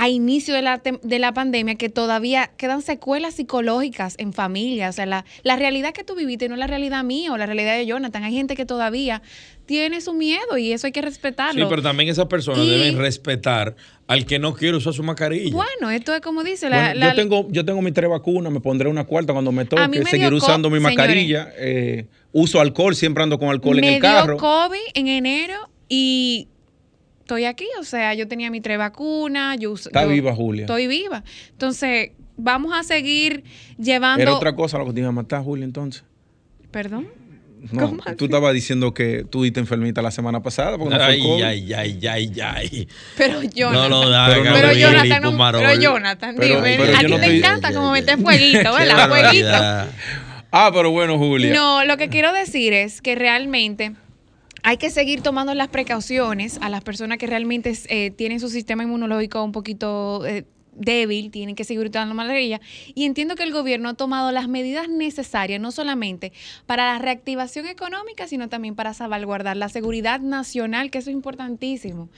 a 0.02 0.08
inicio 0.08 0.54
de 0.54 0.62
la, 0.62 0.80
de 1.02 1.18
la 1.18 1.34
pandemia 1.34 1.74
que 1.74 1.90
todavía 1.90 2.50
quedan 2.56 2.80
secuelas 2.80 3.34
psicológicas 3.34 4.14
en 4.18 4.32
familia. 4.32 4.88
O 4.88 4.92
sea, 4.92 5.04
la, 5.04 5.26
la 5.42 5.56
realidad 5.56 5.92
que 5.92 6.04
tú 6.04 6.14
viviste 6.14 6.48
no 6.48 6.54
es 6.54 6.58
la 6.58 6.66
realidad 6.66 7.04
mía 7.04 7.32
o 7.32 7.36
la 7.36 7.44
realidad 7.44 7.76
de 7.76 7.84
Jonathan. 7.84 8.24
Hay 8.24 8.32
gente 8.32 8.56
que 8.56 8.64
todavía 8.64 9.20
tiene 9.66 10.00
su 10.00 10.14
miedo 10.14 10.56
y 10.56 10.72
eso 10.72 10.86
hay 10.86 10.92
que 10.92 11.00
Sí, 11.00 11.04
respetarlo. 11.06 11.68
pero 11.68 11.82
también 11.82 12.08
esas 12.08 12.26
personas 12.26 12.64
Y- 12.64 12.70
deben 12.70 12.96
respetar 12.98 13.76
al 14.06 14.24
que 14.24 14.38
no 14.38 14.54
quiere 14.54 14.78
usar 14.78 14.94
su 14.94 15.02
mascarilla. 15.02 15.54
Bueno, 15.54 15.90
esto 15.90 16.14
es 16.14 16.20
como 16.22 16.42
dice 16.44 16.70
la, 16.70 16.78
Bueno, 16.86 17.00
la- 17.00 17.10
yo, 17.10 17.14
tengo, 17.16 17.46
yo 17.50 17.64
tengo 17.66 17.82
mis 17.82 17.92
tres 17.92 18.08
vacunas, 18.08 18.50
me 18.50 18.60
pondré 18.60 18.88
una 18.88 19.04
cuarta 19.04 19.34
cuando 19.34 19.52
me 19.52 19.66
toque, 19.66 19.86
me 19.86 20.04
seguiré 20.06 20.34
usando 20.34 20.70
mi 20.70 20.80
mascarilla, 20.80 21.50
eh, 21.58 22.06
uso 22.32 22.58
alcohol, 22.60 22.96
siempre 22.96 23.22
ando 23.22 23.38
con 23.38 23.50
alcohol 23.50 23.76
en 23.78 23.84
me 23.84 23.94
el 23.96 24.00
carro. 24.02 24.32
dio 24.34 24.36
COVID 24.38 24.80
en 24.94 25.08
enero 25.08 25.68
y 25.90 26.48
estoy 27.30 27.44
aquí. 27.44 27.66
O 27.78 27.84
sea, 27.84 28.14
yo 28.14 28.26
tenía 28.26 28.50
mi 28.50 28.60
tres 28.60 28.78
vacunas. 28.78 29.56
Yo, 29.58 29.74
Está 29.74 30.02
yo 30.02 30.08
viva, 30.08 30.34
Julia. 30.34 30.62
Estoy 30.64 30.86
viva. 30.88 31.22
Entonces, 31.50 32.10
vamos 32.36 32.72
a 32.76 32.82
seguir 32.82 33.44
llevando. 33.78 34.22
Era 34.22 34.34
otra 34.34 34.54
cosa 34.56 34.78
lo 34.78 34.86
que 34.86 34.92
te 34.94 35.00
iba 35.00 35.08
a 35.08 35.12
matar, 35.12 35.42
Julia, 35.42 35.64
entonces. 35.64 36.02
Perdón. 36.70 37.08
No, 37.72 37.88
¿Cómo 37.90 38.02
tú 38.16 38.24
estabas 38.24 38.54
diciendo 38.54 38.94
que 38.94 39.22
tú 39.28 39.42
diste 39.42 39.60
enfermita 39.60 40.00
la 40.00 40.10
semana 40.10 40.42
pasada 40.42 40.78
porque 40.78 40.94
no 40.94 41.04
fue 41.04 41.12
Ay, 41.12 41.20
COVID. 41.20 41.42
ay, 41.42 41.72
ay, 41.74 42.06
ay, 42.08 42.32
ay. 42.42 42.88
Pero 43.18 43.42
Jonathan. 43.42 43.90
No 43.90 44.02
lo 44.02 44.08
da, 44.08 44.28
Pero 44.28 44.44
no 44.44 44.54
Pero. 44.54 44.72
Jonathan, 44.72 45.22
no- 45.22 45.36
pero 45.52 45.74
Jonathan, 45.80 46.36
Pero- 46.38 46.54
dime, 46.62 46.76
pero 46.78 46.96
a 46.96 47.00
ti 47.00 47.06
no 47.06 47.16
te 47.16 47.22
estoy- 47.22 47.36
encanta 47.38 47.74
como 47.74 47.92
meter 47.92 48.18
fueguito, 48.18 48.72
¿verdad? 48.74 49.08
Fueguito. 49.10 49.48
Ah, 50.52 50.70
pero 50.72 50.90
bueno, 50.90 51.18
Julia. 51.18 51.52
No, 51.52 51.84
lo 51.84 51.98
que 51.98 52.08
quiero 52.08 52.32
decir 52.32 52.72
es 52.72 53.02
que 53.02 53.14
realmente 53.14 53.92
hay 54.62 54.76
que 54.76 54.90
seguir 54.90 55.22
tomando 55.22 55.54
las 55.54 55.68
precauciones 55.68 56.58
a 56.60 56.68
las 56.68 56.82
personas 56.82 57.18
que 57.18 57.26
realmente 57.26 57.72
eh, 57.88 58.10
tienen 58.10 58.40
su 58.40 58.48
sistema 58.48 58.82
inmunológico 58.82 59.42
un 59.42 59.52
poquito 59.52 60.24
eh, 60.26 60.44
débil, 60.74 61.30
tienen 61.30 61.54
que 61.54 61.64
seguir 61.64 61.82
utilizando 61.82 62.14
mascarilla. 62.14 62.60
Y 62.94 63.04
entiendo 63.04 63.36
que 63.36 63.42
el 63.42 63.52
gobierno 63.52 63.90
ha 63.90 63.94
tomado 63.94 64.32
las 64.32 64.48
medidas 64.48 64.88
necesarias, 64.88 65.60
no 65.60 65.72
solamente 65.72 66.32
para 66.66 66.92
la 66.92 66.98
reactivación 66.98 67.66
económica, 67.66 68.26
sino 68.26 68.48
también 68.48 68.74
para 68.74 68.94
salvaguardar 68.94 69.56
la 69.56 69.68
seguridad 69.68 70.20
nacional, 70.20 70.90
que 70.90 70.98
eso 70.98 71.10
es 71.10 71.14
importantísimo. 71.14 72.08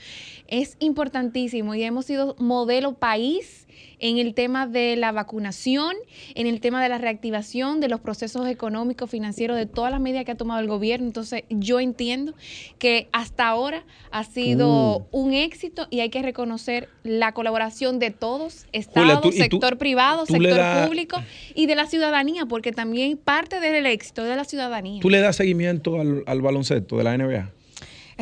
Es 0.47 0.77
importantísimo 0.79 1.75
y 1.75 1.83
hemos 1.83 2.05
sido 2.05 2.35
modelo 2.39 2.93
país 2.93 3.62
en 3.99 4.17
el 4.17 4.33
tema 4.33 4.67
de 4.67 4.95
la 4.95 5.11
vacunación, 5.11 5.95
en 6.35 6.47
el 6.47 6.59
tema 6.59 6.81
de 6.83 6.89
la 6.89 6.97
reactivación 6.97 7.79
de 7.79 7.87
los 7.87 7.99
procesos 8.01 8.47
económicos, 8.47 9.09
financieros, 9.09 9.55
de 9.57 9.65
todas 9.65 9.91
las 9.91 10.01
medidas 10.01 10.25
que 10.25 10.31
ha 10.31 10.35
tomado 10.37 10.59
el 10.59 10.67
gobierno. 10.67 11.07
Entonces, 11.07 11.43
yo 11.49 11.79
entiendo 11.79 12.33
que 12.79 13.07
hasta 13.13 13.47
ahora 13.47 13.85
ha 14.11 14.23
sido 14.23 15.07
Mm. 15.11 15.15
un 15.17 15.33
éxito 15.33 15.87
y 15.89 16.01
hay 16.01 16.09
que 16.09 16.21
reconocer 16.21 16.89
la 17.03 17.33
colaboración 17.33 17.99
de 17.99 18.11
todos, 18.11 18.65
Estado, 18.73 19.05
Julia, 19.05 19.21
tú- 19.21 19.29
y 19.29 19.31
tú- 19.31 19.37
sector 19.37 19.77
privado, 19.77 20.25
tú 20.25 20.33
sector 20.33 20.87
público 20.87 21.17
y 21.55 21.65
de 21.67 21.75
la 21.75 21.85
ciudadanía, 21.85 22.45
porque 22.45 22.71
también 22.71 23.17
parte 23.17 23.59
del 23.59 23.85
éxito 23.85 24.23
de 24.23 24.35
la 24.35 24.43
ciudadanía. 24.43 25.01
¿Tú 25.01 25.09
le 25.09 25.19
das 25.21 25.35
seguimiento 25.35 25.99
al, 25.99 26.23
al 26.25 26.41
baloncesto 26.41 26.97
de 26.97 27.03
la 27.03 27.13
NBA? 27.17 27.51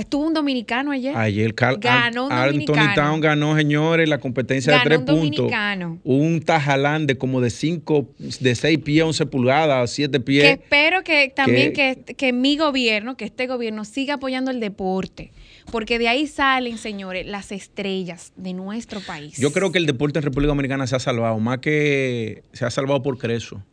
Estuvo 0.01 0.25
un 0.27 0.33
dominicano 0.33 0.91
ayer. 0.91 1.15
Ayer 1.15 1.53
Carl 1.53 1.77
Ganó 1.79 2.25
un 2.25 2.31
Anthony. 2.31 2.93
Town 2.95 3.21
ganó, 3.21 3.55
señores, 3.55 4.09
la 4.09 4.19
competencia 4.19 4.73
Ganó 4.73 4.89
de 4.89 4.97
un 4.97 5.05
tres 5.05 5.15
puntos. 5.15 5.37
dominicano. 5.37 5.99
Un 6.03 6.41
tajalán 6.41 7.07
de 7.07 7.17
como 7.17 7.39
de 7.39 7.49
cinco, 7.49 8.09
de 8.17 8.55
seis 8.55 8.79
pies, 8.79 9.03
11 9.03 9.25
pulgadas, 9.27 9.91
siete 9.91 10.17
Que 10.17 10.23
pies. 10.23 10.45
espero 10.59 11.03
que 11.03 11.31
también 11.35 11.73
que- 11.73 11.99
que, 12.05 12.15
que 12.15 12.33
mi 12.33 12.57
gobierno, 12.57 13.15
que 13.15 13.25
este 13.25 13.47
gobierno 13.47 13.85
siga 13.85 14.15
apoyando 14.15 14.51
el 14.51 14.59
deporte, 14.59 15.31
porque 15.71 15.99
de 15.99 16.07
ahí 16.07 16.27
salen, 16.27 16.77
señores, 16.77 17.25
las 17.27 17.51
estrellas 17.51 18.33
de 18.35 18.53
nuestro 18.53 18.99
país. 19.01 19.37
Yo 19.37 19.51
creo 19.53 19.71
que 19.71 19.77
el 19.77 19.85
deporte 19.85 20.19
en 20.19 20.23
República 20.23 20.49
Dominicana 20.49 20.87
se 20.87 20.95
ha 20.95 20.99
salvado, 20.99 21.37
más 21.39 21.59
que 21.59 22.43
se 22.53 22.65
ha 22.65 22.71
salvado 22.71 23.01
por 23.03 23.17
Creso 23.17 23.63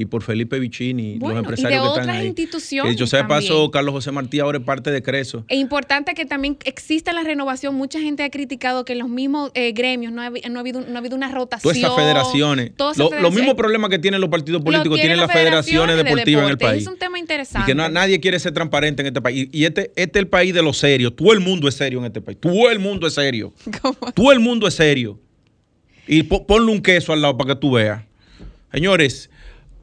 y 0.00 0.04
por 0.06 0.22
Felipe 0.22 0.58
Vicini, 0.58 1.18
Bueno, 1.18 1.18
y 1.18 1.18
los 1.18 1.34
de 1.34 1.38
empresarios 1.40 1.82
que 1.82 1.88
están 1.88 2.02
otras 2.02 2.16
ahí. 2.18 2.26
instituciones 2.28 2.94
Que 2.94 2.98
yo 3.00 3.06
sé 3.06 3.16
de 3.18 3.24
paso. 3.24 3.70
Carlos 3.70 3.92
José 3.92 4.12
Martí 4.12 4.38
ahora 4.40 4.58
es 4.58 4.64
parte 4.64 4.90
de 4.90 5.02
Creso. 5.02 5.44
Es 5.48 5.58
importante 5.58 6.14
que 6.14 6.24
también 6.24 6.56
exista 6.64 7.12
la 7.12 7.22
renovación. 7.22 7.74
Mucha 7.74 8.00
gente 8.00 8.22
ha 8.22 8.30
criticado 8.30 8.84
que 8.84 8.92
en 8.92 9.00
los 9.00 9.08
mismos 9.08 9.50
eh, 9.54 9.72
gremios 9.72 10.12
no 10.12 10.22
ha, 10.22 10.30
no 10.30 10.58
ha 10.58 10.60
habido, 10.60 10.80
no 10.82 10.94
ha 10.94 10.98
habido 10.98 11.16
una 11.16 11.30
rotación. 11.30 11.62
Todas 11.74 11.76
esas 11.78 11.94
federaciones. 11.96 12.72
todas 12.76 12.96
esas 12.96 12.98
Lo- 12.98 13.04
Los 13.04 13.10
federaciones. 13.10 13.40
mismos 13.40 13.54
problemas 13.56 13.90
que 13.90 13.98
tienen 13.98 14.20
los 14.20 14.30
partidos 14.30 14.62
políticos 14.62 14.96
tienen 14.98 15.16
tienen 15.16 15.20
las 15.26 15.32
federaciones 15.32 15.96
de 15.96 16.04
deportivas 16.04 16.44
en 16.44 16.50
el 16.50 16.58
país. 16.58 16.82
Es 16.82 16.88
un 16.88 16.98
tema 16.98 17.18
Y 17.18 17.22
interesante. 17.22 17.66
que 17.66 17.74
no- 17.74 17.88
nadie 17.88 18.20
quiere 18.20 18.38
ser 18.38 18.52
transparente 18.54 19.02
en 19.02 19.06
este 19.08 19.20
país. 19.20 19.48
Y 19.52 19.64
este, 19.64 19.90
este 19.96 20.18
es 20.18 20.22
el 20.22 20.28
país 20.28 20.54
de 20.54 20.62
los 20.62 20.78
serios. 20.78 21.16
Todo 21.16 21.32
el 21.32 21.40
mundo 21.40 21.66
es 21.68 21.74
serio 21.74 21.98
en 21.98 22.04
este 22.06 22.20
país. 22.20 22.38
Todo 22.40 22.70
el 22.70 22.78
mundo 22.78 23.06
es 23.06 23.14
serio. 23.14 23.52
Todo 24.14 24.32
el 24.32 24.40
mundo 24.40 24.68
es 24.68 24.74
serio. 24.74 25.18
Y 26.06 26.22
po- 26.22 26.46
ponle 26.46 26.70
un 26.72 26.80
queso 26.80 27.12
al 27.12 27.20
lado 27.20 27.36
para 27.36 27.54
que 27.54 27.60
tú 27.60 27.72
veas. 27.72 28.02
Señores, 28.72 29.30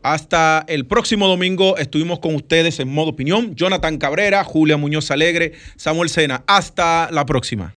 hasta 0.06 0.64
el 0.68 0.86
próximo 0.86 1.28
domingo 1.28 1.78
estuvimos 1.78 2.20
con 2.20 2.36
ustedes 2.36 2.80
en 2.80 2.88
modo 2.90 3.10
opinión. 3.10 3.56
Jonathan 3.56 3.98
Cabrera, 3.98 4.44
Julia 4.44 4.78
Muñoz 4.78 5.10
Alegre, 5.10 5.54
Samuel 5.78 6.10
Sena. 6.10 6.44
Hasta 6.46 7.10
la 7.12 7.26
próxima. 7.26 7.74